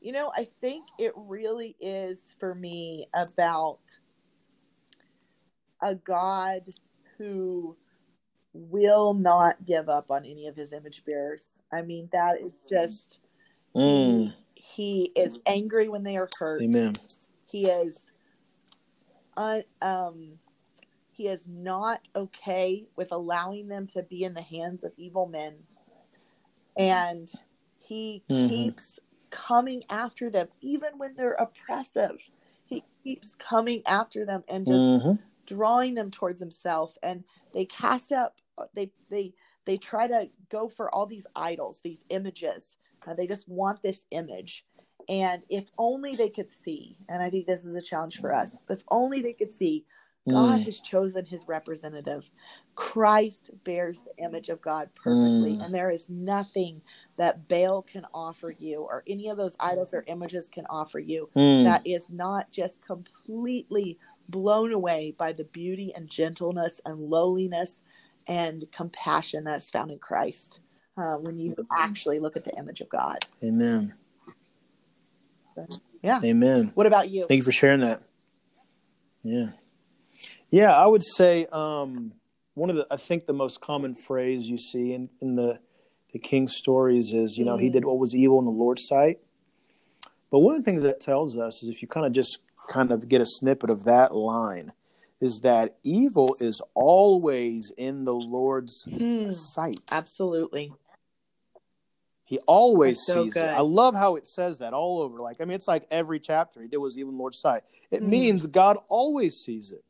you 0.00 0.12
know, 0.12 0.30
I 0.36 0.44
think 0.60 0.84
it 0.98 1.12
really 1.16 1.74
is 1.80 2.20
for 2.38 2.54
me 2.54 3.08
about 3.14 3.80
a 5.82 5.94
God 5.94 6.62
who 7.18 7.76
will 8.52 9.14
not 9.14 9.64
give 9.66 9.88
up 9.88 10.10
on 10.10 10.24
any 10.24 10.46
of 10.46 10.56
his 10.56 10.72
image 10.72 11.04
bearers. 11.04 11.58
I 11.72 11.82
mean, 11.82 12.08
that 12.12 12.40
is 12.40 12.52
just 12.70 13.18
mm. 13.74 14.32
he, 14.54 15.12
he, 15.14 15.20
is 15.20 15.36
angry 15.46 15.88
when 15.88 16.04
they 16.04 16.16
are 16.16 16.28
hurt. 16.38 16.62
Amen. 16.62 16.94
He 17.46 17.66
is 17.66 17.96
uh, 19.36 19.60
um 19.82 20.38
he 21.14 21.28
is 21.28 21.44
not 21.46 22.00
okay 22.16 22.86
with 22.96 23.12
allowing 23.12 23.68
them 23.68 23.86
to 23.88 24.02
be 24.02 24.24
in 24.24 24.34
the 24.34 24.42
hands 24.42 24.82
of 24.82 24.92
evil 24.96 25.26
men. 25.26 25.54
And 26.76 27.30
he 27.78 28.24
mm-hmm. 28.28 28.48
keeps 28.48 28.98
coming 29.30 29.84
after 29.88 30.28
them, 30.28 30.48
even 30.60 30.98
when 30.98 31.14
they're 31.14 31.34
oppressive. 31.34 32.18
He 32.64 32.82
keeps 33.04 33.36
coming 33.36 33.82
after 33.86 34.24
them 34.24 34.42
and 34.48 34.66
just 34.66 34.76
mm-hmm. 34.76 35.22
Drawing 35.46 35.94
them 35.94 36.10
towards 36.10 36.40
himself. 36.40 36.96
And 37.02 37.24
they 37.52 37.64
cast 37.64 38.12
up, 38.12 38.36
they 38.74 38.90
they 39.10 39.32
they 39.64 39.78
try 39.78 40.06
to 40.06 40.28
go 40.50 40.68
for 40.68 40.94
all 40.94 41.06
these 41.06 41.26
idols, 41.34 41.80
these 41.82 42.04
images. 42.10 42.76
Uh, 43.06 43.14
they 43.14 43.26
just 43.26 43.48
want 43.48 43.82
this 43.82 44.04
image. 44.10 44.64
And 45.08 45.42
if 45.48 45.64
only 45.76 46.16
they 46.16 46.30
could 46.30 46.50
see, 46.50 46.96
and 47.08 47.22
I 47.22 47.28
think 47.28 47.46
this 47.46 47.64
is 47.64 47.74
a 47.74 47.82
challenge 47.82 48.20
for 48.20 48.34
us, 48.34 48.56
if 48.70 48.82
only 48.88 49.20
they 49.20 49.34
could 49.34 49.52
see 49.52 49.84
God 50.28 50.60
mm. 50.60 50.64
has 50.64 50.80
chosen 50.80 51.26
his 51.26 51.46
representative. 51.46 52.30
Christ 52.76 53.50
bears 53.64 54.00
the 54.00 54.24
image 54.24 54.48
of 54.48 54.60
God 54.62 54.88
perfectly. 54.94 55.58
Mm. 55.58 55.64
And 55.64 55.74
there 55.74 55.90
is 55.90 56.08
nothing 56.08 56.80
that 57.18 57.46
Baal 57.46 57.82
can 57.82 58.06
offer 58.14 58.54
you 58.58 58.80
or 58.80 59.04
any 59.06 59.28
of 59.28 59.36
those 59.36 59.54
idols 59.60 59.92
or 59.92 60.02
images 60.06 60.48
can 60.48 60.64
offer 60.70 60.98
you 60.98 61.28
mm. 61.36 61.64
that 61.64 61.86
is 61.86 62.08
not 62.08 62.50
just 62.50 62.80
completely 62.80 63.98
blown 64.28 64.72
away 64.72 65.14
by 65.16 65.32
the 65.32 65.44
beauty 65.44 65.92
and 65.94 66.08
gentleness 66.08 66.80
and 66.84 66.98
lowliness 67.00 67.78
and 68.26 68.64
compassion 68.72 69.44
that's 69.44 69.70
found 69.70 69.90
in 69.90 69.98
Christ 69.98 70.60
uh, 70.96 71.16
when 71.16 71.38
you 71.38 71.54
actually 71.72 72.18
look 72.18 72.36
at 72.36 72.44
the 72.44 72.54
image 72.56 72.80
of 72.80 72.88
God. 72.88 73.18
Amen. 73.42 73.94
yeah. 76.02 76.20
Amen. 76.22 76.72
What 76.74 76.86
about 76.86 77.10
you? 77.10 77.24
Thank 77.24 77.38
you 77.38 77.44
for 77.44 77.52
sharing 77.52 77.80
that. 77.80 78.02
Yeah. 79.22 79.48
Yeah, 80.50 80.72
I 80.72 80.86
would 80.86 81.02
say 81.02 81.46
um, 81.50 82.12
one 82.54 82.70
of 82.70 82.76
the 82.76 82.86
I 82.90 82.96
think 82.96 83.26
the 83.26 83.32
most 83.32 83.60
common 83.60 83.94
phrase 83.94 84.48
you 84.48 84.58
see 84.58 84.92
in, 84.92 85.10
in 85.20 85.34
the 85.34 85.58
the 86.12 86.20
king's 86.20 86.54
stories 86.56 87.12
is 87.12 87.36
you 87.36 87.44
know 87.44 87.54
mm-hmm. 87.54 87.64
he 87.64 87.70
did 87.70 87.84
what 87.84 87.98
was 87.98 88.14
evil 88.14 88.38
in 88.38 88.44
the 88.44 88.52
Lord's 88.52 88.86
sight. 88.86 89.18
But 90.30 90.40
one 90.40 90.54
of 90.54 90.60
the 90.60 90.64
things 90.64 90.82
that 90.82 91.00
tells 91.00 91.38
us 91.38 91.62
is 91.62 91.68
if 91.68 91.82
you 91.82 91.88
kind 91.88 92.06
of 92.06 92.12
just 92.12 92.38
kind 92.68 92.90
of 92.90 93.08
get 93.08 93.20
a 93.20 93.26
snippet 93.26 93.70
of 93.70 93.84
that 93.84 94.14
line 94.14 94.72
is 95.20 95.40
that 95.40 95.76
evil 95.82 96.36
is 96.40 96.60
always 96.74 97.72
in 97.76 98.04
the 98.04 98.14
Lord's 98.14 98.84
mm, 98.86 99.32
sight. 99.34 99.80
Absolutely. 99.90 100.72
He 102.26 102.38
always 102.40 103.04
so 103.04 103.24
sees 103.24 103.34
good. 103.34 103.44
it. 103.44 103.52
I 103.52 103.60
love 103.60 103.94
how 103.94 104.16
it 104.16 104.26
says 104.26 104.58
that 104.58 104.72
all 104.72 105.00
over. 105.00 105.18
Like, 105.18 105.40
I 105.40 105.44
mean, 105.44 105.54
it's 105.54 105.68
like 105.68 105.86
every 105.90 106.18
chapter 106.18 106.62
he 106.62 106.68
did 106.68 106.78
was 106.78 106.98
even 106.98 107.18
Lord's 107.18 107.38
sight. 107.38 107.62
It 107.90 108.02
Mm. 108.02 108.08
means 108.08 108.46
God 108.46 108.78
always 108.88 109.36
sees 109.36 109.72
it. 109.72 109.84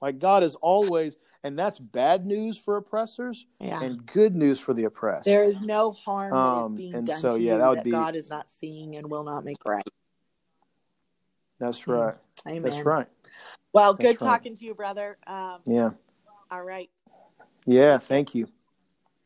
Like 0.00 0.18
God 0.18 0.42
is 0.42 0.54
always, 0.56 1.16
and 1.42 1.58
that's 1.58 1.78
bad 1.78 2.24
news 2.24 2.56
for 2.56 2.76
oppressors 2.76 3.44
Yeah. 3.58 3.82
and 3.82 4.06
good 4.06 4.34
news 4.34 4.58
for 4.60 4.72
the 4.72 4.84
oppressed. 4.84 5.26
There 5.26 5.44
is 5.44 5.60
no 5.60 5.90
harm 5.92 6.30
that 6.32 6.36
Um, 6.38 6.66
is 6.66 6.72
being 6.72 6.94
and 6.94 7.06
done 7.06 7.18
so, 7.18 7.36
to 7.36 7.42
yeah, 7.42 7.52
you 7.54 7.58
that 7.58 7.68
would 7.68 7.78
that 7.78 7.84
be- 7.84 7.90
God 7.90 8.14
is 8.16 8.30
not 8.30 8.48
seeing 8.50 8.96
and 8.96 9.10
will 9.10 9.24
not 9.24 9.44
make 9.44 9.62
right. 9.66 9.84
That's 11.60 11.86
right. 11.86 12.14
Amen. 12.48 12.62
That's 12.62 12.82
right. 12.82 13.06
Well, 13.72 13.94
That's 13.94 14.18
good 14.18 14.24
right. 14.24 14.30
talking 14.30 14.56
to 14.56 14.64
you, 14.64 14.74
brother. 14.74 15.18
Um, 15.26 15.60
Yeah. 15.66 15.90
all 16.50 16.64
right. 16.64 16.90
Yeah. 17.66 17.98
Thank 17.98 18.34
you. 18.34 18.48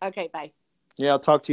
Okay, 0.03 0.29
bye. 0.33 0.53
Yeah. 0.99 1.13
I'll 1.13 1.21
talk 1.21 1.45
to 1.45 1.53